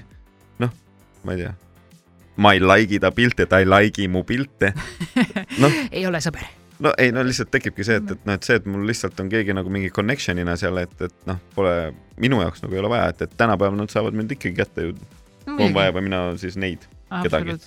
noh, 0.64 0.72
ma 1.28 1.36
ei 1.36 1.44
tea. 1.44 1.56
ma 2.40 2.56
ei 2.56 2.64
like'i 2.64 3.00
ta 3.04 3.12
pilte, 3.16 3.48
ta 3.48 3.60
ei 3.60 3.68
like'i 3.68 4.08
mu 4.12 4.24
pilte 4.24 4.72
no.. 5.62 5.72
ei 5.92 6.08
ole 6.08 6.24
sõber 6.24 6.48
no 6.80 6.94
ei, 6.98 7.12
no 7.16 7.24
lihtsalt 7.26 7.52
tekibki 7.54 7.86
see, 7.88 8.00
et, 8.02 8.12
et 8.16 8.28
noh, 8.28 8.38
et 8.38 8.48
see, 8.48 8.58
et 8.60 8.68
mul 8.70 8.86
lihtsalt 8.90 9.20
on 9.24 9.30
keegi 9.32 9.56
nagu 9.56 9.72
mingi 9.72 9.92
connection'ina 9.96 10.56
seal, 10.60 10.80
et, 10.82 10.96
et 11.08 11.16
noh, 11.30 11.40
pole 11.56 11.74
minu 12.22 12.42
jaoks 12.44 12.64
nagu 12.64 12.76
ei 12.76 12.82
ole 12.84 12.92
vaja, 12.92 13.12
et, 13.14 13.26
et 13.28 13.38
tänapäeval 13.40 13.78
nad 13.80 13.94
saavad 13.94 14.18
mind 14.18 14.36
ikkagi 14.36 14.58
kätte 14.58 14.90
ju 14.90 14.94
no,. 14.96 15.56
kui 15.56 15.68
on 15.70 15.76
vaja 15.76 15.96
või 15.96 16.08
mina 16.10 16.22
siis 16.42 16.58
neid, 16.62 16.86
kedagi. 17.24 17.58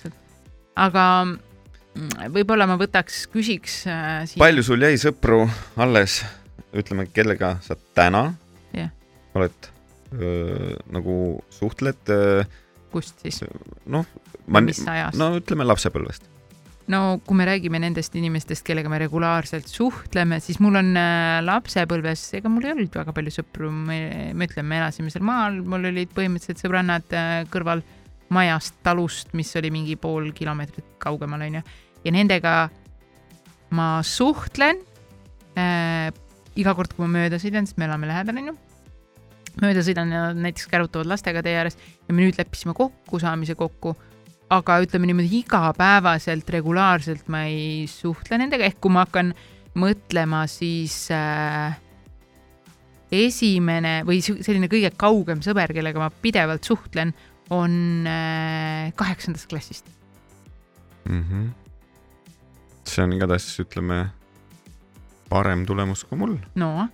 aga 0.79 1.05
mm, 1.25 2.29
võib-olla 2.37 2.69
ma 2.69 2.77
võtaks, 2.81 3.23
küsiks 3.33 3.81
äh, 3.89 4.23
siin. 4.29 4.41
palju 4.41 4.65
sul 4.65 4.85
jäi 4.85 5.01
sõpru 5.01 5.43
alles, 5.81 6.21
ütleme, 6.77 7.09
kellega 7.13 7.55
sa 7.65 7.77
täna 7.97 8.29
yeah. 8.77 8.93
oled 9.37 9.71
öö, 10.13 10.75
nagu 10.93 11.15
suhtled? 11.53 12.13
kust 12.93 13.21
siis? 13.25 13.41
noh, 13.89 14.05
ma, 14.45 14.65
no 15.17 15.33
ütleme 15.41 15.65
lapsepõlvest 15.65 16.29
no 16.89 17.19
kui 17.25 17.37
me 17.37 17.45
räägime 17.47 17.79
nendest 17.81 18.15
inimestest, 18.17 18.63
kellega 18.65 18.89
me 18.89 18.99
regulaarselt 19.01 19.69
suhtleme, 19.69 20.39
siis 20.41 20.59
mul 20.63 20.79
on 20.79 20.91
äh, 20.97 21.37
lapsepõlves, 21.45 22.25
ega 22.39 22.49
mul 22.51 22.65
ei 22.65 22.73
olnud 22.73 22.97
väga 23.01 23.13
palju 23.15 23.33
sõpru, 23.35 23.69
ma 23.69 24.47
ütlen, 24.47 24.67
me 24.69 24.79
elasime 24.81 25.13
seal 25.13 25.25
maal, 25.27 25.61
mul 25.61 25.85
olid 25.91 26.13
põhimõtteliselt 26.15 26.63
sõbrannad 26.63 27.17
äh, 27.17 27.33
kõrval 27.53 27.83
majast, 28.33 28.77
talust, 28.85 29.33
mis 29.37 29.51
oli 29.57 29.71
mingi 29.73 29.97
pool 30.01 30.31
kilomeetrit 30.37 30.97
kaugemal, 31.01 31.45
onju. 31.45 31.61
ja 32.05 32.15
nendega 32.15 32.55
ma 33.77 33.89
suhtlen 34.05 34.81
äh, 35.57 36.09
iga 36.59 36.73
kord, 36.77 36.95
kui 36.95 37.05
ma 37.05 37.19
mööda 37.19 37.37
sõidan, 37.41 37.69
sest 37.69 37.77
me 37.79 37.89
elame 37.89 38.09
lähedal, 38.09 38.41
onju. 38.41 38.57
Mööda 39.59 39.81
sõidan 39.83 40.11
ja 40.13 40.27
näiteks 40.37 40.69
kärutavad 40.71 41.09
lastega 41.09 41.41
tee 41.43 41.55
ääres 41.57 41.75
ja 41.77 42.13
me 42.13 42.23
nüüd 42.23 42.37
leppisime 42.39 42.73
kokku 42.77 43.19
saamise 43.19 43.57
kokku 43.59 43.95
aga 44.49 44.79
ütleme 44.83 45.09
niimoodi 45.09 45.43
igapäevaselt, 45.43 46.49
regulaarselt 46.49 47.29
ma 47.29 47.45
ei 47.49 47.85
suhtle 47.89 48.39
nendega, 48.41 48.65
ehk 48.65 48.79
kui 48.81 48.93
ma 48.93 49.05
hakkan 49.05 49.31
mõtlema, 49.79 50.43
siis 50.49 51.05
äh, 51.13 51.77
esimene 53.13 53.99
või 54.07 54.21
selline 54.25 54.69
kõige 54.71 54.91
kaugem 54.97 55.43
sõber, 55.45 55.73
kellega 55.75 56.01
ma 56.01 56.09
pidevalt 56.09 56.65
suhtlen, 56.65 57.13
on 57.53 58.05
äh, 58.09 58.89
kaheksandast 58.97 59.49
klassist 59.49 59.87
mm. 61.09 61.23
-hmm. 61.23 61.49
see 62.85 63.03
on 63.03 63.13
igatahes, 63.13 63.49
ütleme, 63.61 64.09
parem 65.29 65.65
tulemus 65.65 66.03
kui 66.03 66.17
mul. 66.17 66.37
no. 66.55 66.87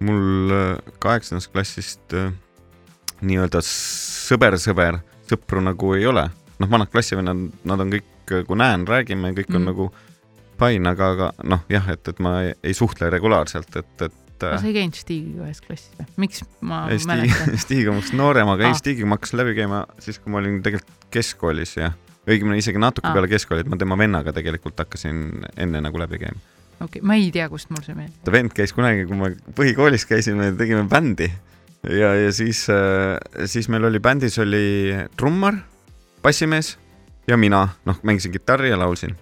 mul 0.00 0.54
äh, 0.54 0.92
kaheksandast 0.98 1.52
klassist 1.52 2.14
äh, 2.14 2.32
nii-öelda 3.20 3.62
sõber-sõber, 3.62 5.02
sõpru 5.30 5.62
nagu 5.62 5.94
ei 5.94 6.06
ole 6.06 6.30
noh, 6.60 6.70
vanad 6.70 6.90
klassivennad, 6.92 7.44
nad 7.68 7.84
on 7.84 7.92
kõik, 7.94 8.08
kui 8.46 8.58
näen, 8.58 8.86
räägime, 8.88 9.32
kõik 9.36 9.52
on 9.54 9.62
mm. 9.62 9.68
nagu 9.70 9.90
fine, 10.60 10.92
aga, 10.92 11.12
aga 11.14 11.30
noh, 11.48 11.62
jah, 11.72 11.88
et, 11.92 12.02
et 12.12 12.20
ma 12.22 12.34
ei, 12.44 12.52
ei 12.70 12.76
suhtle 12.76 13.08
regulaarselt, 13.12 13.80
et, 13.80 13.94
et 14.08 14.46
aga 14.48 14.60
sa 14.60 14.68
ei 14.68 14.76
käinud 14.76 14.96
Stigiga 14.96 15.46
ühes 15.46 15.60
klassis 15.64 15.96
või? 15.98 16.06
miks 16.24 16.44
ma 16.64 16.84
ei, 16.92 17.00
mäletan? 17.08 17.56
Stig 17.64 17.88
on 17.90 17.98
minust 17.98 18.14
noorem, 18.16 18.48
aga 18.52 18.68
ah. 18.68 18.72
ei, 18.72 18.78
Stigiga 18.78 19.08
ma 19.08 19.18
hakkasin 19.18 19.40
läbi 19.42 19.56
käima 19.58 19.82
siis, 20.02 20.20
kui 20.20 20.32
ma 20.32 20.40
olin 20.40 20.60
tegelikult 20.64 21.10
keskkoolis 21.12 21.74
ja 21.80 21.90
õigemini 22.28 22.60
isegi 22.62 22.80
natuke 22.80 23.08
ah. 23.10 23.16
peale 23.16 23.30
keskkooli, 23.30 23.64
et 23.64 23.72
ma 23.72 23.78
tema 23.80 23.98
vennaga 24.00 24.34
tegelikult 24.36 24.80
hakkasin 24.80 25.46
enne 25.60 25.84
nagu 25.84 26.00
läbi 26.00 26.20
käima. 26.22 26.40
okei 26.78 27.00
okay., 27.00 27.06
ma 27.06 27.18
ei 27.18 27.30
tea, 27.34 27.48
kust 27.52 27.72
mul 27.72 27.84
see 27.84 27.96
meeldib. 27.96 28.20
ta 28.26 28.34
vend 28.34 28.56
käis 28.56 28.76
kunagi, 28.76 29.06
kui 29.08 29.20
me 29.20 29.32
põhikoolis 29.58 30.06
käisime, 30.08 30.52
tegime 30.60 30.86
bändi 30.90 31.30
ja, 31.88 32.14
ja 32.26 32.32
siis, 32.36 32.66
äh, 32.72 33.16
siis 33.50 33.68
meil 33.72 33.88
oli 33.88 34.02
bändis 34.02 34.38
oli 34.42 34.64
trummar 35.16 35.60
bassimees 36.22 36.76
ja 37.28 37.36
mina, 37.40 37.66
noh, 37.86 37.98
mängisin 38.02 38.32
kitarri 38.32 38.70
ja 38.70 38.78
laulsin. 38.78 39.16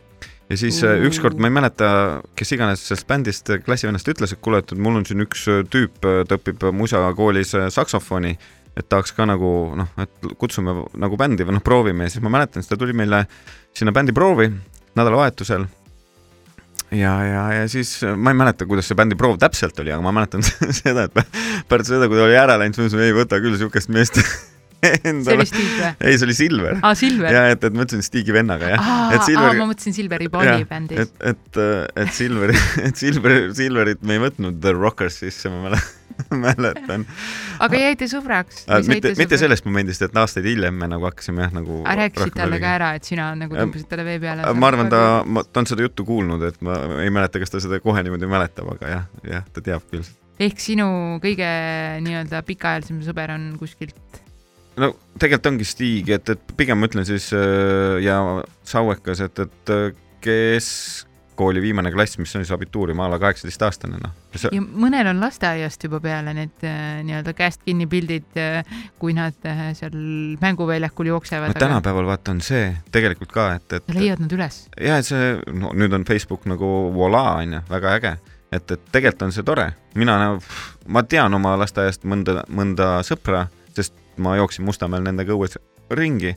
ja 0.51 0.57
siis 0.57 0.83
uh. 0.83 0.97
ükskord, 1.05 1.39
ma 1.39 1.51
ei 1.51 1.57
mäleta, 1.59 1.89
kes 2.37 2.53
iganes 2.57 2.85
sellest 2.89 3.09
bändist 3.09 3.51
klassivennast 3.65 4.09
ütles, 4.09 4.33
et 4.33 4.41
kuule, 4.45 4.63
et 4.63 4.73
mul 4.77 5.01
on 5.01 5.07
siin 5.09 5.25
üks 5.27 5.45
äh, 5.53 5.65
tüüp, 5.71 6.01
ta 6.01 6.39
õpib 6.39 6.69
muusakoolis 6.73 7.55
saksofoni, 7.75 8.37
et 8.77 8.89
tahaks 8.89 9.13
ka 9.17 9.27
nagu 9.29 9.53
noh, 9.79 9.91
et 10.01 10.31
kutsume 10.39 10.77
nagu 10.97 11.21
bändi 11.21 11.47
või 11.47 11.59
noh, 11.59 11.65
proovime 11.65 12.09
ja 12.09 12.15
siis 12.15 12.25
ma 12.25 12.33
mäletan, 12.39 12.63
siis 12.63 12.73
ta 12.73 12.81
tuli 12.81 12.97
meile 12.97 13.27
sinna 13.77 13.93
bändiproovi 13.95 14.49
nädalavahetusel 14.99 15.67
ja, 16.91 17.13
ja, 17.25 17.43
ja 17.53 17.69
siis 17.69 17.99
ma 18.17 18.33
ei 18.33 18.39
mäleta, 18.39 18.67
kuidas 18.69 18.89
see 18.89 18.97
bändiproov 18.99 19.39
täpselt 19.41 19.79
oli, 19.83 19.93
aga 19.93 20.05
ma 20.05 20.15
mäletan 20.17 20.45
seda, 20.81 21.09
et 21.09 21.35
pärast 21.69 21.93
seda, 21.93 22.09
kui 22.09 22.19
ta 22.19 22.29
oli 22.29 22.39
ära 22.39 22.59
läinud, 22.61 22.77
siis 22.77 22.87
ma 22.87 22.89
mõtlesin, 22.89 23.09
ei 23.09 23.19
võta 23.19 23.43
küll 23.45 23.59
siukest 23.61 23.93
meest. 23.93 24.23
see 24.83 25.35
oli 25.35 25.47
Stig 25.49 25.69
või? 25.75 25.93
ei, 26.01 26.17
see 26.19 26.29
oli 26.29 26.37
Silver. 26.39 26.81
aa, 26.83 26.95
Silver. 26.99 27.35
ja 27.35 27.45
et, 27.55 27.65
et 27.67 27.77
ma 27.77 27.87
ütlesin 27.87 28.07
Stigi 28.07 28.35
vennaga 28.35 28.73
jah. 28.75 28.91
et 29.17 29.27
Silver. 29.27 29.55
ma 29.59 29.69
mõtlesin 29.73 29.97
Silveri 29.97 30.31
Bonni 30.33 30.67
bändis. 30.69 31.05
et, 31.05 31.15
et, 31.33 31.63
et 32.05 32.13
Silveri, 32.15 32.59
et 32.89 32.99
Silver, 32.99 33.39
Silverit 33.59 34.05
me 34.07 34.19
ei 34.19 34.27
võtnud 34.29 34.61
The 34.63 34.75
Rockers 34.77 35.23
sisse, 35.25 35.51
ma 35.53 35.69
mäletan 35.69 35.97
mäletan. 36.45 37.05
aga 37.63 37.81
jäite 37.81 38.09
sõbraks 38.11 38.65
äh,? 38.67 38.83
mitte, 38.91 39.13
mitte 39.19 39.39
sellest 39.41 39.67
momendist, 39.69 40.03
et 40.05 40.17
aastaid 40.19 40.47
hiljem 40.49 40.77
me 40.79 40.89
nagu 40.91 41.09
hakkasime 41.09 41.45
jah 41.45 41.55
nagu. 41.55 41.81
rääkisid 41.87 42.37
talle 42.37 42.61
ka 42.63 42.75
ära, 42.79 42.93
et 42.99 43.09
sina 43.09 43.31
nagu 43.39 43.57
tõmbasid 43.57 43.91
talle 43.91 44.07
vee 44.07 44.21
peale? 44.23 44.47
ma 44.55 44.71
arvan, 44.71 44.91
ta, 44.93 45.03
ta 45.53 45.63
on 45.63 45.69
seda 45.71 45.87
juttu 45.87 46.07
kuulnud, 46.09 46.45
et 46.51 46.63
ma 46.65 46.79
ei 47.05 47.13
mäleta, 47.15 47.43
kas 47.43 47.55
ta 47.55 47.63
seda 47.63 47.81
kohe 47.85 48.03
niimoodi 48.07 48.31
mäletab, 48.31 48.73
aga 48.77 48.95
jah, 48.95 49.05
jah, 49.27 49.45
ta 49.55 49.65
teab 49.65 49.85
küll. 49.93 50.07
ehk 50.49 50.63
sinu 50.63 50.89
kõige 51.25 51.51
nii-öelda 52.07 52.43
pikaajalisem 52.47 53.03
sõber 53.07 53.35
on 53.37 53.53
kuskilt 53.61 54.23
no 54.81 54.95
tegelikult 55.19 55.53
ongi 55.53 55.67
Stig, 55.69 56.11
et, 56.15 56.35
et 56.35 56.57
pigem 56.59 56.81
ma 56.81 56.89
ütlen 56.89 57.07
siis 57.09 57.31
äh, 57.37 57.99
ja 58.05 58.21
Sauekas, 58.67 59.23
et, 59.25 59.43
et 59.45 59.73
äh, 59.75 59.91
keskkooli 60.25 61.63
viimane 61.63 61.93
klass, 61.95 62.19
mis 62.21 62.35
on 62.37 62.45
siis 62.45 62.55
abituurium 62.55 63.01
a 63.05 63.09
la 63.13 63.21
kaheksateistaastane, 63.23 64.01
noh. 64.03 64.15
ja 64.53 64.63
mõnel 64.63 65.11
on 65.13 65.23
lasteaiast 65.23 65.89
juba 65.89 66.01
peale 66.05 66.35
need 66.37 66.67
äh, 66.67 67.03
nii-öelda 67.07 67.35
käest 67.39 67.63
kinni 67.67 67.89
pildid, 67.91 68.41
kui 68.99 69.15
nad 69.17 69.37
seal 69.79 70.01
mänguväljakul 70.43 71.13
jooksevad. 71.13 71.55
no 71.55 71.61
tänapäeval 71.67 72.11
vaata 72.13 72.35
on 72.37 72.43
see 72.45 72.73
tegelikult 72.95 73.35
ka, 73.35 73.53
et, 73.61 73.79
et. 73.81 73.95
leiad 73.95 74.25
nad 74.25 74.35
üles? 74.39 74.65
ja, 74.75 74.99
et 74.99 75.09
see, 75.09 75.37
no 75.53 75.75
nüüd 75.77 75.95
on 75.97 76.09
Facebook 76.09 76.49
nagu 76.51 76.75
voilà 76.97 77.29
onju, 77.45 77.65
väga 77.71 77.95
äge 78.01 78.19
et, 78.53 78.71
et 78.71 78.91
tegelikult 78.93 79.29
on 79.29 79.35
see 79.35 79.47
tore, 79.47 79.71
mina, 79.99 80.19
ma 80.89 81.03
tean 81.05 81.35
oma 81.37 81.55
lasteaiast 81.61 82.07
mõnda, 82.09 82.43
mõnda 82.49 82.99
sõpra, 83.07 83.47
sest 83.77 83.95
ma 84.23 84.37
jooksin 84.39 84.67
Mustamäel 84.69 85.05
nendega 85.07 85.35
õues 85.35 85.59
ringi. 85.91 86.35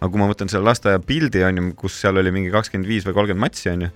aga 0.00 0.10
kui 0.10 0.20
ma 0.20 0.28
võtan 0.28 0.50
selle 0.52 0.66
lasteaia 0.68 1.00
pildi, 1.00 1.44
on 1.46 1.60
ju, 1.60 1.70
kus 1.78 2.00
seal 2.02 2.18
oli 2.20 2.32
mingi 2.34 2.52
kakskümmend 2.52 2.88
viis 2.88 3.06
või 3.06 3.16
kolmkümmend 3.16 3.46
matsi, 3.46 3.70
on 3.72 3.86
ju, 3.86 3.90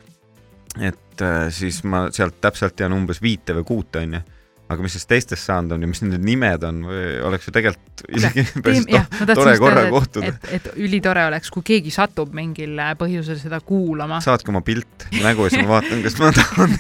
et 0.91 1.25
äh, 1.25 1.47
siis 1.53 1.83
ma 1.85 2.07
sealt 2.15 2.41
täpselt 2.41 2.77
tean 2.79 2.95
umbes 2.97 3.23
viite 3.23 3.57
või 3.59 3.67
kuute, 3.69 4.05
on 4.05 4.19
ju 4.19 4.27
aga 4.69 4.85
mis 4.85 4.95
siis 4.97 5.07
teistest 5.09 5.49
saanud 5.49 5.73
on 5.77 5.85
ja 5.85 5.89
mis 5.89 6.03
nende 6.05 6.19
nimed 6.21 6.65
on 6.69 6.83
või 6.89 7.05
oleks 7.25 7.49
ju 7.49 7.55
tegelikult 7.57 8.03
isegi 8.19 8.45
päris 8.65 8.85
to 8.85 8.99
jah, 8.99 9.09
tore 9.33 9.55
korra 9.61 9.87
kohtuda. 9.93 10.33
et, 10.35 10.51
et 10.59 10.69
ülitore 10.77 11.25
oleks, 11.31 11.53
kui 11.55 11.65
keegi 11.71 11.93
satub 11.95 12.35
mingil 12.37 12.77
põhjusel 13.01 13.41
seda 13.41 13.63
kuulama. 13.65 14.21
saatke 14.25 14.53
oma 14.53 14.63
pilt 14.67 15.09
nägu 15.23 15.49
ja 15.49 15.55
siis 15.55 15.65
ma 15.65 15.79
vaatan, 15.79 16.05
kas 16.05 16.21
ma 16.21 16.33
tahan 16.37 16.79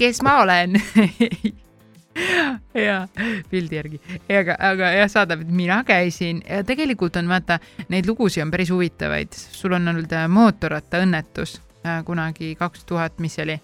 kes 0.00 0.24
ma 0.24 0.38
olen 0.46 0.80
ja 2.86 3.08
pildi 3.50 3.78
järgi, 3.78 4.00
aga, 4.38 4.56
aga 4.70 4.90
jah, 4.96 5.10
saadab, 5.10 5.44
et 5.44 5.52
mina 5.52 5.82
käisin 5.86 6.42
ja 6.48 6.62
tegelikult 6.66 7.16
on 7.20 7.28
vaata, 7.28 7.58
neid 7.92 8.08
lugusid 8.08 8.44
on 8.44 8.52
päris 8.54 8.72
huvitavaid, 8.72 9.36
sul 9.36 9.76
on 9.76 9.92
olnud 9.92 10.12
äh, 10.16 10.26
mootorrattaõnnetus 10.32 11.58
äh, 11.84 12.00
kunagi 12.06 12.54
kaks 12.58 12.86
tuhat, 12.88 13.20
mis 13.22 13.36
see 13.38 13.46
oli? 13.48 13.60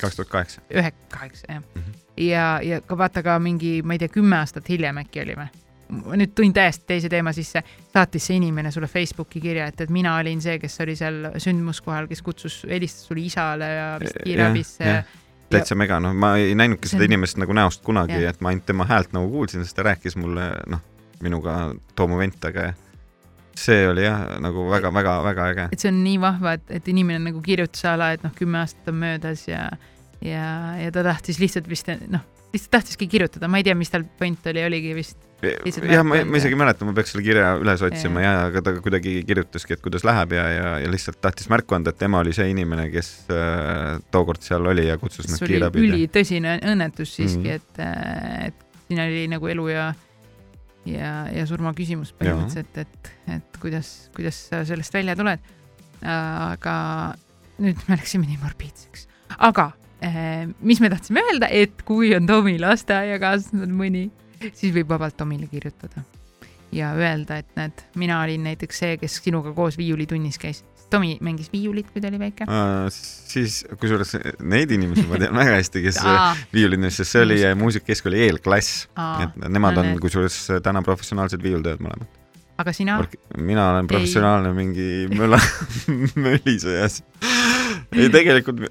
kaks 0.00 0.20
tuhat 0.20 0.30
kaheksa. 0.30 0.62
ühe, 0.70 0.92
kaheksa 1.10 1.46
jah 1.48 1.60
mm. 1.62 1.82
-hmm. 1.82 2.00
ja, 2.28 2.46
ja 2.62 2.80
ka 2.80 2.98
vaata 2.98 3.22
ka 3.22 3.38
mingi, 3.38 3.82
ma 3.82 3.96
ei 3.96 3.98
tea, 3.98 4.08
kümme 4.08 4.38
aastat 4.38 4.68
hiljem 4.68 5.02
äkki 5.02 5.24
oli 5.26 5.38
või? 5.42 5.50
nüüd 5.94 6.32
tõin 6.34 6.52
täiesti 6.54 6.86
teise 6.86 7.08
teema 7.12 7.32
sisse, 7.32 7.60
saatis 7.92 8.26
see 8.26 8.38
inimene 8.40 8.70
sulle 8.72 8.86
Facebooki 8.88 9.40
kirja, 9.40 9.66
et, 9.66 9.80
et 9.80 9.90
mina 9.90 10.16
olin 10.16 10.40
see, 10.42 10.56
kes 10.58 10.80
oli 10.80 10.96
seal 10.96 11.28
sündmuskohal, 11.38 12.08
kes 12.10 12.22
kutsus, 12.22 12.62
helistas 12.70 13.06
sulle 13.10 13.26
isale 13.26 13.68
ja 13.68 13.90
vist 14.00 14.16
kiirabisse 14.24 14.84
ja, 14.84 14.94
ja 14.94 15.02
täitsa 15.54 15.76
mega, 15.78 16.00
noh, 16.02 16.14
ma 16.16 16.34
ei 16.40 16.54
näinudki 16.58 16.90
seda 16.90 17.06
inimest 17.08 17.38
nagu 17.40 17.56
näost 17.56 17.84
kunagi, 17.86 18.20
et 18.28 18.40
ma 18.44 18.52
ainult 18.52 18.66
tema 18.68 18.86
häält 18.88 19.14
nagu 19.16 19.30
kuulsin, 19.32 19.64
sest 19.64 19.76
ta 19.78 19.86
rääkis 19.86 20.18
mulle, 20.20 20.50
noh, 20.70 20.82
minuga 21.24 21.72
Toomu 21.96 22.18
Ventaga 22.20 22.70
ja 22.70 22.74
see 23.58 23.86
oli 23.88 24.04
jah, 24.04 24.24
nagu 24.42 24.66
väga-väga-väga 24.70 25.48
äge. 25.52 25.66
et 25.72 25.82
see 25.82 25.90
on 25.92 26.00
nii 26.04 26.20
vahva, 26.22 26.56
et, 26.58 26.64
et 26.78 26.88
inimene 26.90 27.22
nagu 27.28 27.42
kirjutas 27.44 27.84
ala, 27.90 28.12
et 28.14 28.24
noh, 28.26 28.34
kümme 28.36 28.60
aastat 28.60 28.90
on 28.90 28.98
möödas 29.02 29.46
ja, 29.48 29.68
ja, 30.20 30.46
ja 30.80 30.94
ta 30.94 31.04
tahtis 31.06 31.38
lihtsalt 31.42 31.68
vist 31.70 31.90
noh, 32.10 32.24
lihtsalt 32.54 32.72
tahtiski 32.78 33.08
kirjutada, 33.10 33.48
ma 33.50 33.60
ei 33.60 33.66
tea, 33.66 33.76
mis 33.78 33.92
tal 33.92 34.06
point 34.18 34.50
oli, 34.50 34.64
oligi 34.66 34.94
vist 34.98 35.18
jah, 35.44 36.04
ma, 36.06 36.20
ma 36.28 36.40
isegi 36.40 36.56
ei 36.56 36.60
mäleta, 36.60 36.86
ma 36.88 36.94
peaks 36.96 37.14
selle 37.14 37.24
kirja 37.26 37.54
üles 37.60 37.82
otsima 37.86 38.22
ja, 38.22 38.32
ja 38.32 38.46
aga 38.48 38.62
ta 38.64 38.74
kuidagi 38.84 39.16
kirjutaski, 39.28 39.76
et 39.76 39.82
kuidas 39.84 40.06
läheb 40.06 40.34
ja, 40.36 40.44
ja, 40.52 40.70
ja 40.84 40.92
lihtsalt 40.92 41.20
tahtis 41.24 41.50
märku 41.52 41.76
anda, 41.76 41.94
et 41.94 42.00
tema 42.00 42.22
oli 42.24 42.34
see 42.36 42.46
inimene, 42.52 42.88
kes 42.92 43.10
äh, 43.34 44.00
tookord 44.14 44.44
seal 44.46 44.66
oli 44.72 44.86
ja 44.88 44.98
kutsus 45.00 45.28
nad 45.30 45.42
kiirabi. 45.42 45.84
ülitõsine 45.84 46.58
õnnetus 46.72 47.14
siiski 47.18 47.44
mm, 47.44 47.50
-hmm. 47.50 47.60
et, 47.60 47.84
äh, 47.84 48.48
et 48.48 48.82
siin 48.88 49.04
oli 49.04 49.26
nagu 49.32 49.52
elu 49.54 49.68
ja, 49.72 49.86
ja, 50.88 51.12
ja 51.32 51.46
surma 51.50 51.74
küsimus 51.76 52.14
põhimõtteliselt, 52.18 52.82
et, 52.84 53.12
et 53.38 53.60
kuidas, 53.62 53.94
kuidas 54.16 54.40
sa 54.50 54.64
sellest 54.68 54.94
välja 54.94 55.16
tuled. 55.18 55.52
aga 56.04 56.74
nüüd 57.62 57.78
me 57.88 57.96
läksime 57.96 58.26
nii 58.28 58.40
morbiidseks, 58.42 59.06
aga 59.38 59.70
äh, 60.04 60.44
mis 60.60 60.82
me 60.82 60.90
tahtsime 60.92 61.22
öelda, 61.30 61.48
et 61.48 61.82
kui 61.86 62.12
on 62.16 62.26
Tomi 62.28 62.58
lasteaiakaaslane 62.60 63.72
mõni 63.72 64.08
siis 64.58 64.74
võib 64.74 64.90
vabalt 64.90 65.16
Tomile 65.16 65.48
kirjutada 65.50 66.04
ja 66.74 66.92
öelda, 66.98 67.38
et 67.42 67.50
näed, 67.58 67.82
mina 68.00 68.20
olin 68.22 68.48
näiteks 68.48 68.80
see, 68.82 68.96
kes 68.98 69.18
sinuga 69.22 69.52
koos 69.54 69.78
viiulitunnis 69.78 70.40
käis. 70.42 70.64
Tomi 70.90 71.16
mängis 71.24 71.48
viiulit, 71.50 71.88
kui 71.90 72.02
ta 72.02 72.10
oli 72.10 72.18
väike 72.20 72.46
siis, 72.92 73.62
kusjuures 73.80 74.12
neid 74.46 74.70
inimesi 74.74 75.06
ma 75.08 75.18
tean 75.18 75.34
väga 75.34 75.56
hästi, 75.56 75.82
kes 75.86 76.00
viiulitunnis, 76.54 76.98
sest 77.00 77.16
see 77.16 77.24
oli 77.24 77.38
muusikakeskkooli 77.58 78.20
eelklass, 78.26 78.84
et 79.24 79.40
nemad 79.48 79.80
on 79.80 79.94
kusjuures 80.02 80.36
täna 80.66 80.84
professionaalsed 80.86 81.42
viiultööd 81.42 81.82
mõlemad. 81.82 82.20
aga 82.62 82.76
sina? 82.76 83.00
mina 83.38 83.70
olen 83.72 83.90
professionaalne 83.90 84.52
ei. 84.52 84.58
mingi 84.60 84.88
möla 85.18 85.40
mölisejas 86.26 87.02
ei, 87.94 88.10
tegelikult 88.12 88.62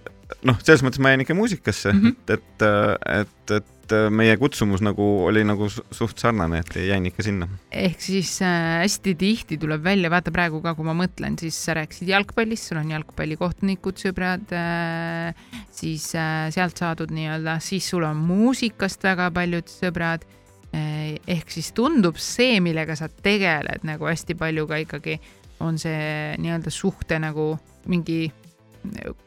noh, 0.47 0.59
selles 0.63 0.83
mõttes 0.85 1.01
ma 1.03 1.13
jäin 1.13 1.25
ikka 1.25 1.35
muusikasse 1.37 1.91
mm, 1.91 1.99
-hmm. 1.99 2.33
et, 2.37 2.39
et, 2.39 3.21
et, 3.21 3.57
et 3.57 3.72
et 3.93 4.07
äh, 4.07 4.09
meie 4.13 4.35
kutsumus 4.41 4.81
nagu 4.83 5.05
oli 5.27 5.43
nagu 5.45 5.67
suht 5.69 6.21
sarnane, 6.21 6.61
et 6.63 6.77
jäin 6.87 7.05
ikka 7.09 7.25
sinna. 7.25 7.47
ehk 7.71 8.01
siis 8.01 8.35
äh, 8.41 8.81
hästi 8.81 9.15
tihti 9.19 9.57
tuleb 9.61 9.83
välja, 9.83 10.09
vaata 10.09 10.33
praegu 10.33 10.61
ka, 10.63 10.73
kui 10.77 10.87
ma 10.87 10.95
mõtlen, 10.97 11.37
siis 11.39 11.57
sa 11.65 11.75
rääkisid 11.77 12.09
jalgpallist, 12.09 12.69
sul 12.69 12.81
on 12.81 12.93
jalgpallikohtunikud, 12.95 13.99
sõbrad 14.01 14.53
äh,, 14.57 15.33
siis 15.71 16.09
äh, 16.17 16.47
sealt 16.53 16.79
saadud 16.81 17.13
nii-öelda, 17.13 17.59
siis 17.63 17.89
sul 17.89 18.05
on 18.07 18.21
muusikast 18.23 19.03
väga 19.05 19.29
paljud 19.35 19.69
sõbrad 19.71 20.25
eh,. 20.73 21.19
ehk 21.27 21.53
siis 21.53 21.73
tundub 21.77 22.17
see, 22.21 22.59
millega 22.63 22.97
sa 22.99 23.09
tegeled 23.09 23.85
nagu 23.87 24.09
hästi 24.09 24.37
palju 24.39 24.67
ka 24.69 24.81
ikkagi 24.85 25.19
on 25.63 25.77
see 25.79 26.33
nii-öelda 26.41 26.73
suhte 26.73 27.19
nagu 27.21 27.53
mingi 27.91 28.25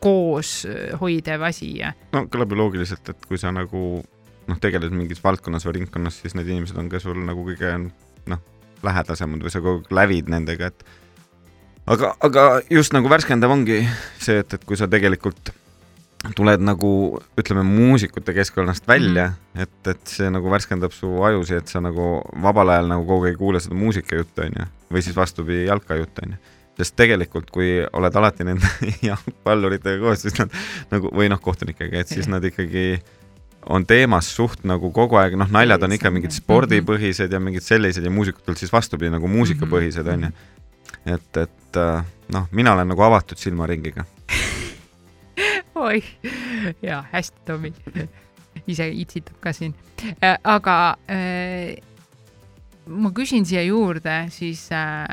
koos 0.04 0.66
hoidev 1.00 1.46
asi 1.46 1.70
ja. 1.78 1.94
no 2.12 2.26
kõlab 2.28 2.50
ju 2.52 2.58
loogiliselt, 2.60 3.08
et 3.08 3.24
kui 3.24 3.38
sa 3.40 3.48
nagu 3.54 4.02
noh, 4.46 4.60
tegeled 4.62 4.94
mingis 4.94 5.22
valdkonnas 5.24 5.66
või 5.66 5.80
ringkonnas, 5.80 6.20
siis 6.22 6.36
need 6.38 6.48
inimesed 6.50 6.78
on 6.80 6.90
ka 6.92 7.00
sul 7.02 7.18
nagu 7.26 7.44
kõige 7.46 7.72
noh, 8.30 8.42
lähedasemad 8.86 9.42
või 9.42 9.52
sa 9.52 9.62
kogu 9.64 9.84
aeg 9.84 9.94
lävid 10.00 10.32
nendega, 10.32 10.70
et 10.70 10.86
aga, 11.86 12.14
aga 12.24 12.48
just 12.70 12.96
nagu 12.96 13.10
värskendav 13.10 13.52
ongi 13.52 13.82
see, 14.18 14.42
et, 14.42 14.58
et 14.58 14.66
kui 14.66 14.78
sa 14.78 14.90
tegelikult 14.90 15.52
tuled 16.34 16.62
nagu 16.64 16.90
ütleme 17.38 17.62
muusikute 17.66 18.32
keskkonnast 18.34 18.88
välja 18.88 19.28
-hmm. 19.28 19.62
et, 19.62 19.90
et 19.92 20.10
see 20.10 20.30
nagu 20.30 20.50
värskendab 20.50 20.92
su 20.92 21.22
ajusi, 21.22 21.54
et 21.54 21.68
sa 21.68 21.80
nagu 21.80 22.22
vabal 22.42 22.74
ajal 22.74 22.88
nagu 22.90 23.06
kogu 23.06 23.28
aeg 23.28 23.36
ei 23.36 23.38
kuule 23.38 23.60
seda 23.60 23.78
muusikajuttu, 23.78 24.42
onju, 24.42 24.66
või 24.90 25.02
siis 25.02 25.16
vastupidi, 25.16 25.66
jalkajuttu, 25.66 26.26
onju 26.26 26.38
sest 26.76 26.96
tegelikult, 26.96 27.50
kui 27.50 27.80
oled 27.92 28.16
alati 28.20 28.44
nende 28.44 28.68
jalgpalluritega 29.10 30.00
koos, 30.02 30.22
siis 30.26 30.36
nad 30.38 30.52
nagu 30.90 31.12
või 31.14 31.30
noh, 31.32 31.40
kohtunikega, 31.40 32.02
et 32.02 32.12
siis 32.12 32.28
nad 32.28 32.44
ikkagi 32.44 32.98
on 33.68 33.86
teemas 33.86 34.28
suht 34.36 34.64
nagu 34.68 34.90
kogu 34.94 35.18
aeg, 35.20 35.36
noh, 35.38 35.50
naljad 35.50 35.82
on 35.86 35.94
ikka 35.96 36.10
mingid 36.14 36.34
spordipõhised 36.34 37.32
ja 37.32 37.40
mingid 37.42 37.64
sellised 37.66 38.04
ja 38.04 38.12
muusikutel 38.12 38.58
siis 38.58 38.72
vastupidi 38.72 39.10
nagu 39.14 39.28
muusikapõhised 39.30 40.06
onju. 40.12 40.30
et, 41.06 41.40
et 41.42 41.80
äh, 41.82 42.04
noh, 42.34 42.46
mina 42.50 42.76
olen 42.76 42.88
nagu 42.94 43.02
avatud 43.06 43.40
silmaringiga 43.40 44.06
oi, 45.86 46.02
ja 46.82 47.02
hästi, 47.12 47.42
Tomi. 47.46 47.72
ise 48.66 48.88
itsitab 48.88 49.36
ka 49.40 49.52
siin. 49.52 49.74
Äh, 50.24 50.38
aga 50.44 50.96
äh, 51.10 51.76
ma 52.86 53.10
küsin 53.14 53.44
siia 53.46 53.62
juurde 53.66 54.26
siis 54.34 54.68
äh,, 54.72 55.06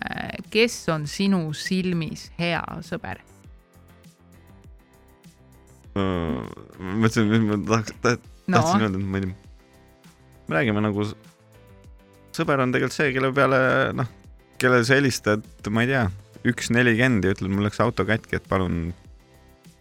kes 0.54 0.78
on 0.94 1.08
sinu 1.10 1.46
silmis 1.58 2.30
hea 2.40 2.64
sõber? 2.86 3.22
ma 5.94 6.06
mõtlesin, 7.04 7.30
et 7.38 7.44
ma 7.46 7.58
tahaks, 7.68 8.32
no. 8.48 8.58
tahtsin 8.58 8.88
öelda, 8.88 9.00
ma 9.00 9.20
ei 9.20 9.28
tea, 9.28 10.10
me 10.48 10.58
räägime 10.58 10.84
nagu, 10.84 11.08
sõber 12.36 12.64
on 12.64 12.76
tegelikult 12.76 12.98
see, 12.98 13.14
kelle 13.16 13.32
peale, 13.36 13.62
noh, 13.98 14.12
kellele 14.62 14.88
sa 14.88 15.00
helistad, 15.00 15.46
ma 15.70 15.86
ei 15.86 15.92
tea, 15.94 16.04
üks 16.50 16.72
nelikümmend 16.76 17.28
ja 17.28 17.36
ütled, 17.36 17.54
mul 17.54 17.68
läks 17.68 17.82
auto 17.84 18.06
katki, 18.08 18.40
et 18.40 18.48
palun 18.50 18.92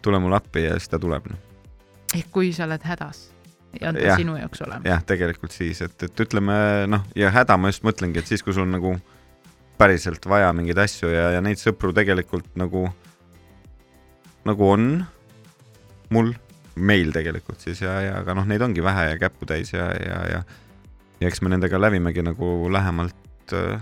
tule 0.03 0.19
mulle 0.23 0.39
appi 0.39 0.67
ja 0.67 0.77
siis 0.79 0.91
ta 0.91 0.99
tuleb, 1.01 1.27
noh. 1.31 1.39
ehk 2.13 2.29
kui 2.33 2.51
sa 2.55 2.67
oled 2.67 2.83
hädas 2.87 3.29
ja 3.81 3.89
on 3.89 3.97
ta 3.97 4.05
ja, 4.05 4.17
sinu 4.19 4.35
jaoks 4.37 4.61
olemas. 4.65 4.87
jah, 4.87 5.01
tegelikult 5.07 5.55
siis, 5.55 5.81
et, 5.85 5.95
et 6.05 6.23
ütleme 6.25 6.55
noh, 6.91 7.03
ja 7.17 7.31
häda 7.33 7.57
ma 7.57 7.71
just 7.71 7.85
mõtlengi, 7.87 8.21
et 8.21 8.29
siis, 8.29 8.43
kui 8.45 8.55
sul 8.55 8.67
on 8.67 8.75
nagu 8.77 8.93
päriselt 9.79 10.25
vaja 10.29 10.51
mingeid 10.55 10.79
asju 10.83 11.09
ja, 11.11 11.31
ja 11.37 11.41
neid 11.43 11.61
sõpru 11.61 11.93
tegelikult 11.95 12.47
nagu, 12.59 12.85
nagu 14.47 14.69
on 14.69 14.87
mul 16.13 16.33
meil 16.75 17.11
tegelikult 17.13 17.61
siis 17.61 17.81
ja, 17.83 17.99
ja 18.01 18.19
aga 18.21 18.35
noh, 18.37 18.47
neid 18.49 18.61
ongi 18.65 18.83
vähe 18.83 19.09
ja 19.11 19.17
käputäis 19.21 19.73
ja, 19.73 19.89
ja, 19.93 20.19
ja 20.31 20.43
ja 21.21 21.29
eks 21.29 21.41
me 21.43 21.51
nendega 21.53 21.79
lävimegi 21.79 22.23
nagu 22.25 22.69
lähemalt 22.71 23.53
äh, 23.55 23.81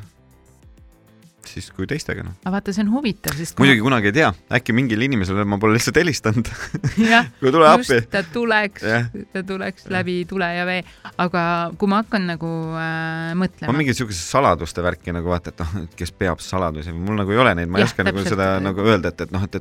siis 1.51 1.69
kui 1.75 1.87
teistega 1.89 2.23
noh. 2.25 2.35
aga 2.43 2.53
vaata, 2.55 2.73
see 2.75 2.83
on 2.85 2.91
huvitav, 2.93 3.35
sest 3.37 3.59
muidugi 3.61 3.83
kunagi 3.83 4.11
ei 4.11 4.15
tea, 4.19 4.31
äkki 4.57 4.75
mingile 4.75 5.07
inimesele 5.07 5.45
ma 5.47 5.59
pole 5.61 5.77
lihtsalt 5.77 5.99
helistanud. 6.01 6.49
Kui 7.41 7.51
tule 7.53 7.67
appi. 7.67 8.01
ta 8.11 8.23
tuleks, 8.33 8.85
ta 9.33 9.43
tuleks 9.47 9.87
läbi 9.91 10.21
tule 10.29 10.47
ja 10.55 10.65
vee, 10.67 10.81
aga 11.21 11.43
kui 11.79 11.89
ma 11.91 12.01
hakkan 12.01 12.27
nagu 12.33 12.51
äh, 12.79 13.31
mõtlema. 13.39 13.71
on 13.71 13.79
mingid 13.79 13.97
siukesed 13.99 14.21
saladuste 14.21 14.83
värki 14.85 15.15
nagu 15.15 15.31
vaata, 15.31 15.53
et 15.53 15.63
noh, 15.63 15.73
et 15.85 15.97
kes 15.99 16.13
peab 16.15 16.43
saladusi, 16.43 16.93
mul 16.95 17.19
nagu 17.21 17.33
ei 17.33 17.41
ole 17.41 17.55
neid, 17.59 17.71
ma 17.71 17.81
ei 17.81 17.85
ja, 17.85 17.91
oska 17.91 18.05
nagu 18.07 18.23
seda 18.25 18.53
nagu 18.63 18.85
öelda, 18.85 19.13
et, 19.13 19.25
et 19.27 19.35
noh, 19.35 19.47
et 19.47 19.59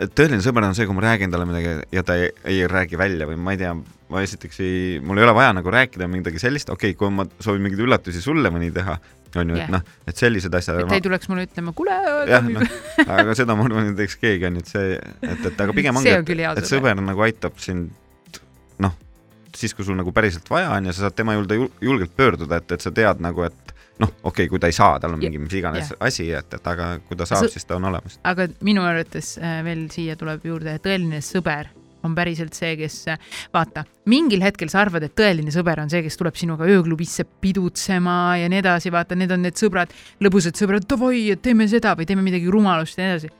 et 0.00 0.14
tõeline 0.16 0.42
sõber 0.42 0.64
on 0.66 0.74
see, 0.74 0.88
kui 0.88 0.96
ma 0.96 1.04
räägin 1.04 1.30
talle 1.30 1.46
midagi 1.48 1.74
ja 1.94 2.02
ta 2.06 2.16
ei, 2.18 2.30
ei 2.50 2.64
räägi 2.70 2.98
välja 2.98 3.28
või 3.30 3.38
ma 3.40 3.54
ei 3.54 3.60
tea, 3.60 3.74
ma 4.10 4.22
esiteks 4.26 4.60
ei, 4.64 4.78
mul 5.04 5.20
ei 5.20 5.26
ole 5.26 5.34
vaja 5.36 5.52
nagu 5.54 5.70
rääkida 5.70 6.08
midagi 6.10 6.42
sellist, 6.42 6.72
okei 6.74 6.94
okay,, 6.94 6.98
kui 6.98 7.12
ma 7.14 7.26
soovin 7.38 7.62
mingeid 7.62 7.84
üllatusi 7.86 8.22
sulle 8.24 8.50
mõni 8.54 8.72
teha 8.74 8.98
on 9.40 9.52
ju 9.52 9.58
yeah., 9.58 9.68
et 9.68 9.74
noh, 9.74 9.82
et 10.10 10.20
sellised 10.20 10.54
asjad. 10.54 10.80
et 10.82 10.92
ta 10.92 10.98
ei 10.98 11.04
tuleks 11.04 11.30
mulle 11.30 11.46
ütlema, 11.48 11.74
kuule. 11.76 11.98
jah, 12.30 12.46
noh, 12.46 12.78
aga 13.04 13.36
seda 13.38 13.56
ma 13.58 13.66
arvan, 13.68 13.90
ei 13.92 13.98
teeks 13.98 14.18
keegi, 14.20 14.48
on 14.50 14.62
et 14.62 14.70
see, 14.70 14.96
et, 14.98 15.44
et 15.50 15.66
aga 15.66 15.76
pigem 15.76 16.00
ongi, 16.00 16.14
et, 16.14 16.62
et 16.62 16.70
sõber 16.70 16.98
nagu 17.00 17.26
aitab 17.26 17.60
sind 17.62 17.92
noh, 18.82 18.96
siis 19.56 19.74
kui 19.76 19.86
sul 19.86 19.98
nagu 19.98 20.12
päriselt 20.14 20.48
vaja 20.50 20.72
on 20.76 20.90
ja 20.90 20.94
sa 20.96 21.06
saad 21.06 21.18
tema 21.18 21.36
juurde 21.36 21.58
julgelt 21.60 22.16
pöörduda, 22.16 22.60
et, 22.62 22.74
et 22.76 22.84
sa 22.84 22.92
tead 22.94 23.22
nagu, 23.24 23.46
et 23.46 23.74
noh, 24.02 24.10
okei 24.22 24.44
okay,, 24.44 24.50
kui 24.50 24.62
ta 24.62 24.70
ei 24.70 24.76
saa, 24.76 24.98
tal 25.02 25.14
on 25.14 25.22
mingi 25.22 25.40
mis 25.42 25.54
iganes 25.60 25.92
yeah. 25.92 26.02
asi, 26.08 26.28
et, 26.34 26.58
et 26.58 26.68
aga 26.74 26.94
kui 27.06 27.18
ta 27.18 27.28
saab, 27.28 27.46
siis 27.52 27.66
ta 27.68 27.78
on 27.78 27.88
olemas. 27.90 28.18
aga 28.26 28.48
minu 28.66 28.84
arvates 28.86 29.36
äh, 29.38 29.60
veel 29.66 29.86
siia 29.94 30.18
tuleb 30.20 30.46
juurde 30.48 30.78
tõeline 30.82 31.22
sõber 31.24 31.70
on 32.04 32.14
päriselt 32.16 32.56
see, 32.56 32.74
kes 32.80 32.98
vaata, 33.54 33.84
mingil 34.10 34.44
hetkel 34.44 34.70
sa 34.72 34.82
arvad, 34.84 35.06
et 35.06 35.16
tõeline 35.18 35.52
sõber 35.54 35.82
on 35.82 35.92
see, 35.92 36.02
kes 36.06 36.18
tuleb 36.20 36.38
sinuga 36.38 36.68
ööklubisse 36.68 37.26
pidutsema 37.44 38.36
ja 38.40 38.50
nii 38.52 38.62
edasi, 38.62 38.92
vaata, 38.94 39.18
need 39.18 39.32
on 39.34 39.44
need 39.46 39.58
sõbrad, 39.60 39.92
lõbusad 40.24 40.58
sõbrad, 40.58 40.86
davai, 40.90 41.26
et 41.34 41.42
teeme 41.44 41.68
seda 41.70 41.94
või 41.98 42.08
teeme 42.08 42.24
midagi 42.26 42.50
rumalust 42.52 42.98
ja 42.98 43.06
nii 43.06 43.16
edasi. 43.16 43.32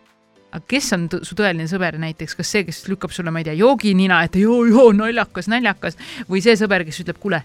aga 0.55 0.65
kes 0.71 0.93
on 0.95 1.09
su 1.27 1.35
tõeline 1.35 1.67
sõber 1.71 1.99
näiteks, 1.99 2.37
kas 2.39 2.53
see, 2.55 2.65
kes 2.65 2.85
lükkab 2.89 3.11
sulle, 3.11 3.33
ma 3.35 3.43
ei 3.43 3.51
tea, 3.51 3.59
jooginina 3.59 4.23
ette, 4.25 4.39
joo, 4.39 4.65
joo, 4.71 4.93
naljakas, 4.93 5.51
naljakas 5.51 5.99
või 6.29 6.43
see 6.45 6.55
sõber, 6.57 6.87
kes 6.87 7.03
ütleb, 7.03 7.19
kuule 7.19 7.43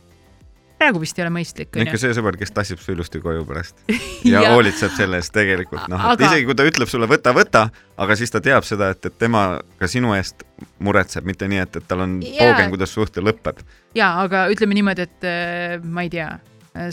praegu 0.79 1.01
vist 1.03 1.17
ei 1.19 1.25
ole 1.25 1.33
mõistlik. 1.35 1.71
ikka 1.83 1.99
see 2.01 2.15
sõber, 2.15 2.37
kes 2.39 2.53
tassib 2.55 2.81
su 2.81 2.93
ilusti 2.93 3.21
koju 3.23 3.43
pärast 3.47 3.81
ja, 3.89 4.43
ja 4.45 4.53
hoolitseb 4.53 4.93
selle 4.95 5.19
eest 5.21 5.33
tegelikult, 5.35 5.87
noh 5.91 5.99
aga..., 5.99 6.15
et 6.17 6.25
isegi 6.29 6.47
kui 6.49 6.57
ta 6.59 6.67
ütleb 6.69 6.91
sulle 6.91 7.09
võta, 7.11 7.33
võta, 7.35 7.65
aga 7.99 8.17
siis 8.19 8.33
ta 8.33 8.41
teab 8.43 8.67
seda, 8.67 8.93
et, 8.95 9.09
et 9.11 9.19
tema 9.19 9.43
ka 9.79 9.89
sinu 9.91 10.15
eest 10.17 10.45
muretseb, 10.83 11.27
mitte 11.27 11.49
nii, 11.51 11.65
et, 11.65 11.81
et 11.81 11.89
tal 11.89 12.05
on 12.05 12.19
ja... 12.23 12.37
poogen, 12.39 12.71
kuidas 12.75 12.95
suhte 12.95 13.23
lõpeb. 13.23 13.61
ja 13.97 14.13
aga 14.23 14.47
ütleme 14.53 14.77
niimoodi, 14.79 15.07
et 15.09 15.29
äh, 15.29 15.77
ma 15.83 16.07
ei 16.07 16.13
tea, 16.13 16.31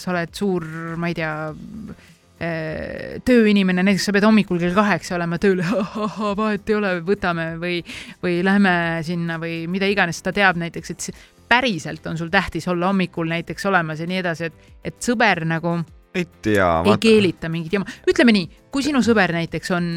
sa 0.03 0.13
oled 0.13 0.35
suur, 0.35 0.67
ma 0.99 1.13
ei 1.13 1.17
tea 1.17 1.33
äh, 1.47 3.17
tööinimene, 3.27 3.85
näiteks 3.87 4.09
sa 4.11 4.17
pead 4.17 4.27
hommikul 4.27 4.61
kell 4.63 4.75
kaheksa 4.77 5.15
olema 5.19 5.39
tööl, 5.43 5.63
vahet 6.43 6.69
ei 6.73 6.79
ole, 6.81 6.97
võtame 7.07 7.53
või, 7.63 7.81
või 8.25 8.41
lähme 8.47 8.77
sinna 9.07 9.39
või 9.43 9.63
mida 9.71 9.89
iganes, 9.91 10.23
ta 10.25 10.35
teab 10.37 10.59
näiteks, 10.61 10.95
et 10.97 11.11
päriselt 11.49 12.07
on 12.07 12.19
sul 12.19 12.31
tähtis 12.33 12.69
olla 12.69 12.91
hommikul 12.93 13.29
näiteks 13.31 13.67
olemas 13.67 14.01
ja 14.01 14.07
nii 14.07 14.23
edasi, 14.23 14.51
et, 14.51 14.73
et 14.85 14.99
sõber 15.03 15.45
nagu 15.49 15.79
ei 16.17 16.25
tea. 16.43 16.69
ei 16.85 16.97
keelita 17.01 17.49
mingit 17.53 17.75
jama. 17.77 17.87
ütleme 18.09 18.33
nii, 18.37 18.47
kui 18.73 18.85
sinu 18.85 19.03
sõber 19.05 19.33
näiteks 19.37 19.73
on, 19.77 19.89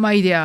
ma 0.00 0.12
ei 0.16 0.22
tea, 0.24 0.42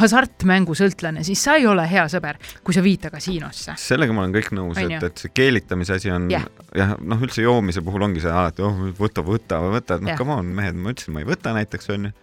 hasartmängusõltlane, 0.00 1.24
siis 1.26 1.42
sa 1.44 1.56
ei 1.60 1.66
ole 1.70 1.86
hea 1.88 2.04
sõber, 2.12 2.40
kui 2.64 2.76
sa 2.76 2.84
viid 2.84 3.06
ta 3.06 3.12
kasiinosse. 3.14 3.78
sellega 3.80 4.16
ma 4.16 4.26
olen 4.26 4.36
kõik 4.36 4.52
nõus, 4.58 4.80
et, 4.82 5.08
et 5.10 5.24
see 5.24 5.34
keelitamise 5.34 5.96
asi 5.98 6.12
on 6.14 6.28
jah 6.32 6.44
ja,, 6.76 6.92
noh, 7.00 7.24
üldse 7.24 7.44
joomise 7.44 7.84
puhul 7.84 8.08
ongi 8.08 8.24
see 8.24 8.32
alati, 8.32 8.64
oh 8.66 8.84
võta, 8.98 9.24
võta, 9.24 9.62
võta, 9.64 9.98
et 9.98 10.06
noh, 10.06 10.18
come 10.20 10.36
on, 10.36 10.52
mehed, 10.60 10.76
ma 10.76 10.94
ütlesin, 10.94 11.16
ma 11.16 11.24
ei 11.24 11.28
võta 11.28 11.56
näiteks 11.56 11.92
onju, 11.96 12.14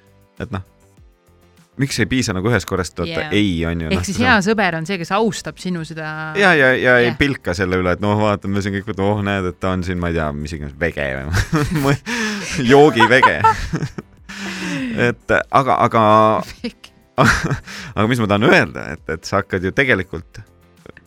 et 0.44 0.54
noh 0.54 0.66
miks 1.82 2.00
ei 2.00 2.08
piisa 2.10 2.34
nagu 2.36 2.50
ühest 2.50 2.68
korrast 2.70 3.00
öelda 3.02 3.26
yeah. 3.26 3.36
ei, 3.36 3.52
on 3.68 3.86
ju. 3.86 3.92
ehk 3.92 4.00
no, 4.00 4.08
siis 4.08 4.20
hea 4.24 4.36
sõber 4.46 4.78
on 4.80 4.88
see, 4.88 4.98
kes 5.02 5.12
austab 5.16 5.60
sinu 5.62 5.84
seda. 5.88 6.08
ja, 6.40 6.54
ja, 6.56 6.72
ja 6.72 6.96
yeah. 6.98 7.04
ei 7.10 7.14
pilka 7.20 7.56
selle 7.58 7.80
üle, 7.82 7.96
et 7.96 8.04
noh, 8.04 8.16
vaatame 8.22 8.64
siin 8.64 8.78
kõik, 8.80 8.96
oh 9.04 9.22
näed, 9.26 9.52
et 9.52 9.60
ta 9.60 9.76
on 9.76 9.84
siin, 9.88 10.00
ma 10.02 10.12
ei 10.12 10.20
tea, 10.20 10.30
mis 10.36 10.56
iganes 10.56 10.76
vege 10.80 11.08
või 11.84 11.96
joogivege 12.72 13.40
et 15.10 15.38
aga, 15.52 15.80
aga 15.88 16.04
aga 17.96 18.10
mis 18.12 18.20
ma 18.22 18.28
tahan 18.32 18.50
öelda, 18.50 18.90
et, 18.96 19.08
et 19.18 19.28
sa 19.28 19.42
hakkad 19.42 19.66
ju 19.66 19.74
tegelikult 19.76 20.44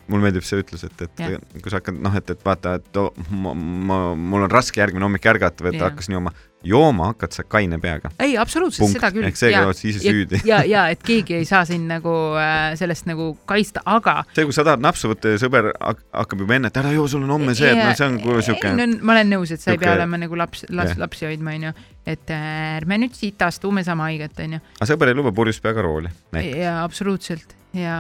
mulle 0.08 0.24
meeldib 0.24 0.44
see 0.46 0.62
ütlus, 0.62 0.84
et, 0.88 1.02
et 1.04 1.20
ja. 1.20 1.40
kui 1.60 1.68
sa 1.68 1.82
hakkad 1.82 1.98
noh, 2.00 2.14
et, 2.16 2.30
et 2.32 2.44
vaata, 2.44 2.78
et 2.80 3.00
oh, 3.00 3.10
ma, 3.28 3.52
ma, 3.56 3.98
mul 4.16 4.46
on 4.46 4.52
raske 4.52 4.80
järgmine 4.80 5.04
hommik 5.04 5.26
ärgata 5.28 5.64
või 5.64 5.74
et 5.74 5.84
hakkas 5.84 6.08
nii 6.08 6.20
oma 6.20 6.32
jooma 6.64 7.12
hakkad 7.12 7.32
sa 7.32 7.44
kaine 7.46 7.78
peaga. 7.78 8.10
ei, 8.18 8.36
absoluutselt, 8.38 8.90
seda 8.90 9.10
küll. 9.14 9.26
ehk 9.28 9.38
seega 9.38 9.62
oled 9.66 9.78
sa 9.78 9.86
ise 9.88 10.02
süüdi. 10.02 10.40
ja, 10.48 10.60
ja 10.66 10.86
et 10.92 11.02
keegi 11.06 11.38
ei 11.38 11.46
saa 11.48 11.64
sind 11.68 11.86
nagu 11.90 12.14
äh, 12.38 12.72
sellest 12.78 13.06
nagu 13.10 13.30
kaitsta, 13.48 13.84
aga. 13.86 14.22
see, 14.34 14.46
kui 14.48 14.56
sa 14.56 14.66
tahad 14.66 14.82
napsu 14.82 15.12
võtta 15.12 15.34
ja 15.34 15.42
sõber 15.42 15.70
hakkab 15.78 16.42
juba 16.44 16.58
enne, 16.58 16.72
et 16.72 16.80
ära 16.82 16.92
joo, 16.96 17.06
sul 17.10 17.22
on 17.26 17.36
homme 17.36 17.54
see, 17.58 17.70
et 17.70 17.82
no 17.82 17.94
see 17.94 18.08
on 18.08 18.18
kuule 18.24 18.42
siuke. 18.46 18.74
Ma 18.74 19.14
olen 19.14 19.32
nõus, 19.36 19.54
et 19.54 19.62
sa 19.62 19.74
ei 19.74 19.80
pea 19.80 19.94
olema 19.94 20.20
nagu 20.20 20.38
laps, 20.38 20.66
las, 20.74 20.96
lapsi 20.98 21.28
hoidma, 21.28 21.54
onju. 21.58 21.74
Et 22.08 22.32
äh, 22.32 22.48
ärme 22.78 22.98
nüüd 23.02 23.16
siit 23.16 23.42
astume 23.44 23.84
sama 23.86 24.08
haiget, 24.08 24.38
onju. 24.44 24.60
aga 24.78 24.90
sõber 24.92 25.12
ei 25.12 25.18
luba 25.18 25.34
purjus 25.36 25.60
peaga 25.64 25.84
rooli. 25.84 26.12
jaa, 26.32 26.80
absoluutselt 26.84 27.58
ja, 27.76 27.96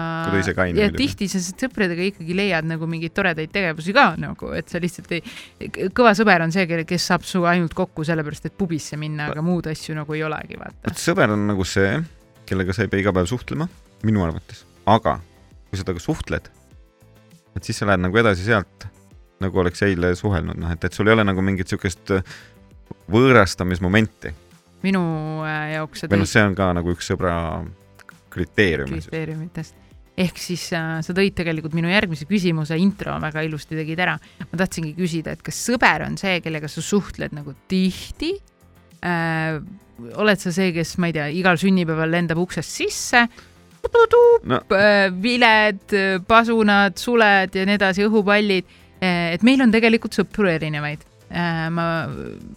ja 0.72 0.88
tihti 0.94 1.28
sa 1.30 1.40
sõpradega 1.42 2.06
ikkagi 2.08 2.36
leiad 2.36 2.66
nagu 2.68 2.88
mingeid 2.90 3.12
toredaid 3.16 3.52
tegevusi 3.52 3.94
ka 3.96 4.10
nagu, 4.20 4.52
et 4.56 4.70
sa 4.70 4.80
lihtsalt 4.82 5.12
ei, 5.16 5.22
kõva 5.96 6.14
sõber 6.18 6.44
on 6.44 6.54
see, 6.54 6.66
kes 6.88 7.08
saab 7.10 7.26
sinuga 7.28 7.52
ainult 7.54 7.76
kokku 7.76 8.06
sellepärast, 8.08 8.48
et 8.48 8.56
pubisse 8.58 8.98
minna, 9.00 9.28
aga 9.32 9.44
muud 9.44 9.68
asju 9.70 9.96
nagu 9.98 10.16
ei 10.16 10.24
olegi, 10.26 10.58
vaata. 10.60 10.88
vot 10.88 11.02
sõber 11.02 11.34
on 11.36 11.48
nagu 11.50 11.66
see, 11.68 11.98
kellega 12.48 12.76
sa 12.76 12.86
ei 12.86 12.92
pea 12.92 13.04
iga 13.04 13.14
päev 13.16 13.28
suhtlema, 13.30 13.68
minu 14.08 14.24
arvates, 14.24 14.64
aga 14.88 15.18
kui 15.68 15.80
sa 15.80 15.84
temaga 15.84 16.04
suhtled, 16.04 16.52
et 17.56 17.66
siis 17.66 17.80
sa 17.80 17.90
lähed 17.90 18.06
nagu 18.06 18.22
edasi 18.22 18.48
sealt, 18.48 18.88
nagu 19.42 19.60
oleks 19.60 19.84
eile 19.86 20.14
suhelnud, 20.18 20.58
noh, 20.58 20.72
et, 20.72 20.88
et 20.88 20.96
sul 20.96 21.10
ei 21.10 21.18
ole 21.18 21.26
nagu 21.28 21.44
mingit 21.44 21.68
siukest 21.70 22.16
võõrastamismomenti. 23.10 24.32
minu 24.84 25.02
äh, 25.46 25.74
jaoks 25.74 26.06
või 26.06 26.22
noh, 26.22 26.28
see 26.28 26.44
on 26.44 26.54
ka 26.58 26.70
nagu 26.76 26.94
üks 26.94 27.10
sõbra 27.10 27.34
kriteeriumitest. 28.30 29.10
kriteeriumitest 29.10 29.86
ehk 30.18 30.40
siis 30.42 30.68
äh, 30.76 30.98
sa 31.04 31.16
tõid 31.16 31.36
tegelikult 31.38 31.76
minu 31.78 31.90
järgmise 31.90 32.28
küsimuse 32.28 32.78
intro 32.80 33.16
väga 33.22 33.44
ilusti 33.46 33.78
tegid 33.78 34.00
ära. 34.02 34.16
ma 34.18 34.60
tahtsingi 34.60 34.94
küsida, 34.98 35.34
et 35.34 35.42
kas 35.46 35.58
sõber 35.68 36.06
on 36.06 36.18
see, 36.20 36.40
kellega 36.44 36.70
sa 36.70 36.84
suhtled 36.84 37.36
nagu 37.36 37.54
tihti 37.70 38.34
äh,? 39.02 39.60
oled 39.98 40.38
sa 40.38 40.52
see, 40.54 40.70
kes, 40.70 40.94
ma 41.02 41.08
ei 41.10 41.14
tea, 41.16 41.24
igal 41.40 41.58
sünnipäeval 41.58 42.12
lendab 42.12 42.38
uksest 42.38 42.70
sisse? 42.70 43.24
No. 44.46 44.60
Äh, 44.74 45.08
viled, 45.22 45.94
pasunad, 46.28 46.98
suled 47.00 47.56
ja 47.56 47.64
nii 47.66 47.78
edasi, 47.78 48.04
õhupallid. 48.06 48.68
Äh, 49.02 49.32
et 49.34 49.46
meil 49.46 49.62
on 49.64 49.72
tegelikult 49.74 50.14
sõpru 50.14 50.46
erinevaid 50.50 51.02
Äh, 51.02 51.07
ma 51.28 51.86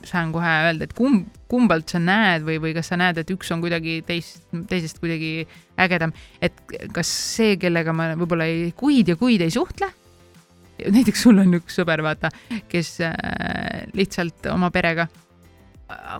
saan 0.08 0.32
kohe 0.32 0.52
öelda, 0.68 0.88
et 0.88 0.94
kumb, 0.96 1.28
kumbalt 1.52 1.92
sa 1.92 2.00
näed 2.00 2.46
või, 2.48 2.60
või 2.64 2.76
kas 2.78 2.92
sa 2.94 3.00
näed, 3.00 3.20
et 3.20 3.34
üks 3.34 3.52
on 3.52 3.64
kuidagi 3.64 3.98
teist, 4.08 4.46
teisest 4.70 5.02
kuidagi 5.04 5.48
ägedam, 5.82 6.14
et 6.40 6.56
kas 6.96 7.10
see, 7.10 7.58
kellega 7.60 7.92
ma 7.96 8.14
võib-olla 8.16 8.48
ei, 8.48 8.70
kuid 8.78 9.12
ja 9.12 9.18
kuid 9.20 9.44
ei 9.44 9.52
suhtle, 9.52 9.92
näiteks 10.82 11.26
sul 11.28 11.44
on 11.44 11.60
üks 11.60 11.76
sõber, 11.82 12.04
vaata, 12.06 12.32
kes 12.72 12.96
äh, 13.06 13.84
lihtsalt 13.98 14.48
oma 14.54 14.72
perega 14.74 15.10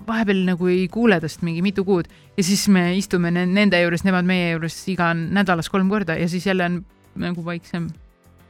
vahepeal 0.08 0.44
nagu 0.46 0.70
ei 0.72 0.86
kuule 0.92 1.20
tast 1.24 1.44
mingi 1.46 1.62
mitu 1.64 1.86
kuud. 1.88 2.10
Ja 2.38 2.44
siis 2.46 2.68
me 2.72 2.92
istume 2.98 3.32
nende 3.32 3.80
juures, 3.82 4.06
nemad 4.08 4.28
meie 4.28 4.54
juures 4.54 4.78
iga 4.92 5.12
nädalas 5.16 5.70
kolm 5.72 5.90
korda 5.92 6.18
ja 6.20 6.28
siis 6.32 6.46
jälle 6.48 6.68
on 6.68 6.80
nagu 7.22 7.46
vaiksem. 7.46 7.90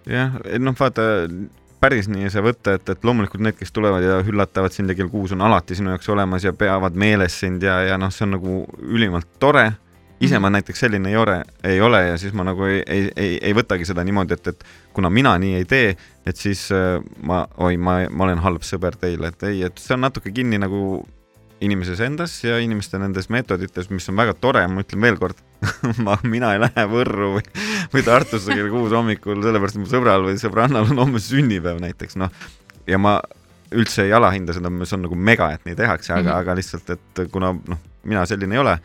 jah, 0.09 0.33
noh, 0.59 0.75
vaata 0.79 1.03
päris 1.81 2.09
nii 2.11 2.27
ei 2.27 2.31
saa 2.33 2.43
võtta, 2.45 2.75
et, 2.77 2.89
et 2.93 3.05
loomulikult 3.05 3.41
need, 3.41 3.57
kes 3.57 3.73
tulevad 3.73 4.05
ja 4.05 4.19
hüllatavad 4.25 4.73
sind 4.73 4.91
ja 4.91 4.95
kell 4.97 5.09
kuus 5.09 5.33
on 5.35 5.41
alati 5.45 5.77
sinu 5.77 5.93
jaoks 5.93 6.09
olemas 6.13 6.45
ja 6.45 6.53
peavad 6.53 6.97
meeles 6.97 7.39
sind 7.41 7.63
ja, 7.65 7.79
ja 7.89 7.97
noh, 8.01 8.13
see 8.13 8.27
on 8.27 8.37
nagu 8.37 8.57
ülimalt 8.81 9.39
tore. 9.41 9.71
ise 10.21 10.37
ma 10.37 10.49
mhm. 10.49 10.53
näiteks 10.53 10.79
selline 10.79 11.09
ei 11.09 11.17
ole, 11.17 11.39
ei 11.63 11.81
ole 11.81 12.03
ja 12.07 12.17
siis 12.21 12.33
ma 12.37 12.43
nagu 12.45 12.63
ei, 12.69 12.83
ei, 12.85 13.07
ei, 13.15 13.37
ei 13.41 13.53
võtagi 13.57 13.87
seda 13.89 14.03
niimoodi, 14.05 14.37
et, 14.37 14.47
et 14.47 14.65
kuna 14.93 15.09
mina 15.09 15.33
nii 15.41 15.55
ei 15.57 15.65
tee, 15.65 15.95
et 16.25 16.37
siis 16.37 16.67
äh, 16.71 16.99
ma, 17.25 17.47
oi, 17.57 17.77
ma, 17.77 18.03
ma 18.09 18.27
olen 18.27 18.43
halb 18.45 18.61
sõber 18.61 18.99
teile, 19.01 19.33
et 19.33 19.47
ei, 19.49 19.63
et 19.65 19.81
see 19.81 19.97
on 19.97 20.05
natuke 20.05 20.31
kinni 20.31 20.61
nagu 20.61 21.01
inimeses 21.61 21.99
endas 22.05 22.43
ja 22.43 22.59
inimeste 22.61 23.01
nendes 23.01 23.29
meetodites, 23.33 23.89
mis 23.89 24.09
on 24.13 24.21
väga 24.21 24.37
tore, 24.37 24.61
ma 24.69 24.85
ütlen 24.85 25.01
veel 25.01 25.17
kord 25.17 25.41
ma, 26.05 26.17
mina 26.23 26.53
ei 26.55 26.61
lähe 26.61 26.85
Võrru 26.89 27.35
või, 27.35 27.43
või 27.93 28.03
Tartusse 28.05 28.55
kell 28.55 28.71
kuus 28.73 28.93
hommikul, 28.95 29.41
sellepärast 29.43 29.77
et 29.77 29.83
mu 29.83 29.89
sõbral 29.89 30.25
või 30.25 30.39
sõbrannal 30.41 30.89
on 30.89 31.03
homme 31.05 31.21
sünnipäev 31.21 31.81
näiteks, 31.83 32.17
noh. 32.21 32.33
ja 32.89 32.99
ma 33.01 33.19
üldse 33.71 34.07
ei 34.07 34.15
alahinda 34.15 34.55
seda, 34.55 34.71
see 34.83 34.97
on 34.97 35.05
nagu 35.07 35.17
mega, 35.29 35.51
et 35.55 35.67
nii 35.67 35.77
tehakse, 35.77 36.13
aga 36.13 36.21
mm, 36.21 36.31
-hmm. 36.31 36.39
aga 36.41 36.57
lihtsalt, 36.59 36.89
et 36.89 37.21
kuna 37.31 37.53
noh, 37.53 37.85
mina 38.03 38.25
selline 38.25 38.57
ei 38.57 38.63
ole. 38.63 38.79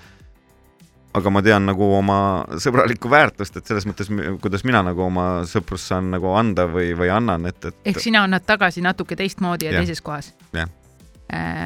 aga 1.17 1.31
ma 1.33 1.41
tean 1.43 1.65
nagu 1.65 1.87
oma 1.97 2.45
sõbralikku 2.61 3.09
väärtust, 3.09 3.57
et 3.57 3.67
selles 3.67 3.87
mõttes, 3.89 4.11
kuidas 4.43 4.67
mina 4.69 4.83
nagu 4.85 5.01
oma 5.01 5.47
sõprust 5.49 5.89
saan 5.89 6.11
nagu 6.13 6.35
anda 6.37 6.67
või, 6.69 6.91
või 6.93 7.09
annan, 7.09 7.47
et, 7.49 7.65
et. 7.65 7.79
ehk 7.89 8.03
sina 8.05 8.27
annad 8.29 8.45
tagasi 8.45 8.85
natuke 8.85 9.17
teistmoodi 9.17 9.65
ja, 9.65 9.73
ja 9.73 9.81
teises 9.81 10.05
kohas? 10.05 10.35
jah 10.53 10.69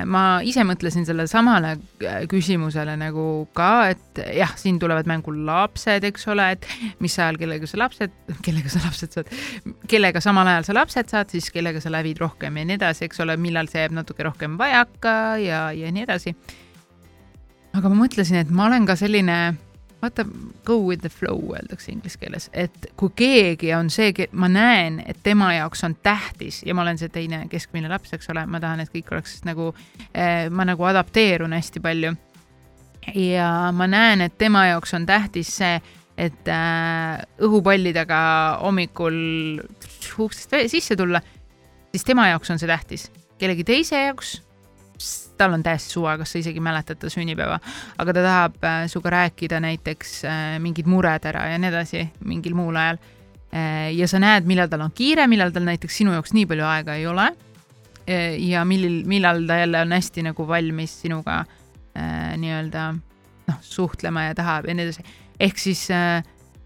ma 0.09 0.41
ise 0.47 0.65
mõtlesin 0.65 1.05
sellele 1.05 1.29
samale 1.29 1.75
äh, 2.01 2.23
küsimusele 2.31 2.95
nagu 2.97 3.25
ka, 3.57 3.91
et 3.93 4.21
jah, 4.37 4.55
siin 4.57 4.79
tulevad 4.81 5.09
mängu 5.11 5.35
lapsed, 5.37 6.07
eks 6.09 6.25
ole, 6.33 6.47
et 6.57 6.65
mis 7.05 7.17
ajal 7.19 7.37
kellega 7.41 7.69
sa 7.69 7.83
lapsed, 7.83 8.15
kellega 8.47 8.73
sa 8.73 8.81
lapsed 8.87 9.19
saad, 9.19 9.33
kellega 9.91 10.23
samal 10.25 10.49
ajal 10.49 10.71
sa 10.71 10.77
lapsed 10.81 11.13
saad, 11.13 11.33
siis 11.35 11.51
kellega 11.53 11.83
sa 11.85 11.93
lävid 11.93 12.23
rohkem 12.23 12.57
ja 12.57 12.65
nii 12.71 12.79
edasi, 12.81 13.05
eks 13.09 13.21
ole, 13.21 13.37
millal 13.41 13.69
see 13.69 13.85
jääb 13.85 13.97
natuke 14.01 14.25
rohkem 14.25 14.57
vajaka 14.61 15.17
ja, 15.45 15.67
ja 15.77 15.93
nii 15.93 16.07
edasi. 16.09 16.35
aga 17.77 17.93
ma 17.93 18.01
mõtlesin, 18.01 18.41
et 18.41 18.51
ma 18.55 18.71
olen 18.71 18.89
ka 18.89 18.97
selline 18.97 19.41
vaata, 20.03 20.25
go 20.65 20.79
with 20.87 21.03
the 21.03 21.09
flow 21.09 21.53
öeldakse 21.55 21.93
inglise 21.93 22.19
keeles, 22.19 22.49
et 22.53 22.87
kui 22.97 23.13
keegi 23.17 23.75
on 23.77 23.91
see, 23.93 24.27
ma 24.33 24.49
näen, 24.49 25.01
et 25.07 25.21
tema 25.23 25.53
jaoks 25.55 25.85
on 25.85 25.97
tähtis 26.03 26.63
ja 26.67 26.75
ma 26.75 26.85
olen 26.87 26.99
see 27.01 27.13
teine 27.13 27.45
keskmine 27.53 27.91
laps, 27.91 28.15
eks 28.17 28.31
ole, 28.33 28.47
ma 28.47 28.61
tahan, 28.63 28.85
et 28.85 28.93
kõik 28.93 29.13
oleks 29.13 29.41
nagu 29.49 29.71
eh,, 30.15 30.49
ma 30.51 30.67
nagu 30.69 30.89
adapteerun 30.89 31.53
hästi 31.57 31.85
palju. 31.85 32.15
ja 33.15 33.49
ma 33.73 33.87
näen, 33.87 34.21
et 34.21 34.39
tema 34.39 34.67
jaoks 34.71 34.95
on 34.95 35.07
tähtis 35.07 35.53
see, 35.61 35.81
et 36.21 36.49
äh, 36.49 37.21
õhupallidega 37.41 38.21
hommikul 38.61 39.61
uksest 40.21 40.57
sisse 40.69 40.97
tulla, 40.97 41.23
siis 41.93 42.05
tema 42.05 42.29
jaoks 42.29 42.51
on 42.51 42.61
see 42.61 42.69
tähtis. 42.69 43.11
kellegi 43.41 43.65
teise 43.65 44.03
jaoks 44.07 44.41
tal 45.41 45.55
on 45.57 45.65
täiesti 45.65 45.95
suva, 45.97 46.17
kas 46.21 46.35
sa 46.35 46.41
isegi 46.41 46.63
mäletad 46.65 47.01
ta 47.01 47.11
sünnipäeva, 47.13 47.59
aga 47.99 48.15
ta 48.17 48.25
tahab 48.27 48.65
äh, 48.65 48.83
sinuga 48.93 49.15
rääkida 49.17 49.61
näiteks 49.65 50.17
äh, 50.29 50.59
mingid 50.63 50.89
mured 50.91 51.27
ära 51.31 51.47
ja 51.53 51.61
nii 51.61 51.71
edasi 51.73 52.05
mingil 52.29 52.57
muul 52.59 52.77
ajal 52.81 53.01
äh,. 53.53 53.91
ja 53.97 54.09
sa 54.11 54.21
näed, 54.23 54.49
millal 54.49 54.71
tal 54.73 54.85
on 54.87 54.93
kiire, 54.97 55.27
millal 55.31 55.55
tal 55.55 55.67
näiteks 55.69 56.03
sinu 56.03 56.17
jaoks 56.17 56.35
nii 56.37 56.49
palju 56.51 56.67
aega 56.69 56.99
ei 56.99 57.07
ole 57.11 57.31
ja 58.11 58.65
millil, 58.67 59.05
millal 59.07 59.45
ta 59.47 59.61
jälle 59.61 59.85
on 59.85 59.93
hästi 59.95 60.25
nagu 60.27 60.47
valmis 60.49 60.97
sinuga 61.05 61.45
nii-öelda 62.41 62.87
noh, 62.91 63.59
suhtlema 63.63 64.25
ja 64.25 64.35
tahab 64.35 64.67
ja 64.67 64.75
nii 64.75 64.87
edasi. 64.89 65.05
ehk 65.39 65.61
siis 65.63 65.85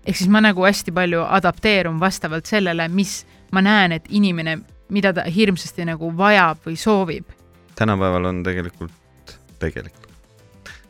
ehk 0.06 0.16
siis 0.16 0.30
ma 0.32 0.40
nagu 0.44 0.64
hästi 0.64 0.94
palju 0.94 1.24
adapteerun 1.36 2.00
vastavalt 2.00 2.48
sellele, 2.48 2.88
mis 2.88 3.24
ma 3.52 3.60
näen, 3.64 3.92
et 3.98 4.08
inimene, 4.08 4.58
mida 4.92 5.12
ta 5.12 5.24
hirmsasti 5.28 5.84
nagu 5.88 6.10
vajab 6.16 6.64
või 6.64 6.76
soovib 6.80 7.43
tänapäeval 7.78 8.30
on 8.30 8.42
tegelikult, 8.46 9.36
tegelikult 9.62 10.10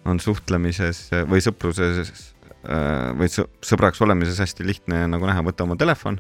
on 0.05 0.21
suhtlemises 0.21 1.07
või 1.31 1.41
sõpruses 1.45 2.11
äh, 2.69 3.13
või 3.17 3.31
sõbraks 3.33 4.03
olemises 4.05 4.41
hästi 4.43 4.67
lihtne 4.67 5.07
nagu 5.09 5.29
näha, 5.29 5.45
võta 5.47 5.65
oma 5.65 5.79
telefon, 5.81 6.19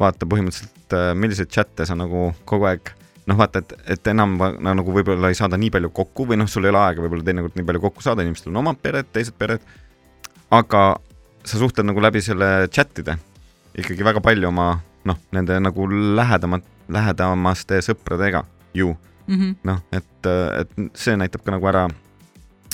vaata 0.00 0.28
põhimõtteliselt, 0.28 0.96
äh, 0.96 1.12
milliseid 1.14 1.52
chat'e 1.52 1.86
sa 1.88 1.98
nagu 1.98 2.30
kogu 2.48 2.68
aeg 2.70 2.94
noh, 3.28 3.36
vaata, 3.38 3.62
et, 3.62 3.74
et 3.96 4.10
enam 4.12 4.38
nagu 4.40 4.94
võib-olla 4.94 5.30
ei 5.30 5.38
saada 5.38 5.58
nii 5.60 5.72
palju 5.74 5.92
kokku 5.94 6.26
või 6.30 6.40
noh, 6.40 6.48
sul 6.50 6.66
ei 6.66 6.72
ole 6.72 6.80
aega 6.82 7.04
võib-olla 7.04 7.26
teinekord 7.26 7.58
nii 7.58 7.68
palju 7.68 7.84
kokku 7.84 8.04
saada, 8.04 8.24
inimestel 8.24 8.54
on 8.54 8.62
omad 8.64 8.80
pered, 8.82 9.10
teised 9.12 9.36
pered. 9.38 9.64
aga 10.50 10.84
sa 11.44 11.60
suhtled 11.60 11.86
nagu 11.86 12.02
läbi 12.02 12.22
selle 12.24 12.68
chat'ide 12.72 13.16
ikkagi 13.78 14.04
väga 14.04 14.22
palju 14.24 14.48
oma 14.48 14.72
noh, 15.08 15.20
nende 15.32 15.60
nagu 15.62 15.86
lähedamat, 15.90 16.64
lähedamaste 16.88 17.80
sõpradega 17.84 18.44
ju 18.76 18.94
mm 19.30 19.36
-hmm. 19.38 19.54
noh, 19.70 19.82
et, 19.92 20.30
et 20.60 20.98
see 20.98 21.16
näitab 21.16 21.44
ka 21.46 21.54
nagu 21.54 21.70
ära, 21.70 21.86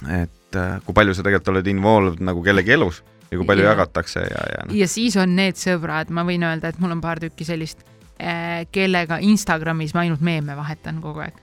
et 0.08 0.56
äh, 0.56 0.80
kui 0.86 0.96
palju 0.96 1.14
sa 1.14 1.22
tegelikult 1.26 1.54
oled 1.54 1.70
involved 1.72 2.20
nagu 2.24 2.42
kellegi 2.42 2.72
elus 2.72 3.02
ja 3.30 3.38
kui 3.38 3.46
palju 3.46 3.64
ja. 3.64 3.74
jagatakse 3.74 4.20
ja, 4.20 4.46
ja 4.54 4.66
no.. 4.66 4.74
ja 4.74 4.88
siis 4.88 5.16
on 5.16 5.36
need 5.36 5.60
sõbrad, 5.60 6.10
ma 6.10 6.24
võin 6.24 6.46
öelda, 6.46 6.72
et 6.72 6.78
mul 6.82 6.96
on 6.96 7.00
paar 7.04 7.20
tükki 7.20 7.44
sellist, 7.44 7.82
äh, 8.20 8.66
kellega 8.72 9.18
Instagramis 9.20 9.94
ma 9.94 10.06
ainult 10.06 10.20
meeme 10.20 10.56
vahetan 10.56 11.00
kogu 11.04 11.24
aeg 11.26 11.42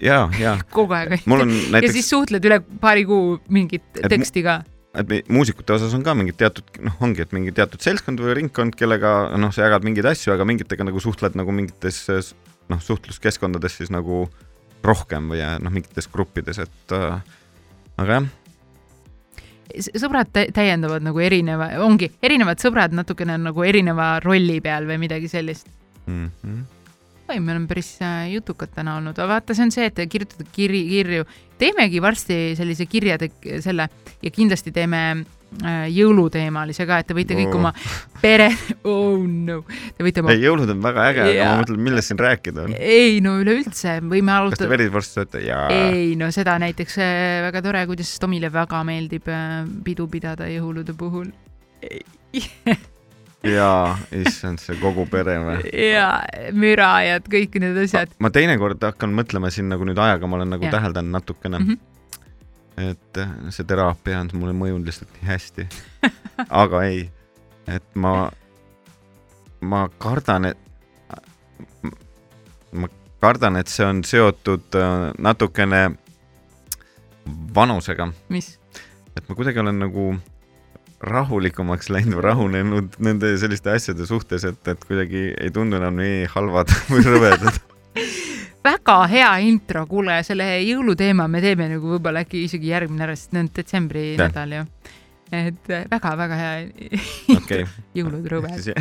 ja, 0.00 0.24
ja. 0.38 0.56
kogu 0.76 0.94
aeg. 0.96 1.16
Näiteks... 1.26 1.86
ja 1.86 1.92
siis 1.92 2.10
suhtled 2.10 2.44
üle 2.46 2.60
paari 2.82 3.06
kuu 3.08 3.38
mingit 3.52 4.02
teksti 4.08 4.44
ka. 4.46 4.60
et 4.98 5.30
muusikute 5.30 5.76
osas 5.76 5.94
on 5.94 6.04
ka 6.06 6.14
mingid 6.18 6.38
teatud, 6.40 6.66
noh, 6.82 6.96
ongi, 7.04 7.22
et 7.22 7.34
mingi 7.36 7.54
teatud 7.54 7.82
seltskond 7.82 8.22
või 8.22 8.40
ringkond, 8.40 8.74
kellega 8.78 9.30
noh, 9.38 9.52
sa 9.54 9.68
jagad 9.68 9.86
mingeid 9.86 10.08
asju, 10.10 10.34
aga 10.34 10.46
mingitega 10.48 10.86
nagu 10.86 11.02
suhtled 11.02 11.38
nagu 11.38 11.54
mingites 11.54 12.02
noh, 12.68 12.82
suhtluskeskkondades 12.82 13.80
siis 13.80 13.90
nagu 13.90 14.26
rohkem 14.84 15.32
või 15.32 15.42
noh, 15.60 15.72
mingites 15.72 16.08
gruppides, 16.08 16.60
et 16.62 16.96
äh, 16.96 17.20
aga 17.96 18.20
jah 18.20 18.30
sõbrad 19.78 20.30
täiendavad 20.34 21.04
nagu 21.04 21.20
erineva, 21.22 21.70
ongi 21.84 22.10
erinevad 22.24 22.60
sõbrad 22.62 22.94
natukene 22.96 23.36
nagu 23.40 23.64
erineva 23.66 24.12
rolli 24.24 24.58
peal 24.64 24.88
või 24.88 24.98
midagi 25.04 25.30
sellist 25.30 25.68
mm. 26.06 26.30
-hmm. 26.42 26.62
oi, 27.30 27.38
me 27.38 27.52
oleme 27.52 27.68
päris 27.70 27.92
äh, 28.02 28.32
jutukad 28.34 28.72
täna 28.74 28.96
olnud, 28.98 29.18
aga 29.18 29.36
vaata, 29.36 29.54
see 29.54 29.68
on 29.68 29.74
see, 29.74 29.86
et 29.86 30.00
kirjutada 30.10 30.46
kiri, 30.52 30.82
kirju, 30.88 31.26
teemegi 31.58 32.02
varsti 32.02 32.40
sellise 32.58 32.86
kirjade 32.86 33.30
selle 33.60 33.88
ja 34.22 34.30
kindlasti 34.30 34.72
teeme 34.72 35.24
jõuluteemalise 35.90 36.86
ka, 36.88 37.00
et 37.02 37.08
te 37.10 37.16
võite 37.16 37.36
kõik 37.36 37.50
oh. 37.50 37.58
oma 37.58 37.72
pere, 38.22 38.48
oh 38.90 39.24
no, 39.26 39.60
te 39.96 40.06
võite 40.06 40.22
oma. 40.22 40.34
ei, 40.34 40.44
jõulud 40.44 40.70
on 40.72 40.84
väga 40.84 41.06
äge, 41.10 41.24
aga 41.26 41.48
ma 41.48 41.62
mõtlen, 41.62 41.80
millest 41.88 42.12
siin 42.12 42.20
rääkida 42.22 42.66
on. 42.68 42.76
ei 42.78 43.18
no 43.24 43.36
üleüldse 43.42 43.98
võime 44.04 44.36
alustada. 44.36 44.62
kas 44.62 44.68
te 44.68 44.70
verivorsti 44.76 45.20
sööte? 45.20 45.42
jaa. 45.44 45.66
ei 45.74 46.14
no 46.20 46.30
seda 46.34 46.56
näiteks 46.62 47.00
äh, 47.02 47.40
väga 47.48 47.64
tore, 47.66 47.82
kuidas 47.90 48.14
Tomile 48.22 48.52
väga 48.54 48.84
meeldib 48.86 49.28
äh, 49.32 49.60
pidu 49.84 50.06
pidada 50.12 50.48
jõulude 50.50 50.94
puhul 50.96 51.28
jaa, 53.56 53.98
issand, 54.22 54.62
see 54.62 54.78
kogu 54.80 55.06
pere 55.10 55.38
või? 55.44 55.60
jaa, 55.90 56.14
müra 56.54 56.92
ja 57.06 57.20
kõik 57.24 57.58
need 57.62 57.78
asjad. 57.84 58.12
ma 58.22 58.32
teinekord 58.34 58.82
hakkan 58.90 59.14
mõtlema 59.16 59.52
siin 59.52 59.70
nagu 59.72 59.86
nüüd 59.88 59.98
ajaga, 59.98 60.30
ma 60.30 60.40
olen 60.40 60.54
nagu 60.56 60.68
ja. 60.68 60.74
täheldanud 60.78 61.18
natukene 61.18 61.58
mm. 61.58 61.70
-hmm 61.70 61.86
et 62.80 63.20
eh, 63.20 63.32
see 63.54 63.66
teraapia 63.68 64.20
on 64.24 64.30
mulle 64.40 64.54
mõjunud 64.56 64.88
lihtsalt 64.88 65.12
nii 65.18 65.28
hästi. 65.28 65.66
aga 66.62 66.82
ei, 66.88 67.04
et 67.70 67.86
ma, 67.94 68.30
ma 69.60 69.84
kardan, 70.02 70.50
et, 70.50 71.90
ma 72.72 72.90
kardan, 73.22 73.60
et 73.60 73.72
see 73.72 73.86
on 73.86 74.02
seotud 74.06 74.80
eh, 74.80 74.98
natukene 75.18 75.84
vanusega. 77.54 78.10
mis? 78.28 78.56
et 79.16 79.26
ma 79.28 79.34
kuidagi 79.36 79.60
olen 79.60 79.82
nagu 79.82 80.12
rahulikumaks 81.00 81.88
läinud 81.90 82.18
või 82.18 82.24
rahunenud 82.28 82.96
nende 83.00 83.32
selliste 83.40 83.72
asjade 83.72 84.06
suhtes, 84.06 84.44
et, 84.44 84.60
et 84.68 84.84
kuidagi 84.84 85.30
ei 85.32 85.52
tundu 85.54 85.80
enam 85.80 85.96
nii 85.96 86.26
halvad 86.34 86.72
või 86.92 87.04
rõvedad 87.06 87.60
väga 88.64 88.96
hea 89.10 89.30
intro, 89.48 89.84
kuule, 89.88 90.20
selle 90.26 90.46
jõuluteema 90.64 91.26
me 91.30 91.42
teeme 91.44 91.68
nagu 91.72 91.94
võib-olla 91.94 92.24
äkki 92.24 92.44
isegi 92.46 92.72
järgmine 92.72 93.04
nädal, 93.04 93.18
sest 93.18 93.34
need 93.36 93.46
on 93.48 93.52
detsembri 93.56 94.04
ja. 94.12 94.26
nädal 94.26 94.56
ju. 94.56 94.64
et 95.40 95.70
väga-väga 95.90 96.36
äh, 96.36 96.42
hea 96.42 97.36
okay. 97.38 97.66
jõulud 97.96 98.26
rõved 98.32 98.72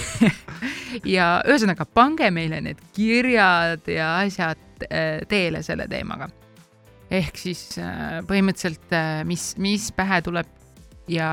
ja 1.16 1.30
ühesõnaga, 1.48 1.86
pange 1.88 2.30
meile 2.34 2.60
need 2.64 2.82
kirjad 2.96 3.88
ja 3.90 4.12
asjad 4.20 4.86
äh, 4.86 5.22
teele 5.28 5.64
selle 5.66 5.88
teemaga. 5.90 6.30
ehk 7.10 7.40
siis 7.40 7.64
äh, 7.82 8.20
põhimõtteliselt, 8.28 8.94
mis, 9.26 9.54
mis 9.58 9.90
pähe 9.96 10.22
tuleb 10.22 10.58
ja 11.10 11.30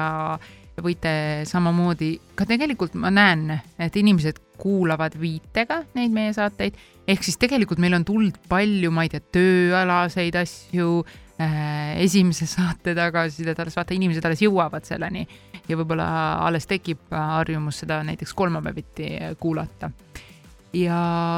võite 0.81 1.43
samamoodi, 1.49 2.11
ka 2.37 2.45
tegelikult 2.49 2.93
ma 3.01 3.09
näen, 3.13 3.49
et 3.81 3.95
inimesed 3.97 4.39
kuulavad 4.61 5.15
viitega 5.19 5.83
neid 5.97 6.13
meie 6.13 6.33
saateid, 6.33 6.77
ehk 7.07 7.23
siis 7.23 7.39
tegelikult 7.39 7.79
meil 7.81 7.95
on 7.97 8.05
tulnud 8.07 8.37
palju, 8.49 8.91
ma 8.93 9.05
ei 9.05 9.11
tea, 9.13 9.23
tööalaseid 9.37 10.35
asju 10.41 10.91
äh,, 11.39 11.95
esimese 12.03 12.47
saate 12.49 12.95
tagasisidet 12.97 13.59
alles, 13.63 13.77
vaata, 13.79 13.95
inimesed 13.97 14.25
alles 14.27 14.43
jõuavad 14.43 14.87
selleni 14.87 15.25
ja 15.67 15.79
võib-olla 15.79 16.07
alles 16.45 16.67
tekib 16.69 17.11
harjumus 17.11 17.83
seda 17.83 18.01
näiteks 18.07 18.35
kolmapäeviti 18.37 19.11
kuulata. 19.39 19.91
ja 20.73 20.97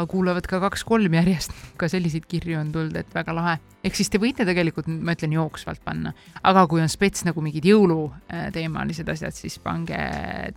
kuulavad 0.10 0.48
ka 0.50 0.58
kaks-kolm 0.60 1.14
järjest, 1.14 1.54
ka 1.78 1.88
selliseid 1.88 2.26
kirju 2.28 2.58
on 2.60 2.72
tulnud, 2.74 2.96
et 2.98 3.14
väga 3.16 3.36
lahe. 3.36 3.58
ehk 3.84 3.96
siis 3.96 4.10
te 4.10 4.22
võite 4.22 4.46
tegelikult, 4.46 4.88
ma 4.90 5.14
ütlen, 5.14 5.38
jooksvalt 5.38 5.86
panna, 5.86 6.14
aga 6.44 6.68
kui 6.68 6.82
on 6.82 6.90
spets 6.90 7.26
nagu 7.30 7.42
mingid 7.42 7.66
jõuluteemalised 7.70 9.10
asjad, 9.10 9.38
siis 9.38 9.60
pange 9.62 10.02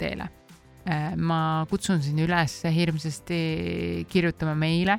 teele 0.00 0.30
ma 1.16 1.64
kutsun 1.70 2.02
sind 2.02 2.18
üles 2.24 2.56
hirmsasti 2.66 4.06
kirjutama 4.10 4.54
meile. 4.58 4.98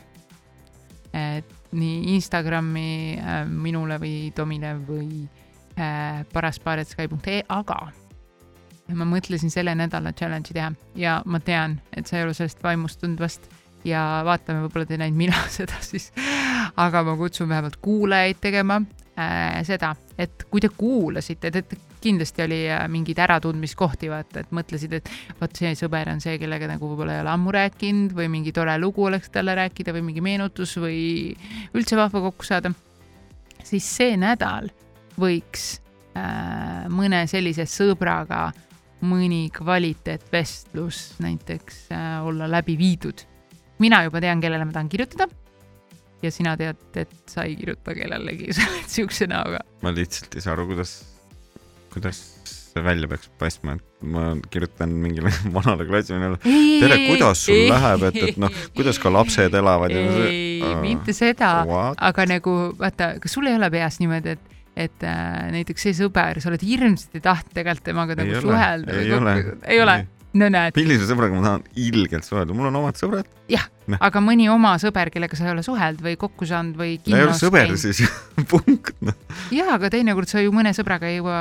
nii 1.74 2.14
Instagrami 2.14 3.18
äh, 3.18 3.44
minule 3.50 3.98
või 4.02 4.32
Tomile 4.36 4.76
või 4.88 5.26
äh, 5.78 6.24
paraspaaretsky.ee, 6.34 7.44
aga 7.50 7.78
ma 8.94 9.08
mõtlesin 9.08 9.52
selle 9.54 9.74
nädala 9.78 10.14
challenge'i 10.14 10.54
teha 10.54 10.72
ja 11.00 11.20
ma 11.26 11.40
tean, 11.40 11.80
et 11.96 12.08
sa 12.08 12.20
ei 12.20 12.28
ole 12.28 12.34
sellest 12.38 12.64
vaimustunud 12.64 13.22
vast 13.22 13.48
ja 13.88 14.24
vaatame, 14.26 14.64
võib-olla 14.66 14.90
teen 14.90 15.04
ainult 15.06 15.20
mina 15.20 15.46
seda 15.58 15.80
siis. 15.82 16.12
aga 16.76 17.04
ma 17.04 17.16
kutsun 17.20 17.50
vähemalt 17.50 17.80
kuulajaid 17.82 18.42
tegema 18.42 18.82
äh, 19.18 19.62
seda, 19.68 19.96
et 20.18 20.46
kui 20.50 20.64
te 20.64 20.70
kuulasite, 20.70 21.52
te 21.52 21.64
kindlasti 22.04 22.44
oli 22.46 22.60
äh, 22.72 22.86
mingeid 22.92 23.20
äratundmiskohti, 23.24 24.10
vaata, 24.12 24.44
et 24.44 24.54
mõtlesid, 24.56 24.98
et 25.00 25.12
vot 25.40 25.60
see 25.60 25.74
sõber 25.80 26.12
on 26.14 26.22
see, 26.24 26.38
kellega 26.42 26.70
nagu 26.70 26.90
võib-olla 26.92 27.18
ei 27.18 27.24
ole 27.24 27.34
ammu 27.34 27.54
rääkinud 27.56 28.16
või 28.18 28.30
mingi 28.34 28.54
tore 28.56 28.76
lugu 28.82 29.08
oleks 29.08 29.32
talle 29.34 29.56
rääkida 29.60 29.96
või 29.96 30.08
mingi 30.10 30.24
meenutus 30.26 30.76
või 30.82 31.00
üldse 31.76 32.00
vahva 32.00 32.24
kokku 32.30 32.48
saada. 32.48 32.74
siis 33.64 33.88
see 33.88 34.18
nädal 34.20 34.70
võiks 35.20 35.78
äh, 36.18 36.90
mõne 36.90 37.26
sellise 37.28 37.68
sõbraga 37.70 38.52
mõni 39.04 39.50
kvaliteetvestlus 39.54 41.20
näiteks 41.24 41.88
äh, 41.92 42.26
olla 42.26 42.48
läbi 42.48 42.78
viidud. 42.78 43.28
mina 43.80 44.04
juba 44.04 44.22
tean, 44.22 44.42
kellele 44.42 44.66
ma 44.66 44.72
tahan 44.72 44.90
kirjutada 44.90 45.28
ja 46.24 46.32
sina 46.32 46.56
tead, 46.58 46.80
et 46.96 47.16
sa 47.30 47.44
ei 47.44 47.56
kirjuta 47.60 47.96
kellelegi, 47.96 48.52
sa 48.56 48.68
oled 48.70 48.92
siukse 48.92 49.28
näoga. 49.28 49.64
ma 49.82 49.92
lihtsalt 49.94 50.36
ei 50.36 50.42
saa 50.46 50.56
aru, 50.56 50.68
kuidas, 50.72 50.96
kuidas 51.94 52.22
see 52.74 52.84
välja 52.84 53.08
peaks 53.10 53.30
paistma, 53.40 53.76
et 53.78 54.08
ma 54.14 54.32
kirjutan 54.52 54.94
mingile 55.04 55.32
vanale 55.58 55.86
klassivenele. 55.90 56.40
tere, 56.42 56.98
kuidas 57.06 57.44
sul 57.46 57.60
ei, 57.60 57.68
läheb, 57.70 58.08
et, 58.10 58.18
et 58.30 58.40
noh, 58.42 58.64
kuidas 58.78 59.00
ka 59.02 59.12
lapsed 59.14 59.60
elavad. 59.60 59.94
ei 59.94 60.58
uh,, 60.64 60.80
mitte 60.82 61.14
seda, 61.18 61.54
aga 61.94 62.26
nagu 62.30 62.58
vaata, 62.80 63.14
kas 63.24 63.38
sul 63.38 63.52
ei 63.52 63.60
ole 63.60 63.70
peas 63.74 64.02
niimoodi, 64.02 64.38
et 64.38 64.50
et 64.74 65.04
äh, 65.06 65.52
näiteks 65.54 65.84
see 65.86 65.94
sõber, 65.94 66.40
sa 66.42 66.50
oled 66.50 66.64
hirmsasti 66.66 67.20
tahtnud 67.22 67.54
tegelikult 67.54 67.86
temaga 67.86 68.16
nagu 68.18 68.40
suhelda. 68.42 68.96
ei 68.98 69.12
ole, 69.14 69.36
ei 69.70 69.82
ole, 69.84 69.98
no 70.40 70.50
näed. 70.54 70.78
millise 70.78 71.08
sõbraga 71.10 71.38
ma 71.38 71.46
tahan 71.46 71.68
ilgelt 71.90 72.28
suhelda, 72.28 72.56
mul 72.58 72.70
on 72.70 72.80
omad 72.82 73.00
sõbrad. 73.00 73.30
jah 73.52 73.68
no., 73.88 74.00
aga 74.04 74.24
mõni 74.24 74.50
oma 74.52 74.76
sõber, 74.82 75.12
kellega 75.14 75.38
sa 75.38 75.48
ei 75.48 75.54
ole 75.54 75.66
suhelnud 75.66 76.04
või 76.06 76.18
kokku 76.20 76.48
saanud 76.50 76.80
või 76.80 76.98
kinos 77.04 77.20
ei 77.20 77.28
ole 77.28 77.38
sõber 77.38 77.76
siis 77.80 78.04
punkt 78.52 78.96
no.. 79.06 79.16
ja, 79.54 79.70
aga 79.78 79.92
teinekord 79.94 80.32
sa 80.32 80.44
ju 80.44 80.54
mõne 80.56 80.74
sõbraga 80.76 81.12
ei 81.12 81.20
jõua 81.20 81.40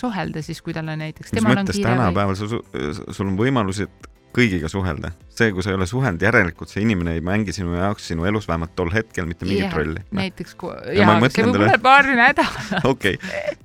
suhelda 0.00 0.44
siis, 0.44 0.62
kui 0.64 0.76
tal 0.76 0.88
on 0.92 1.02
näiteks. 1.02 1.34
mis 1.36 1.46
mõttes 1.46 1.82
tänapäeval 1.82 2.34
või... 2.36 2.48
sul, 2.56 2.64
sul 3.10 3.30
on 3.30 3.38
võimalusi 3.40 3.88
kõigiga 4.32 4.68
suhelda. 4.72 5.12
see, 5.32 5.52
kui 5.52 5.64
sa 5.64 5.72
ei 5.72 5.76
ole 5.76 5.86
suhelnud, 5.88 6.22
järelikult 6.22 6.72
see 6.72 6.82
inimene 6.84 7.16
ei 7.16 7.22
mängi 7.24 7.54
sinu 7.56 7.76
jaoks 7.76 8.08
sinu 8.12 8.26
elus 8.28 8.48
vähemalt 8.48 8.74
tol 8.76 8.92
hetkel 8.92 9.28
mitte 9.28 9.46
mingit 9.48 9.66
yeah, 9.66 9.76
rolli 9.76 10.00
no.. 10.00 10.18
näiteks 10.20 10.56
kui, 10.60 10.72
jaa, 10.96 11.16
see 11.28 11.46
võib 11.46 11.60
olla 11.60 11.78
paari 11.82 12.16
nädalat. 12.18 12.84
okei, 12.92 13.18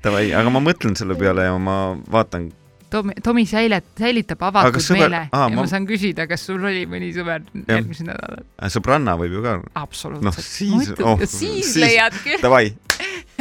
davai, 0.03 0.29
aga 0.35 0.53
ma 0.53 0.63
mõtlen 0.63 0.95
selle 0.99 1.17
peale 1.19 1.47
ja 1.47 1.57
ma 1.61 1.77
vaatan 2.11 2.49
Tomi, 2.89 3.13
Tomi 3.23 3.43
säilet-, 3.45 3.89
säilitab 3.99 4.43
avatud 4.47 4.79
sõber, 4.83 5.07
meele 5.07 5.21
aa, 5.27 5.47
ja 5.49 5.55
ma... 5.55 5.63
ma 5.63 5.67
saan 5.69 5.87
küsida, 5.89 6.27
kas 6.29 6.45
sul 6.47 6.63
oli 6.63 6.85
mõni 6.89 7.11
sõber 7.15 7.43
järgmisel 7.67 8.09
nädalal. 8.11 8.45
Äh, 8.55 8.71
sõbranna 8.71 9.17
võib 9.19 9.37
ju 9.37 9.43
ka. 9.43 9.57
absoluutselt. 9.81 10.27
noh, 10.29 10.39
siis, 10.39 10.93
oh, 11.03 11.19
siis, 11.25 11.37
siis 11.73 11.75
leiadki. 11.83 12.39
Davai, 12.43 12.71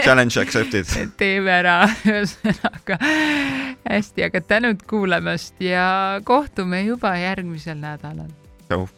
challenge 0.03 0.43
accepted. 0.43 0.91
teeme 1.23 1.55
ära, 1.61 1.79
ühesõnaga 2.03 2.99
hästi, 3.87 4.27
aga 4.27 4.43
tänud 4.43 4.83
kuulamast 4.91 5.63
ja 5.63 6.21
kohtume 6.27 6.83
juba 6.89 7.15
järgmisel 7.21 7.79
nädalal. 7.79 8.31
tšau. 8.69 8.89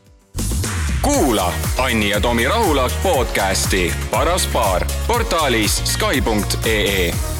kuula 1.02 1.52
Anni 1.84 2.10
ja 2.10 2.20
Tomi 2.20 2.48
Rahula 2.48 2.88
podcasti 3.02 3.88
Paras 4.10 4.46
paar 4.52 4.86
portaalis 5.06 5.82
Skype.ee 5.84 7.37